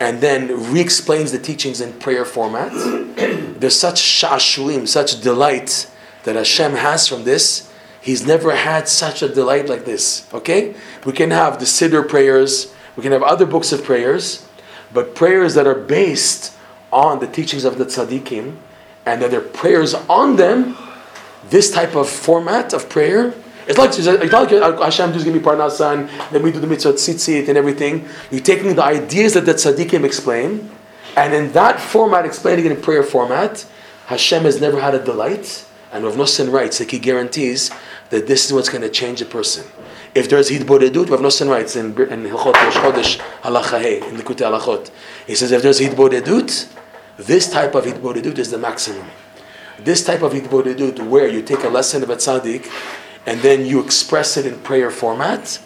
and 0.00 0.20
then 0.20 0.72
re-explains 0.72 1.32
the 1.32 1.38
teachings 1.38 1.80
in 1.80 1.92
prayer 1.94 2.24
format, 2.24 2.72
there's 3.60 3.78
such 3.78 4.00
sha'ashuim, 4.00 4.88
such 4.88 5.20
delight 5.20 5.90
that 6.24 6.36
Hashem 6.36 6.72
has 6.72 7.06
from 7.06 7.24
this. 7.24 7.70
He's 8.00 8.26
never 8.26 8.54
had 8.54 8.88
such 8.88 9.22
a 9.22 9.28
delight 9.28 9.68
like 9.68 9.84
this. 9.84 10.26
Okay? 10.32 10.74
We 11.04 11.12
can 11.12 11.30
have 11.30 11.58
the 11.58 11.64
Siddur 11.66 12.08
prayers, 12.08 12.74
we 12.96 13.02
can 13.02 13.12
have 13.12 13.22
other 13.22 13.46
books 13.46 13.72
of 13.72 13.84
prayers, 13.84 14.46
but 14.92 15.14
prayers 15.14 15.54
that 15.54 15.66
are 15.66 15.74
based 15.74 16.56
on 16.90 17.18
the 17.18 17.26
teachings 17.26 17.64
of 17.64 17.76
the 17.76 17.84
tzaddikim, 17.84 18.56
and 19.08 19.22
that 19.22 19.30
their 19.30 19.40
prayers 19.40 19.94
on 19.94 20.36
them, 20.36 20.76
this 21.50 21.70
type 21.70 21.96
of 21.96 22.08
format 22.08 22.72
of 22.72 22.88
prayer, 22.88 23.34
it's 23.66 23.78
like, 23.78 23.90
it's 23.90 24.06
like 24.06 24.80
Hashem 24.80 25.12
just 25.12 25.24
give 25.24 25.34
me 25.34 25.40
parnasan, 25.40 26.08
then 26.32 26.42
we 26.42 26.52
do 26.52 26.60
the 26.60 26.66
mitzvah 26.66 26.94
tzitzit 26.94 27.48
and 27.48 27.58
everything. 27.58 28.08
You're 28.30 28.40
taking 28.40 28.74
the 28.74 28.84
ideas 28.84 29.34
that 29.34 29.44
the 29.44 29.52
tzaddikim 29.52 30.04
explain, 30.04 30.70
and 31.16 31.34
in 31.34 31.52
that 31.52 31.80
format, 31.80 32.24
explaining 32.24 32.66
it 32.66 32.72
in 32.72 32.80
prayer 32.80 33.02
format, 33.02 33.66
Hashem 34.06 34.44
has 34.44 34.60
never 34.60 34.80
had 34.80 34.94
a 34.94 35.04
delight. 35.04 35.66
And 35.92 36.04
Rav 36.04 36.14
Nosson 36.16 36.52
writes, 36.52 36.80
like 36.80 36.90
he 36.90 36.98
guarantees 36.98 37.70
that 38.10 38.26
this 38.26 38.46
is 38.46 38.52
what's 38.52 38.68
going 38.68 38.82
to 38.82 38.90
change 38.90 39.20
a 39.22 39.24
person. 39.24 39.66
If 40.14 40.28
there's 40.28 40.50
hitbodedut, 40.50 41.10
Rav 41.10 41.20
Nosson 41.20 41.48
writes 41.48 41.76
in, 41.76 41.86
in 41.86 42.24
Hilchot 42.24 42.54
Rosh 42.54 42.76
Chodesh 42.76 43.18
Halacha 43.42 44.02
in 44.08 44.16
Likutei 44.16 44.50
Halachot, 44.50 44.90
he 45.26 45.34
says 45.34 45.50
if 45.50 45.62
there's 45.62 45.80
hitbodedut, 45.80 46.68
this 47.18 47.50
type 47.50 47.74
of 47.74 47.84
hitbodedut 47.84 48.38
is 48.38 48.50
the 48.50 48.58
maximum. 48.58 49.06
This 49.78 50.04
type 50.04 50.22
of 50.22 50.32
hitbodedut, 50.32 51.06
where 51.08 51.28
you 51.28 51.42
take 51.42 51.64
a 51.64 51.68
lesson 51.68 52.02
of 52.02 52.10
a 52.10 52.16
tzaddik 52.16 52.70
and 53.26 53.40
then 53.40 53.66
you 53.66 53.80
express 53.84 54.36
it 54.36 54.46
in 54.46 54.58
prayer 54.60 54.90
format, 54.90 55.60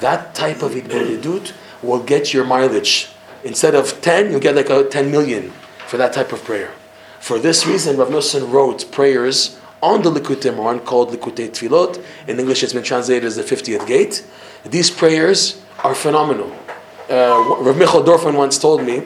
that 0.00 0.34
type 0.34 0.62
of 0.62 0.72
hitbodedut 0.72 1.52
will 1.82 2.02
get 2.02 2.34
your 2.34 2.44
mileage. 2.44 3.08
Instead 3.44 3.74
of 3.74 4.00
10, 4.02 4.30
you'll 4.30 4.40
get 4.40 4.56
like 4.56 4.70
a 4.70 4.88
10 4.88 5.10
million 5.10 5.52
for 5.86 5.96
that 5.96 6.12
type 6.12 6.32
of 6.32 6.42
prayer. 6.44 6.72
For 7.20 7.38
this 7.38 7.66
reason, 7.66 7.96
Rav 7.96 8.08
Nosson 8.08 8.50
wrote 8.50 8.90
prayers 8.90 9.58
on 9.82 10.02
the 10.02 10.10
Likutei 10.10 10.52
Moharan 10.54 10.84
called 10.84 11.10
Likutei 11.10 11.50
Tfilot. 11.50 12.04
In 12.26 12.40
English, 12.40 12.62
it's 12.62 12.72
been 12.72 12.82
translated 12.82 13.24
as 13.24 13.36
the 13.36 13.42
50th 13.42 13.86
gate. 13.86 14.26
These 14.64 14.90
prayers 14.90 15.62
are 15.84 15.94
phenomenal. 15.94 16.50
Uh, 17.08 17.58
Rav 17.60 17.76
Michal 17.76 18.02
Dorfman 18.02 18.36
once 18.36 18.58
told 18.58 18.82
me 18.82 19.02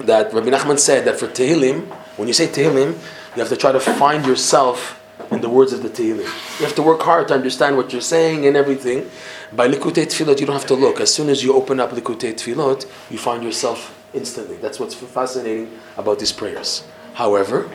that 0.00 0.32
Rabbi 0.32 0.48
Nachman 0.48 0.78
said 0.78 1.04
that 1.06 1.18
for 1.18 1.26
Tehillim, 1.26 1.86
when 2.16 2.28
you 2.28 2.34
say 2.34 2.46
Tehillim, 2.46 2.92
you 3.34 3.42
have 3.42 3.48
to 3.48 3.56
try 3.56 3.72
to 3.72 3.80
find 3.80 4.26
yourself 4.26 5.00
in 5.30 5.40
the 5.40 5.48
words 5.48 5.72
of 5.72 5.82
the 5.82 5.88
Tehillim. 5.88 6.24
You 6.58 6.66
have 6.66 6.74
to 6.76 6.82
work 6.82 7.02
hard 7.02 7.28
to 7.28 7.34
understand 7.34 7.76
what 7.76 7.92
you're 7.92 8.00
saying 8.00 8.46
and 8.46 8.56
everything. 8.56 9.10
By 9.52 9.68
Likutei 9.68 10.06
Tfilot, 10.06 10.40
you 10.40 10.46
don't 10.46 10.56
have 10.56 10.66
to 10.66 10.74
look. 10.74 11.00
As 11.00 11.12
soon 11.12 11.28
as 11.28 11.42
you 11.42 11.54
open 11.54 11.80
up 11.80 11.90
Likutei 11.90 12.34
Tfilot, 12.34 12.86
you 13.10 13.18
find 13.18 13.42
yourself 13.42 13.94
instantly. 14.14 14.56
That's 14.56 14.80
what's 14.80 14.94
fascinating 14.94 15.70
about 15.96 16.18
these 16.18 16.32
prayers. 16.32 16.84
However, 17.14 17.70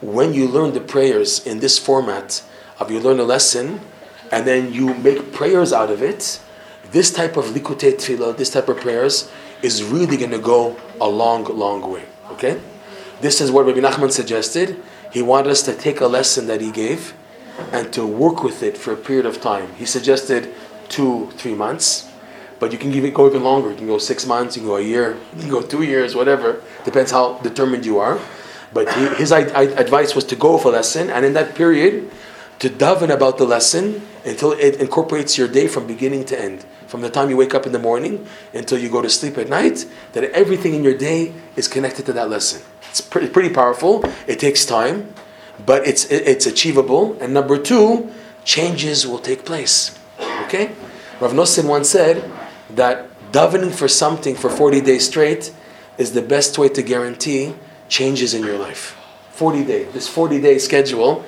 when 0.00 0.34
you 0.34 0.46
learn 0.48 0.72
the 0.74 0.80
prayers 0.80 1.46
in 1.46 1.60
this 1.60 1.78
format 1.78 2.42
of 2.78 2.90
you 2.90 3.00
learn 3.00 3.18
a 3.18 3.24
lesson 3.24 3.80
and 4.30 4.46
then 4.46 4.72
you 4.72 4.94
make 4.94 5.32
prayers 5.32 5.72
out 5.72 5.90
of 5.90 6.02
it, 6.02 6.40
this 6.90 7.12
type 7.12 7.36
of 7.36 7.46
likutei 7.46 7.94
tefillah, 7.94 8.36
this 8.36 8.50
type 8.50 8.68
of 8.68 8.78
prayers, 8.78 9.30
is 9.62 9.82
really 9.82 10.16
going 10.16 10.30
to 10.30 10.38
go 10.38 10.76
a 11.00 11.08
long, 11.08 11.44
long 11.44 11.90
way. 11.90 12.04
Okay? 12.32 12.60
This 13.20 13.40
is 13.40 13.50
what 13.50 13.66
Rabbi 13.66 13.80
Nachman 13.80 14.12
suggested. 14.12 14.80
He 15.12 15.22
wanted 15.22 15.50
us 15.50 15.62
to 15.62 15.74
take 15.74 16.00
a 16.00 16.06
lesson 16.06 16.46
that 16.46 16.60
he 16.60 16.70
gave 16.70 17.14
and 17.72 17.92
to 17.92 18.06
work 18.06 18.44
with 18.44 18.62
it 18.62 18.78
for 18.78 18.92
a 18.92 18.96
period 18.96 19.26
of 19.26 19.40
time. 19.40 19.74
He 19.74 19.84
suggested 19.84 20.54
two, 20.88 21.30
three 21.32 21.54
months, 21.54 22.08
but 22.60 22.72
you 22.72 22.78
can 22.78 22.92
even 22.92 23.12
go 23.12 23.28
even 23.28 23.42
longer. 23.42 23.70
You 23.70 23.76
can 23.76 23.86
go 23.86 23.98
six 23.98 24.26
months, 24.26 24.56
you 24.56 24.62
can 24.62 24.68
go 24.68 24.76
a 24.76 24.82
year, 24.82 25.16
you 25.34 25.42
can 25.42 25.50
go 25.50 25.62
two 25.62 25.82
years, 25.82 26.14
whatever. 26.14 26.62
Depends 26.84 27.10
how 27.10 27.38
determined 27.38 27.84
you 27.84 27.98
are. 27.98 28.20
But 28.72 28.92
he, 28.92 29.06
his 29.16 29.32
advice 29.32 30.14
was 30.14 30.24
to 30.26 30.36
go 30.36 30.58
for 30.58 30.68
a 30.68 30.72
lesson, 30.72 31.10
and 31.10 31.24
in 31.24 31.32
that 31.32 31.54
period, 31.54 32.10
to 32.58 32.68
daven 32.68 33.10
about 33.10 33.38
the 33.38 33.44
lesson 33.44 34.02
until 34.24 34.52
it 34.52 34.76
incorporates 34.76 35.38
your 35.38 35.48
day 35.48 35.68
from 35.68 35.86
beginning 35.86 36.24
to 36.26 36.40
end. 36.40 36.64
From 36.88 37.02
the 37.02 37.10
time 37.10 37.28
you 37.28 37.36
wake 37.36 37.54
up 37.54 37.66
in 37.66 37.72
the 37.72 37.78
morning 37.78 38.26
until 38.54 38.78
you 38.78 38.88
go 38.88 39.02
to 39.02 39.10
sleep 39.10 39.36
at 39.36 39.48
night, 39.48 39.86
that 40.14 40.24
everything 40.24 40.74
in 40.74 40.82
your 40.82 40.96
day 40.96 41.34
is 41.54 41.68
connected 41.68 42.06
to 42.06 42.14
that 42.14 42.30
lesson. 42.30 42.62
It's 42.88 43.02
pretty, 43.02 43.28
pretty 43.28 43.50
powerful. 43.54 44.02
It 44.26 44.40
takes 44.40 44.64
time, 44.64 45.12
but 45.66 45.86
it's, 45.86 46.06
it's 46.10 46.46
achievable. 46.46 47.16
And 47.20 47.34
number 47.34 47.58
two, 47.58 48.10
changes 48.44 49.06
will 49.06 49.18
take 49.18 49.44
place. 49.44 49.98
Okay? 50.44 50.72
Rav 51.20 51.32
Nosson 51.32 51.68
once 51.68 51.90
said 51.90 52.30
that 52.70 53.10
davening 53.32 53.74
for 53.74 53.86
something 53.86 54.34
for 54.34 54.48
40 54.48 54.80
days 54.80 55.06
straight 55.06 55.52
is 55.98 56.12
the 56.12 56.22
best 56.22 56.56
way 56.56 56.70
to 56.70 56.82
guarantee 56.82 57.54
changes 57.90 58.32
in 58.32 58.42
your 58.42 58.58
life. 58.58 58.96
40 59.32 59.64
day. 59.64 59.84
This 59.84 60.08
40 60.08 60.40
day 60.40 60.58
schedule 60.58 61.22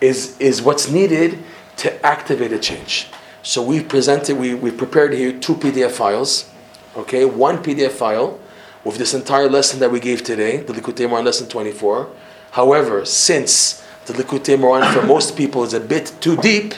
is, 0.00 0.38
is 0.40 0.62
what's 0.62 0.90
needed 0.90 1.38
to 1.76 2.06
activate 2.06 2.52
a 2.52 2.58
change. 2.58 3.08
So 3.42 3.60
we 3.62 3.82
presented, 3.82 4.36
we, 4.36 4.54
we 4.54 4.70
prepared 4.70 5.14
here 5.14 5.32
two 5.32 5.54
PDF 5.54 5.90
files. 5.90 6.48
Okay, 6.96 7.24
one 7.24 7.62
PDF 7.62 7.90
file 7.90 8.38
with 8.84 8.98
this 8.98 9.14
entire 9.14 9.48
lesson 9.48 9.80
that 9.80 9.90
we 9.90 9.98
gave 9.98 10.22
today, 10.22 10.58
the 10.58 10.72
Likutei 10.72 11.08
Moharan 11.08 11.24
lesson 11.24 11.48
24. 11.48 12.08
However, 12.52 13.04
since 13.04 13.82
the 14.06 14.12
Likutei 14.12 14.58
Moharan 14.58 14.92
for 14.92 15.02
most 15.06 15.36
people 15.36 15.64
is 15.64 15.74
a 15.74 15.80
bit 15.80 16.12
too 16.20 16.36
deep, 16.36 16.74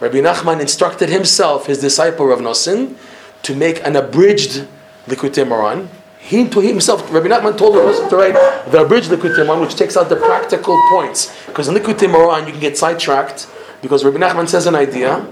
Rabbi 0.00 0.18
Nachman 0.18 0.60
instructed 0.60 1.08
himself, 1.08 1.66
his 1.66 1.80
disciple 1.80 2.26
Rav 2.26 2.40
Nosson, 2.40 2.96
to 3.42 3.54
make 3.54 3.84
an 3.86 3.96
abridged 3.96 4.66
Likutei 5.06 5.46
Moharan, 5.46 5.88
he 6.18 6.48
to 6.48 6.60
himself, 6.60 7.12
Rabbi 7.12 7.28
Nachman 7.28 7.56
told 7.56 7.76
us 7.76 8.08
to 8.08 8.16
write 8.16 8.34
the 8.70 8.82
abridged 8.82 9.10
Likutei 9.10 9.46
Moharan, 9.46 9.60
which 9.60 9.76
takes 9.76 9.96
out 9.96 10.08
the 10.08 10.16
practical 10.16 10.78
points. 10.90 11.34
Because 11.46 11.68
in 11.68 11.74
Likutei 11.74 12.10
Moharan 12.10 12.46
you 12.46 12.52
can 12.52 12.60
get 12.60 12.76
sidetracked 12.76 13.46
because 13.82 14.04
Rabbi 14.04 14.16
Nachman 14.16 14.48
says 14.48 14.66
an 14.66 14.74
idea, 14.74 15.26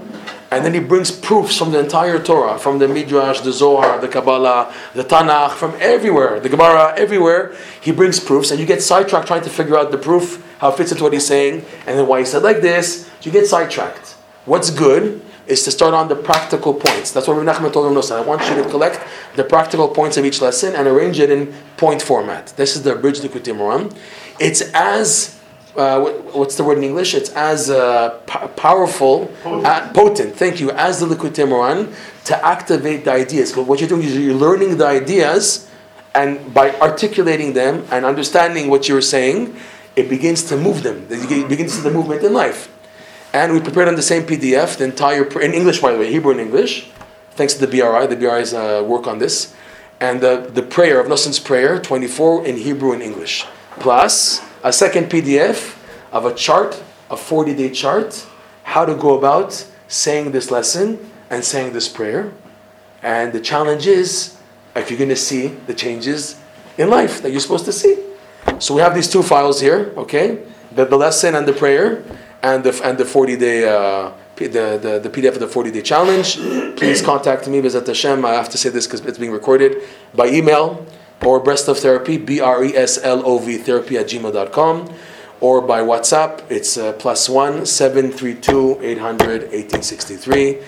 And 0.55 0.65
then 0.65 0.73
he 0.73 0.79
brings 0.79 1.11
proofs 1.11 1.57
from 1.57 1.71
the 1.71 1.79
entire 1.79 2.21
Torah, 2.21 2.59
from 2.59 2.79
the 2.79 2.87
Midrash, 2.87 3.41
the 3.41 3.51
Zohar, 3.51 3.99
the 3.99 4.07
Kabbalah, 4.07 4.73
the 4.93 5.03
Tanakh, 5.03 5.51
from 5.51 5.73
everywhere, 5.79 6.39
the 6.39 6.49
Gemara, 6.49 6.93
everywhere. 6.97 7.55
He 7.81 7.91
brings 7.91 8.19
proofs, 8.19 8.51
and 8.51 8.59
you 8.59 8.65
get 8.65 8.81
sidetracked 8.81 9.27
trying 9.27 9.43
to 9.43 9.49
figure 9.49 9.77
out 9.77 9.91
the 9.91 9.97
proof, 9.97 10.45
how 10.59 10.69
it 10.69 10.77
fits 10.77 10.91
into 10.91 11.03
what 11.03 11.13
he's 11.13 11.25
saying, 11.25 11.65
and 11.87 11.97
then 11.97 12.07
why 12.07 12.19
he 12.19 12.25
said 12.25 12.43
like 12.43 12.61
this. 12.61 13.09
You 13.21 13.31
get 13.31 13.47
sidetracked. 13.47 14.11
What's 14.45 14.69
good 14.69 15.21
is 15.47 15.63
to 15.63 15.71
start 15.71 15.93
on 15.93 16.07
the 16.07 16.15
practical 16.15 16.73
points. 16.73 17.11
That's 17.11 17.27
what 17.27 17.35
Rabbi 17.37 17.51
Nachman 17.51 17.73
told 17.73 17.91
him. 17.91 18.15
I 18.15 18.21
want 18.21 18.47
you 18.47 18.55
to 18.63 18.69
collect 18.69 19.05
the 19.35 19.43
practical 19.43 19.87
points 19.87 20.17
of 20.17 20.25
each 20.25 20.41
lesson 20.41 20.75
and 20.75 20.87
arrange 20.87 21.19
it 21.19 21.29
in 21.29 21.53
point 21.77 22.01
format. 22.01 22.47
This 22.55 22.75
is 22.75 22.83
the 22.83 22.95
bridge 22.95 23.19
Likutei 23.19 23.55
Moharan. 23.55 23.95
It's 24.39 24.61
as 24.73 25.32
uh, 25.75 26.03
what's 26.33 26.55
the 26.55 26.63
word 26.63 26.77
in 26.77 26.83
English? 26.83 27.13
It's 27.13 27.29
as 27.31 27.69
uh, 27.69 28.19
p- 28.27 28.47
powerful, 28.55 29.27
potent. 29.41 29.65
Uh, 29.65 29.93
potent. 29.93 30.35
Thank 30.35 30.59
you, 30.59 30.71
as 30.71 30.99
the 30.99 31.07
Likutei 31.07 31.47
Moharan 31.47 31.93
to 32.25 32.45
activate 32.45 33.05
the 33.05 33.11
ideas. 33.11 33.51
Because 33.51 33.67
what 33.67 33.79
you're 33.79 33.89
doing 33.89 34.03
is 34.03 34.17
you're 34.17 34.35
learning 34.35 34.77
the 34.77 34.85
ideas, 34.85 35.69
and 36.13 36.53
by 36.53 36.71
articulating 36.79 37.53
them 37.53 37.85
and 37.91 38.05
understanding 38.05 38.69
what 38.69 38.87
you're 38.87 39.01
saying, 39.01 39.55
it 39.95 40.09
begins 40.09 40.43
to 40.43 40.57
move 40.57 40.83
them. 40.83 41.07
You 41.09 41.47
begin 41.47 41.65
to 41.65 41.71
see 41.71 41.81
the 41.81 41.91
movement 41.91 42.23
in 42.23 42.33
life. 42.33 42.69
And 43.33 43.51
we 43.51 43.59
prepared 43.59 43.87
on 43.87 43.95
the 43.95 44.03
same 44.03 44.23
PDF 44.23 44.77
the 44.77 44.83
entire 44.83 45.25
in 45.41 45.53
English, 45.53 45.81
by 45.81 45.91
the 45.91 45.97
way, 45.97 46.11
Hebrew 46.11 46.31
and 46.31 46.39
English. 46.39 46.89
Thanks 47.31 47.55
to 47.55 47.65
the 47.65 47.67
BRI, 47.67 48.05
the 48.05 48.15
BRI's 48.15 48.53
uh, 48.53 48.83
work 48.85 49.07
on 49.07 49.17
this, 49.17 49.55
and 49.99 50.21
the 50.21 50.51
the 50.53 50.61
prayer 50.61 50.99
of 50.99 51.07
Nosson's 51.07 51.39
prayer, 51.39 51.79
24 51.79 52.45
in 52.45 52.57
Hebrew 52.57 52.91
and 52.91 53.01
English, 53.01 53.47
plus 53.79 54.39
a 54.63 54.71
second 54.71 55.09
PDF 55.09 55.77
of 56.11 56.25
a 56.25 56.33
chart, 56.33 56.81
a 57.09 57.17
40 57.17 57.53
day 57.53 57.69
chart, 57.69 58.25
how 58.63 58.85
to 58.85 58.95
go 58.95 59.17
about 59.17 59.67
saying 59.87 60.31
this 60.31 60.49
lesson 60.49 61.11
and 61.29 61.43
saying 61.43 61.73
this 61.73 61.89
prayer. 61.89 62.31
And 63.01 63.33
the 63.33 63.41
challenge 63.41 63.85
is 63.85 64.37
if 64.75 64.89
you're 64.89 64.97
going 64.97 65.09
to 65.09 65.15
see 65.15 65.47
the 65.67 65.73
changes 65.73 66.39
in 66.77 66.89
life 66.89 67.21
that 67.21 67.31
you're 67.31 67.41
supposed 67.41 67.65
to 67.65 67.73
see. 67.73 68.01
So 68.59 68.73
we 68.73 68.81
have 68.81 68.95
these 68.95 69.09
two 69.09 69.21
files 69.21 69.59
here, 69.59 69.93
okay? 69.97 70.43
The, 70.71 70.85
the 70.85 70.97
lesson 70.97 71.35
and 71.35 71.47
the 71.47 71.53
prayer, 71.53 72.03
and 72.41 72.63
the, 72.63 72.81
and 72.83 72.97
the 72.97 73.05
40 73.05 73.37
day. 73.37 73.67
Uh, 73.67 74.11
the, 74.35 74.47
the, 74.49 74.99
the 74.99 75.09
PDF 75.09 75.33
of 75.35 75.39
the 75.39 75.47
40 75.47 75.71
day 75.71 75.81
challenge. 75.81 76.35
Please 76.75 77.01
contact 77.01 77.47
me, 77.47 77.61
Bezat 77.61 77.87
Hashem. 77.87 78.25
I 78.25 78.31
have 78.31 78.49
to 78.49 78.57
say 78.57 78.69
this 78.69 78.87
because 78.87 79.01
it's 79.05 79.17
being 79.17 79.31
recorded 79.31 79.83
by 80.13 80.27
email 80.27 80.85
or 81.25 81.41
Breslov 81.43 81.79
Therapy, 81.79 82.17
B 82.17 82.39
R 82.39 82.63
E 82.63 82.75
S 82.75 82.99
L 83.03 83.25
O 83.25 83.39
V 83.39 83.57
therapy 83.57 83.97
at 83.97 84.07
gmail.com, 84.07 84.93
or 85.41 85.61
by 85.61 85.81
WhatsApp. 85.81 86.49
It's 86.49 86.77
uh, 86.77 86.93
plus 86.93 87.29
1 87.29 87.65
732 87.65 88.81
800 88.81 89.41
1863. 89.51 90.59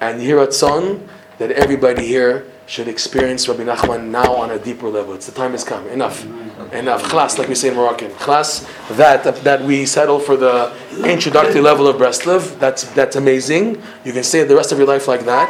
And 0.00 0.20
yehi 0.20 0.46
ratzon, 0.46 1.06
that 1.38 1.50
everybody 1.52 2.06
here 2.06 2.46
should 2.66 2.88
experience 2.88 3.46
Rabbi 3.46 3.62
Nachman 3.62 4.08
now 4.08 4.34
on 4.34 4.50
a 4.50 4.58
deeper 4.58 4.88
level. 4.88 5.14
It's 5.14 5.26
the 5.26 5.32
time 5.32 5.52
has 5.52 5.64
come. 5.64 5.86
Enough. 5.88 6.24
Enough. 6.72 7.02
Khalas, 7.04 7.38
like 7.38 7.48
we 7.48 7.54
say 7.54 7.68
in 7.68 7.74
Moroccan. 7.74 8.10
Khalas, 8.12 8.66
that, 8.96 9.24
that 9.44 9.62
we 9.62 9.84
settle 9.84 10.18
for 10.18 10.36
the 10.36 10.74
introductory 11.04 11.60
level 11.60 11.86
of 11.86 11.96
Breslov. 11.96 12.58
That's, 12.58 12.84
that's 12.94 13.16
amazing. 13.16 13.82
You 14.04 14.12
can 14.12 14.24
stay 14.24 14.44
the 14.44 14.56
rest 14.56 14.72
of 14.72 14.78
your 14.78 14.86
life 14.86 15.06
like 15.06 15.26
that. 15.26 15.48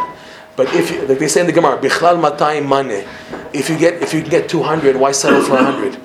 But 0.56 0.72
if 0.74 0.90
you, 0.90 1.06
like 1.06 1.18
they 1.18 1.28
say 1.28 1.40
in 1.40 1.46
the 1.46 1.52
Gemara, 1.52 1.78
bichlal 1.78 2.20
matayim 2.20 2.68
mane. 2.68 3.06
If 3.54 3.70
you 3.70 3.78
get 3.78 4.02
if 4.02 4.12
you 4.12 4.20
get 4.22 4.48
200, 4.48 4.96
why 4.96 5.12
settle 5.12 5.40
for 5.40 5.54
100? 5.54 5.96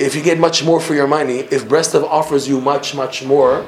If 0.00 0.14
you 0.14 0.22
get 0.22 0.38
much 0.38 0.64
more 0.64 0.80
for 0.80 0.94
your 0.94 1.06
money, 1.06 1.38
if 1.38 1.66
Breslov 1.68 2.02
offers 2.02 2.48
you 2.48 2.60
much 2.60 2.94
much 2.94 3.24
more, 3.24 3.64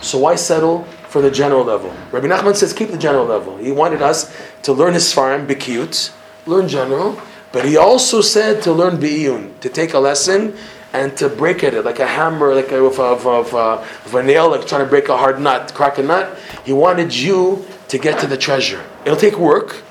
so 0.00 0.18
why 0.18 0.34
settle 0.36 0.84
for 1.08 1.20
the 1.20 1.30
general 1.30 1.62
level? 1.62 1.92
Rabbi 2.10 2.26
Nachman 2.26 2.56
says 2.56 2.72
keep 2.72 2.90
the 2.90 2.98
general 2.98 3.26
level. 3.26 3.58
He 3.58 3.70
wanted 3.70 4.00
us 4.00 4.34
to 4.62 4.72
learn 4.72 4.94
his 4.94 5.12
farm, 5.12 5.46
bekiut, 5.46 6.10
learn 6.46 6.68
general, 6.68 7.20
but 7.52 7.66
he 7.66 7.76
also 7.76 8.22
said 8.22 8.62
to 8.62 8.72
learn 8.72 8.96
bi'iyun, 8.96 9.60
to 9.60 9.68
take 9.68 9.92
a 9.92 9.98
lesson 9.98 10.56
and 10.92 11.16
to 11.18 11.28
break 11.28 11.62
at 11.62 11.74
it 11.74 11.84
like 11.84 11.98
a 11.98 12.06
hammer, 12.06 12.54
like 12.54 12.72
a, 12.72 12.82
of, 12.82 12.98
of 13.26 14.14
a 14.14 14.22
nail, 14.22 14.50
like 14.50 14.66
trying 14.66 14.84
to 14.84 14.88
break 14.88 15.08
a 15.08 15.16
hard 15.16 15.40
nut, 15.40 15.72
crack 15.74 15.98
a 15.98 16.02
nut. 16.02 16.36
He 16.64 16.72
wanted 16.72 17.14
you 17.14 17.64
to 17.88 17.98
get 17.98 18.18
to 18.20 18.26
the 18.26 18.36
treasure. 18.36 18.82
It'll 19.04 19.18
take 19.18 19.36
work, 19.38 19.82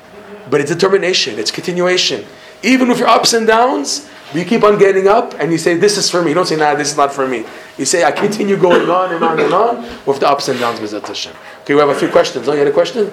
but 0.49 0.59
it's 0.59 0.71
determination, 0.71 1.37
it's 1.37 1.51
continuation. 1.51 2.25
Even 2.63 2.89
with 2.89 2.99
your 2.99 3.07
ups 3.07 3.33
and 3.33 3.47
downs, 3.47 4.09
you 4.33 4.45
keep 4.45 4.63
on 4.63 4.77
getting 4.77 5.07
up 5.07 5.33
and 5.39 5.51
you 5.51 5.57
say, 5.57 5.75
This 5.75 5.97
is 5.97 6.09
for 6.09 6.21
me. 6.21 6.29
You 6.29 6.35
don't 6.35 6.45
say, 6.45 6.55
Nah, 6.55 6.75
this 6.75 6.91
is 6.91 6.97
not 6.97 7.13
for 7.13 7.27
me. 7.27 7.45
You 7.77 7.85
say, 7.85 8.03
I 8.03 8.11
continue 8.11 8.57
going 8.57 8.89
on 8.89 9.13
and 9.13 9.23
on 9.23 9.39
and 9.39 9.53
on 9.53 9.81
with 10.05 10.19
the 10.19 10.27
ups 10.29 10.49
and 10.49 10.59
downs, 10.59 10.79
Mizat 10.79 11.07
Hashem. 11.07 11.33
Okay, 11.61 11.73
we 11.73 11.79
have 11.79 11.89
a 11.89 11.95
few 11.95 12.09
questions. 12.09 12.47
Oh, 12.47 12.53
you 12.53 12.59
had 12.59 12.67
a 12.67 12.71
question? 12.71 13.09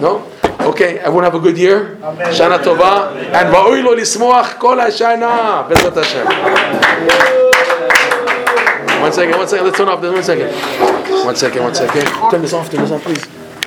No? 0.00 0.30
Okay, 0.60 0.98
everyone 0.98 1.24
have 1.24 1.34
a 1.34 1.40
good 1.40 1.58
year. 1.58 1.98
Amen. 2.02 2.32
Shana 2.32 2.58
Tova. 2.58 3.16
And 3.16 3.54
Va'oi 3.54 3.82
lo 3.84 3.96
lismoach 3.96 4.58
kol 4.58 4.76
ha'shana. 4.76 5.68
Bezat 5.68 5.94
Hashem. 5.94 6.26
One 9.00 9.12
second, 9.12 9.38
one 9.38 9.48
second. 9.48 9.64
Let's 9.66 9.76
turn 9.78 9.88
off 9.88 10.00
this. 10.00 10.12
One 10.12 10.22
second. 10.22 10.52
One 11.24 11.36
second, 11.36 11.62
one 11.62 11.74
second. 11.74 12.30
Turn 12.30 12.42
this 12.42 12.52
off, 12.52 12.70
turn 12.70 12.80
this 12.80 12.90
off, 12.90 13.02
please. 13.02 13.24